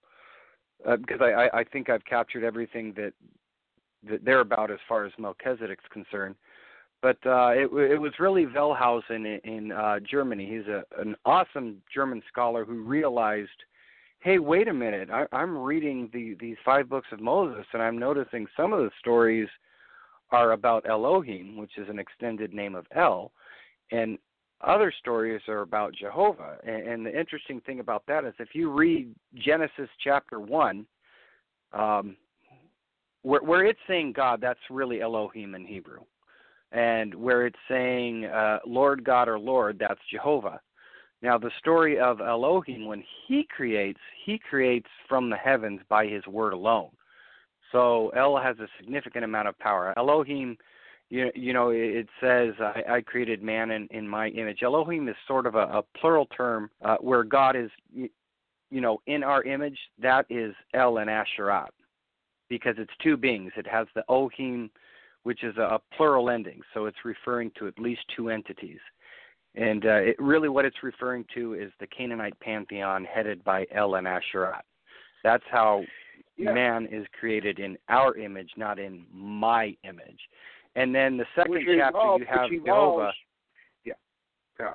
uh, 0.86 0.96
because 0.96 1.20
I, 1.20 1.48
I 1.52 1.64
think 1.64 1.90
I've 1.90 2.04
captured 2.04 2.44
everything 2.44 2.94
that 2.96 3.12
that 4.08 4.24
they're 4.24 4.40
about 4.40 4.70
as 4.70 4.78
far 4.88 5.04
as 5.04 5.12
Melchizedek's 5.18 5.84
concerned 5.92 6.34
but 7.02 7.16
uh, 7.24 7.50
it, 7.50 7.70
it 7.72 8.00
was 8.00 8.12
really 8.18 8.46
Wellhausen 8.46 9.00
in, 9.10 9.40
in 9.44 9.72
uh, 9.72 10.00
Germany. 10.00 10.46
He's 10.46 10.66
a, 10.66 10.82
an 11.00 11.16
awesome 11.24 11.78
German 11.92 12.22
scholar 12.28 12.64
who 12.64 12.82
realized, 12.82 13.48
hey, 14.20 14.38
wait 14.38 14.68
a 14.68 14.72
minute, 14.72 15.08
I, 15.10 15.24
I'm 15.32 15.56
reading 15.56 16.10
the, 16.12 16.36
these 16.38 16.56
five 16.64 16.88
books 16.88 17.08
of 17.12 17.20
Moses, 17.20 17.64
and 17.72 17.82
I'm 17.82 17.98
noticing 17.98 18.46
some 18.56 18.72
of 18.72 18.80
the 18.80 18.90
stories 18.98 19.48
are 20.30 20.52
about 20.52 20.88
Elohim, 20.88 21.56
which 21.56 21.78
is 21.78 21.88
an 21.88 21.98
extended 21.98 22.52
name 22.52 22.74
of 22.74 22.86
El, 22.94 23.32
and 23.90 24.18
other 24.60 24.92
stories 24.98 25.40
are 25.48 25.62
about 25.62 25.94
Jehovah. 25.94 26.58
And, 26.64 26.86
and 26.86 27.06
the 27.06 27.18
interesting 27.18 27.62
thing 27.62 27.80
about 27.80 28.04
that 28.08 28.26
is 28.26 28.34
if 28.38 28.54
you 28.54 28.70
read 28.70 29.14
Genesis 29.34 29.88
chapter 30.04 30.38
1, 30.38 30.86
um, 31.72 32.16
where, 33.22 33.42
where 33.42 33.64
it's 33.64 33.80
saying 33.88 34.12
God, 34.12 34.40
that's 34.42 34.60
really 34.68 35.00
Elohim 35.00 35.54
in 35.54 35.64
Hebrew 35.64 36.00
and 36.72 37.14
where 37.14 37.46
it's 37.46 37.58
saying 37.68 38.26
uh, 38.26 38.58
Lord 38.66 39.04
God 39.04 39.28
or 39.28 39.38
Lord, 39.38 39.78
that's 39.78 40.00
Jehovah. 40.10 40.60
Now, 41.22 41.36
the 41.36 41.50
story 41.58 41.98
of 41.98 42.20
Elohim, 42.20 42.86
when 42.86 43.04
he 43.26 43.46
creates, 43.54 44.00
he 44.24 44.38
creates 44.38 44.88
from 45.08 45.28
the 45.28 45.36
heavens 45.36 45.80
by 45.88 46.06
his 46.06 46.26
word 46.26 46.54
alone. 46.54 46.90
So 47.72 48.08
El 48.16 48.36
has 48.38 48.58
a 48.58 48.68
significant 48.78 49.24
amount 49.24 49.48
of 49.48 49.58
power. 49.58 49.92
Elohim, 49.96 50.56
you, 51.10 51.30
you 51.34 51.52
know, 51.52 51.70
it 51.70 52.08
says, 52.20 52.54
I, 52.58 52.82
I 52.88 53.00
created 53.02 53.42
man 53.42 53.70
in, 53.70 53.86
in 53.90 54.08
my 54.08 54.28
image. 54.28 54.62
Elohim 54.62 55.08
is 55.08 55.16
sort 55.26 55.46
of 55.46 55.56
a, 55.56 55.66
a 55.66 55.82
plural 55.98 56.26
term 56.26 56.70
uh, 56.82 56.96
where 57.00 57.22
God 57.22 57.54
is, 57.54 57.70
you 57.92 58.80
know, 58.80 59.00
in 59.06 59.22
our 59.22 59.42
image. 59.42 59.78
That 60.00 60.24
is 60.30 60.54
El 60.72 60.98
and 60.98 61.10
Asherat 61.10 61.68
because 62.48 62.76
it's 62.78 62.92
two 63.02 63.16
beings. 63.16 63.52
It 63.56 63.66
has 63.66 63.86
the 63.94 64.04
Ohim 64.08 64.70
which 65.22 65.42
is 65.44 65.56
a, 65.56 65.78
plural 65.96 66.30
ending, 66.30 66.60
so 66.74 66.86
it's 66.86 67.04
referring 67.04 67.50
to 67.58 67.66
at 67.68 67.78
least 67.78 68.00
two 68.16 68.30
entities. 68.30 68.78
And 69.54 69.84
uh, 69.84 69.94
it, 70.10 70.16
really, 70.18 70.48
what 70.48 70.64
it's 70.64 70.82
referring 70.82 71.24
to 71.34 71.54
is 71.54 71.72
the 71.80 71.86
Canaanite 71.86 72.38
pantheon 72.40 73.04
headed 73.04 73.42
by 73.44 73.66
El 73.74 73.96
and 73.96 74.06
Asherah. 74.06 74.62
That's 75.24 75.44
how 75.50 75.82
Yeah. 76.36 76.52
man 76.54 76.86
is 76.90 77.06
created 77.18 77.58
in 77.58 77.76
our 77.88 78.16
image, 78.16 78.50
not 78.56 78.78
in 78.78 79.04
my 79.12 79.76
image. 79.84 80.20
And 80.76 80.94
then 80.94 81.16
the 81.16 81.26
second 81.34 81.50
which 81.52 81.62
chapter 81.66 82.16
you 82.18 82.26
have 82.26 82.48
Jehovah. 82.50 83.12
yeah, 83.84 83.92
yeah. 84.58 84.72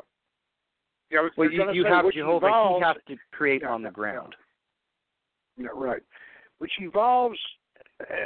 Yeah, 1.10 1.22
was 1.22 1.32
Well, 1.38 1.50
you, 1.50 1.72
you 1.72 1.84
say, 1.84 1.90
have 1.90 2.12
Jehovah. 2.12 2.48
evolves- 2.48 2.80
he 2.80 2.86
has 2.86 2.98
to 3.08 3.18
create 3.32 3.62
Yeah, 3.62 3.70
on 3.72 3.82
the 3.82 3.92
ground. 3.92 4.36
Yeah, 5.58 5.70
right. 5.74 6.04
Which 6.58 6.74
evolves 6.80 7.40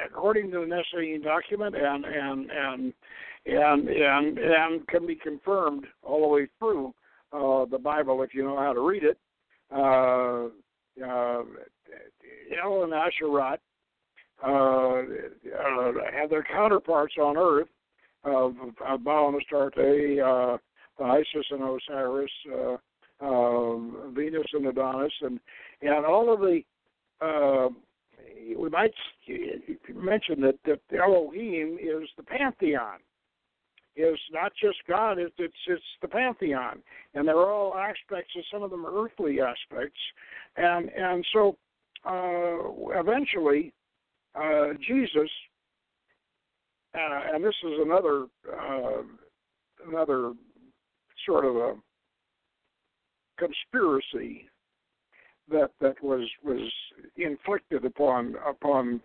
according 0.05 0.51
to 0.51 0.61
the 0.61 0.65
Nicene 0.65 1.21
document 1.21 1.75
and 1.75 2.05
and 2.05 2.49
and 2.51 2.93
and 3.45 3.89
and 3.89 4.37
and 4.37 4.87
can 4.87 5.05
be 5.05 5.15
confirmed 5.15 5.85
all 6.03 6.21
the 6.21 6.27
way 6.27 6.47
through 6.59 6.93
uh, 7.33 7.65
the 7.65 7.77
Bible 7.77 8.21
if 8.23 8.33
you 8.33 8.43
know 8.43 8.57
how 8.57 8.73
to 8.73 8.81
read 8.81 9.03
it. 9.03 9.17
Uh, 9.71 10.47
uh, 11.05 11.43
El 12.61 12.83
and 12.83 12.93
Asherah 12.93 13.57
uh, 14.43 14.47
uh, 14.49 15.91
have 16.13 16.29
their 16.29 16.43
counterparts 16.43 17.15
on 17.21 17.37
Earth 17.37 17.67
of, 18.23 18.55
of 18.85 19.03
Baal 19.03 19.29
and 19.29 19.41
Astarte, 19.41 20.19
uh, 20.19 20.57
Isis 21.03 21.45
and 21.51 21.61
Osiris, 21.61 22.31
uh, 22.53 22.77
uh, 23.21 23.77
Venus 24.11 24.47
and 24.53 24.67
Adonis, 24.67 25.13
and 25.21 25.39
and 25.81 26.05
all 26.05 26.33
of 26.33 26.39
the 26.39 26.61
uh, 27.21 27.69
we 28.57 28.69
might 28.69 28.93
mention 29.93 30.41
that, 30.41 30.55
that 30.65 30.79
Elohim 30.97 31.77
is 31.81 32.09
the 32.17 32.23
pantheon. 32.23 32.99
Is 33.95 34.19
not 34.31 34.53
just 34.61 34.77
God; 34.87 35.17
it's 35.19 35.33
it's, 35.37 35.53
it's 35.67 35.83
the 36.01 36.07
pantheon, 36.07 36.81
and 37.15 37.27
they're 37.27 37.35
all 37.35 37.75
aspects. 37.75 38.31
And 38.33 38.45
some 38.49 38.63
of 38.63 38.71
them 38.71 38.85
are 38.85 39.03
earthly 39.03 39.41
aspects, 39.41 39.99
and 40.55 40.89
and 40.91 41.25
so 41.33 41.57
uh, 42.05 42.99
eventually 42.99 43.73
uh, 44.35 44.67
Jesus, 44.87 45.29
uh, 46.95 47.21
and 47.33 47.43
this 47.43 47.55
is 47.63 47.73
another 47.81 48.27
uh, 48.47 49.01
another 49.85 50.33
sort 51.25 51.43
of 51.43 51.55
a 51.57 51.75
conspiracy 53.37 54.47
that 55.51 55.71
that 55.81 56.01
was 56.03 56.27
was 56.43 56.71
inflicted 57.17 57.85
upon 57.85 58.35
upon 58.47 59.01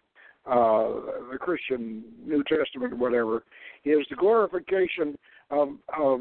uh, 0.46 0.88
the 1.30 1.38
Christian 1.38 2.04
New 2.26 2.42
Testament 2.44 2.96
whatever 2.96 3.44
is 3.84 4.06
the 4.10 4.16
glorification 4.16 5.16
of 5.50 5.70
of 5.96 6.20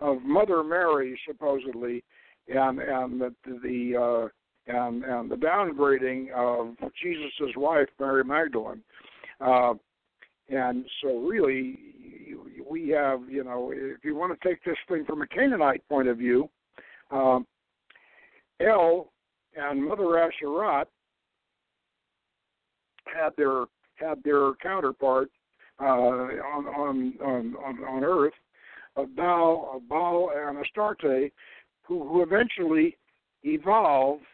of 0.00 0.22
Mother 0.22 0.62
Mary 0.62 1.18
supposedly 1.26 2.02
and 2.48 2.78
and 2.80 3.20
the, 3.20 3.34
the 3.44 3.96
uh, 3.96 4.28
and 4.66 5.04
and 5.04 5.30
the 5.30 5.36
downgrading 5.36 6.30
of 6.32 6.76
Jesus' 7.02 7.56
wife 7.56 7.88
Mary 7.98 8.24
Magdalene. 8.24 8.82
Uh, 9.40 9.74
and 10.48 10.84
so 11.02 11.18
really 11.18 11.78
we 12.68 12.88
have 12.88 13.20
you 13.28 13.44
know 13.44 13.72
if 13.74 14.04
you 14.04 14.14
want 14.14 14.38
to 14.38 14.48
take 14.48 14.62
this 14.64 14.76
thing 14.88 15.04
from 15.04 15.22
a 15.22 15.26
Canaanite 15.26 15.86
point 15.88 16.08
of 16.08 16.18
view, 16.18 16.48
um, 17.10 17.46
El 18.60 19.11
and 19.56 19.86
Mother 19.86 20.04
Asherat 20.04 20.86
had 23.06 23.30
their 23.36 23.64
had 23.96 24.22
their 24.24 24.52
counterpart 24.62 25.30
uh, 25.80 25.84
on, 25.84 26.66
on 26.66 27.14
on 27.20 27.56
on 27.56 27.84
on 27.84 28.04
Earth, 28.04 28.34
of 28.96 29.14
Baal, 29.16 29.72
of 29.74 29.88
Baal 29.88 30.30
and 30.34 30.58
Astarte, 30.58 31.32
who, 31.82 32.08
who 32.08 32.22
eventually 32.22 32.96
evolved 33.42 34.24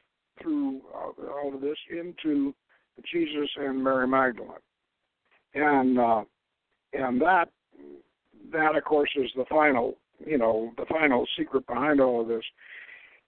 through 0.42 0.80
uh, 0.94 1.32
all 1.32 1.54
of 1.54 1.60
this 1.60 1.78
into 1.90 2.54
Jesus 3.10 3.48
and 3.56 3.82
Mary 3.82 4.06
Magdalene, 4.06 4.52
and 5.54 5.98
uh, 5.98 6.22
and 6.92 7.20
that 7.20 7.48
that 8.52 8.76
of 8.76 8.84
course 8.84 9.10
is 9.16 9.30
the 9.36 9.44
final 9.48 9.96
you 10.24 10.38
know 10.38 10.72
the 10.76 10.86
final 10.86 11.26
secret 11.36 11.66
behind 11.66 12.00
all 12.00 12.20
of 12.20 12.28
this. 12.28 12.44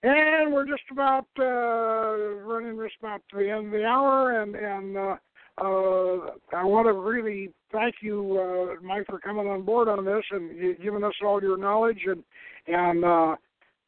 And 0.03 0.53
we're 0.53 0.67
just 0.67 0.83
about 0.91 1.27
uh, 1.39 2.41
running 2.47 2.79
just 2.83 2.95
about 3.01 3.21
to 3.31 3.37
the 3.37 3.51
end 3.51 3.67
of 3.67 3.73
the 3.73 3.85
hour, 3.85 4.41
and 4.41 4.57
and 4.57 4.97
uh, 4.97 5.17
uh, 5.59 6.57
I 6.57 6.65
want 6.65 6.87
to 6.87 6.95
really 6.95 7.51
thank 7.71 7.97
you, 8.01 8.39
uh, 8.39 8.83
Mike, 8.83 9.05
for 9.07 9.19
coming 9.19 9.47
on 9.47 9.63
board 9.63 9.89
on 9.89 10.07
this 10.07 10.25
and 10.31 10.79
giving 10.83 11.05
us 11.05 11.13
all 11.23 11.43
your 11.43 11.59
knowledge. 11.59 12.07
And 12.07 12.25
and 12.67 13.05
uh, 13.05 13.37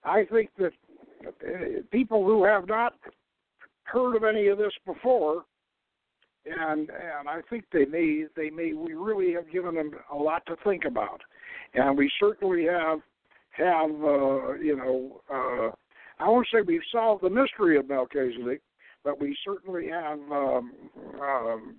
I 0.04 0.26
think 0.30 0.50
that 0.58 0.72
uh, 1.26 1.80
people 1.90 2.26
who 2.26 2.44
have 2.44 2.68
not 2.68 2.92
heard 3.84 4.14
of 4.14 4.24
any 4.24 4.48
of 4.48 4.58
this 4.58 4.74
before, 4.84 5.44
and 6.44 6.90
and 6.90 7.26
I 7.26 7.40
think 7.48 7.64
they 7.72 7.86
may 7.86 8.24
they 8.36 8.50
may 8.50 8.74
we 8.74 8.92
really 8.92 9.32
have 9.32 9.50
given 9.50 9.76
them 9.76 9.92
a 10.12 10.16
lot 10.16 10.44
to 10.44 10.56
think 10.62 10.84
about, 10.84 11.22
and 11.72 11.96
we 11.96 12.12
certainly 12.20 12.66
have 12.66 12.98
have 13.52 13.90
uh, 13.90 14.52
you 14.56 14.76
know. 14.76 15.74
Uh, 16.20 16.24
I 16.24 16.28
won't 16.28 16.46
say 16.52 16.60
we've 16.60 16.80
solved 16.90 17.22
the 17.22 17.30
mystery 17.30 17.76
of 17.76 17.88
Melchizedek, 17.88 18.60
but 19.04 19.20
we 19.20 19.36
certainly 19.44 19.88
have 19.88 20.18
um, 20.30 20.72
um, 21.20 21.76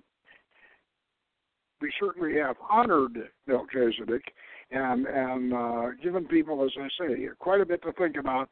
we 1.80 1.92
certainly 2.00 2.38
have 2.38 2.56
honored 2.70 3.30
Melchizedek 3.46 4.22
and 4.70 5.06
and 5.06 5.52
uh, 5.52 5.86
given 6.02 6.26
people, 6.26 6.64
as 6.64 6.70
I 6.80 6.88
say, 6.98 7.28
quite 7.38 7.60
a 7.60 7.66
bit 7.66 7.82
to 7.82 7.92
think 7.92 8.16
about. 8.16 8.48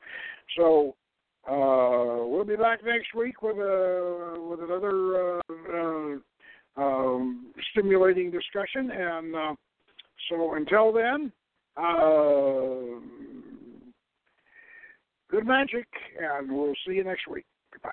So 0.56 0.94
uh, 1.48 2.26
we'll 2.26 2.44
be 2.44 2.56
back 2.56 2.84
next 2.84 3.14
week 3.16 3.42
with 3.42 3.56
a 3.56 4.36
with 4.38 4.60
another 4.60 5.38
uh, 5.38 5.40
uh, 5.72 6.16
um, 6.76 7.52
stimulating 7.72 8.30
discussion, 8.30 8.90
and 8.90 9.34
uh, 9.34 9.54
so 10.28 10.54
until 10.54 10.92
then. 10.92 11.32
Good 15.32 15.46
magic, 15.46 15.86
and 16.20 16.52
we'll 16.52 16.74
see 16.86 16.92
you 16.92 17.04
next 17.04 17.26
week. 17.26 17.46
Goodbye. 17.72 17.90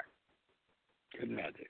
Good 1.18 1.30
magic. 1.30 1.70